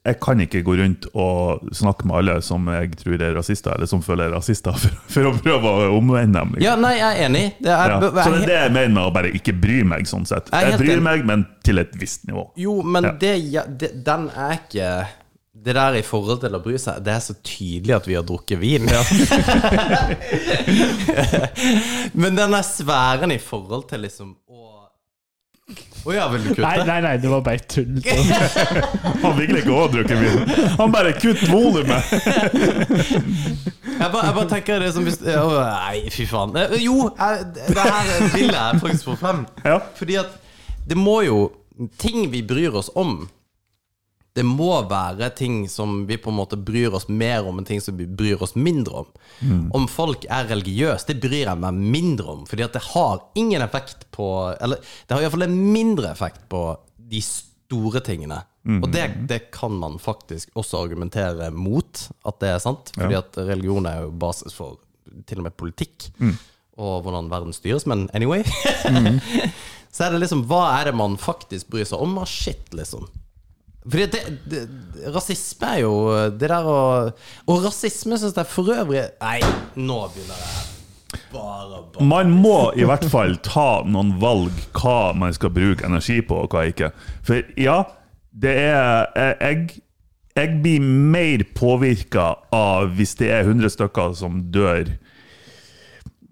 jeg 0.07 0.21
kan 0.23 0.39
ikke 0.45 0.61
gå 0.63 0.77
rundt 0.79 1.09
og 1.19 1.65
snakke 1.75 2.07
med 2.07 2.21
alle 2.21 2.37
som 2.47 2.69
jeg 2.71 2.93
tror 3.01 3.19
er 3.19 3.35
rasister, 3.35 3.75
eller 3.75 3.91
som 3.91 3.99
føler 4.07 4.29
er 4.29 4.37
rasister, 4.37 4.77
for, 4.83 4.95
for 5.11 5.27
å 5.27 5.33
prøve 5.43 5.73
å 5.89 5.89
omvende 5.99 6.39
dem. 6.39 6.55
liksom. 6.55 6.63
Ja, 6.69 6.77
nei, 6.79 6.93
jeg 7.01 7.09
er 7.19 7.25
enig. 7.27 7.43
Det 7.59 7.75
er, 7.75 7.97
Ja. 7.97 7.99
Så 8.15 8.31
det 8.37 8.45
er 8.45 8.47
det 8.53 8.61
jeg 8.61 8.73
mener 8.79 8.95
med 8.95 9.03
å 9.09 9.11
bare 9.19 9.35
ikke 9.35 9.57
bry 9.59 9.81
meg, 9.91 10.07
sånn 10.07 10.23
sett. 10.31 10.55
Jeg 10.55 10.71
Jeg 10.71 10.79
bryr 10.85 10.93
enig. 11.01 11.03
meg, 11.09 11.27
men 11.33 11.45
til 11.67 11.83
et 11.83 11.99
visst 11.99 12.29
nivå. 12.31 12.47
Jo, 12.63 12.79
men 12.87 13.11
Ja. 13.11 13.13
det, 13.27 13.35
ja, 13.51 13.67
det, 13.67 13.91
den 14.07 14.31
er 14.31 14.55
ikke 14.61 14.93
Det 15.65 15.73
der 15.73 15.95
i 15.97 16.03
forhold 16.05 16.43
til 16.43 16.53
å 16.57 16.61
bry 16.61 16.77
seg, 16.81 16.99
det 17.07 17.12
er 17.15 17.23
så 17.25 17.35
tydelig 17.41 17.95
at 17.97 18.07
vi 18.09 18.17
har 18.19 18.25
drukket 18.29 18.59
vin. 18.61 18.85
men 22.21 22.37
den 22.37 22.53
der 22.53 22.62
sfæren 22.69 23.33
i 23.33 23.39
forhold 23.41 23.87
til 23.89 24.05
liksom 24.05 24.35
å 24.49 24.61
Å 26.05 26.12
ja, 26.12 26.27
vil 26.29 26.43
du 26.45 26.51
kutte? 26.51 26.61
Nei, 26.67 26.85
nei, 26.85 26.99
nei, 27.01 27.15
det 27.17 27.31
var 27.33 27.41
bare 27.47 27.65
tull. 27.65 27.95
Han 29.23 29.39
vil 29.39 29.55
ikke 29.57 29.73
òg 29.73 29.95
drukke 29.95 30.19
vin. 30.21 30.51
Han 30.77 30.93
bare 30.93 31.15
kutt 31.17 31.41
volumet! 31.49 32.11
Jeg 33.95 34.11
bare, 34.12 34.27
jeg 34.27 34.35
bare 34.37 34.49
tenker 34.51 34.83
det 34.85 34.91
som 34.93 35.07
hvis 35.07 35.17
Å, 35.23 35.47
Nei, 35.65 36.03
fy 36.12 36.27
faen. 36.29 36.53
Eh, 36.61 36.75
Jo, 36.85 37.09
jeg, 37.17 37.47
det 37.57 37.87
her 37.87 38.11
vil 38.35 38.53
jeg 38.53 38.83
faktisk 38.83 39.09
få 39.09 39.17
frem. 39.23 39.47
Ja. 39.65 39.79
Fordi 39.97 40.19
at 40.21 40.37
det 40.91 40.99
må 41.01 41.23
jo 41.25 41.47
Ting 41.99 42.29
vi 42.31 42.45
bryr 42.47 42.77
oss 42.79 42.91
om, 42.95 43.25
det 44.35 44.43
må 44.43 44.70
være 44.91 45.28
ting 45.39 45.68
som 45.70 46.07
vi 46.09 46.16
på 46.18 46.32
en 46.32 46.39
måte 46.41 46.57
bryr 46.59 46.95
oss 46.97 47.07
mer 47.07 47.47
om 47.47 47.61
enn 47.61 47.68
ting 47.68 47.82
som 47.82 47.95
vi 47.95 48.07
bryr 48.07 48.41
oss 48.43 48.57
mindre 48.59 49.05
om. 49.05 49.12
Om 49.78 49.87
folk 49.91 50.26
er 50.26 50.49
religiøse, 50.51 51.07
det 51.12 51.20
bryr 51.22 51.45
jeg 51.45 51.61
meg 51.62 51.78
mindre 51.78 52.32
om. 52.32 52.41
Fordi 52.51 52.66
at 52.66 52.74
det 52.74 52.82
har 52.89 53.22
ingen 53.39 53.62
effekt 53.62 54.09
på 54.14 54.26
Eller 54.61 54.82
det 54.82 55.14
har 55.14 55.22
iallfall 55.22 55.47
en 55.47 55.55
mindre 55.70 56.11
effekt 56.11 56.49
på 56.51 56.64
de 56.99 57.22
store 57.22 58.03
tingene. 58.03 58.41
Og 58.82 58.89
det, 58.91 59.07
det 59.28 59.41
kan 59.55 59.70
man 59.78 59.99
faktisk 60.01 60.51
også 60.57 60.82
argumentere 60.82 61.51
mot 61.53 62.09
at 62.26 62.41
det 62.43 62.51
er 62.51 62.62
sant. 62.64 62.91
Fordi 62.97 63.20
at 63.20 63.39
religion 63.39 63.87
er 63.87 64.03
jo 64.03 64.11
basis 64.11 64.57
for 64.57 64.80
til 65.28 65.39
og 65.39 65.47
med 65.47 65.55
politikk. 65.61 66.11
Og 66.74 67.05
hvordan 67.07 67.30
verden 67.30 67.55
styres. 67.55 67.87
Men 67.87 68.09
anyway. 68.14 68.43
Så 69.95 70.09
er 70.09 70.11
det 70.11 70.24
liksom 70.24 70.49
Hva 70.51 70.80
er 70.80 70.89
det 70.89 70.99
man 70.99 71.14
faktisk 71.22 71.68
bryr 71.70 71.87
seg 71.87 72.03
om 72.03 72.18
av 72.18 72.26
shit, 72.26 72.72
liksom? 72.74 73.07
Fordi 73.85 74.07
det, 74.14 74.20
det, 74.49 74.61
Rasisme 75.12 75.74
er 75.74 75.80
jo 75.82 75.97
det 76.32 76.49
der 76.49 76.64
å 76.64 76.78
Og 77.53 77.66
rasisme 77.66 78.16
syns 78.16 78.37
jeg 78.39 78.49
for 78.49 78.72
øvrig 78.72 79.03
Nei, 79.20 79.41
nå 79.76 79.99
begynner 80.14 80.39
jeg 80.41 80.70
bare, 81.35 81.82
bare. 81.93 82.07
Man 82.09 82.32
må 82.43 82.72
i 82.78 82.87
hvert 82.87 83.05
fall 83.11 83.37
ta 83.45 83.85
noen 83.87 84.14
valg 84.22 84.55
hva 84.78 85.12
man 85.18 85.35
skal 85.35 85.53
bruke 85.55 85.87
energi 85.87 86.20
på, 86.26 86.45
og 86.45 86.55
hva 86.55 86.64
ikke. 86.70 86.91
For 87.26 87.43
ja, 87.61 87.82
det 88.30 88.55
er 88.64 89.37
Jeg, 89.39 89.80
jeg 90.35 90.61
blir 90.62 90.82
mer 91.14 91.45
påvirka 91.55 92.32
av 92.55 92.95
hvis 92.99 93.14
det 93.20 93.30
er 93.30 93.47
100 93.47 93.76
stykker 93.76 94.14
som 94.18 94.43
dør 94.55 94.91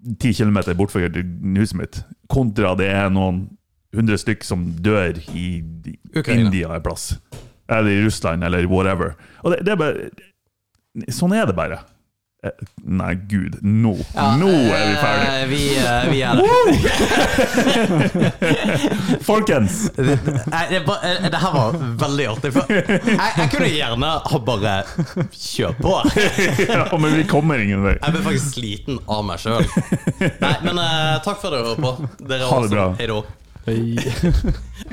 10 0.03 0.33
km 0.35 0.59
fra 0.91 1.07
huset 1.07 1.77
mitt, 1.79 2.01
kontra 2.27 2.73
det 2.75 2.89
er 2.91 3.11
noen 3.13 3.45
100 3.93 4.17
stykk 4.23 4.43
som 4.47 4.65
dør 4.83 5.19
i 5.37 5.47
Ukraina. 6.15 6.47
India 6.49 6.73
en 6.75 6.81
plass. 6.85 7.11
Eller 7.71 7.91
i 7.95 8.03
Russland, 8.05 8.43
eller 8.43 8.65
whatever. 8.67 9.13
Og 9.43 9.51
det, 9.53 9.63
det 9.65 9.71
er 9.77 9.81
bare 9.81 10.09
Sånn 11.09 11.31
er 11.33 11.45
det 11.49 11.55
bare. 11.57 11.79
Eh, 12.45 12.51
Nei, 12.83 13.13
gud. 13.31 13.55
Nå 13.63 13.93
Ja, 14.13 14.35
Nå 14.37 14.49
er 14.51 14.83
vi 14.89 14.95
ferdige. 14.99 15.31
eh, 15.31 15.47
Vi, 15.47 15.61
eh, 15.79 16.09
vi 16.11 16.19
er 16.21 16.33
der. 16.37 16.43
Folkens! 19.23 19.91
Det, 19.95 20.03
det, 20.03 20.79
det 21.31 21.39
her 21.39 21.53
var 21.55 21.77
veldig 22.03 22.25
artig. 22.33 22.51
Jeg, 22.53 23.31
jeg 23.37 23.49
kunne 23.53 23.69
gjerne 23.71 24.09
ha 24.29 24.39
bare 24.49 24.75
kjørt 25.31 25.79
på. 25.83 25.95
Ja, 26.73 26.85
men 26.99 27.15
vi 27.17 27.23
kommer 27.29 27.61
ingen 27.63 27.83
vei. 27.85 27.95
Jeg 28.01 28.11
ble 28.17 28.21
faktisk 28.27 28.57
sliten 28.57 28.99
av 29.09 29.23
meg 29.27 29.39
sjøl. 29.41 29.65
Men 30.67 30.77
uh, 30.79 31.17
takk 31.25 31.39
for 31.41 31.47
at 31.47 31.53
dere 31.55 31.63
hører 31.69 31.81
på. 31.83 31.91
Dere 32.27 32.49
Ha 32.49 32.59
det 32.59 32.67
også. 32.67 32.75
bra. 32.75 32.85
Hei 32.99 33.07
da. 33.09 33.17
Hey. 33.65 33.95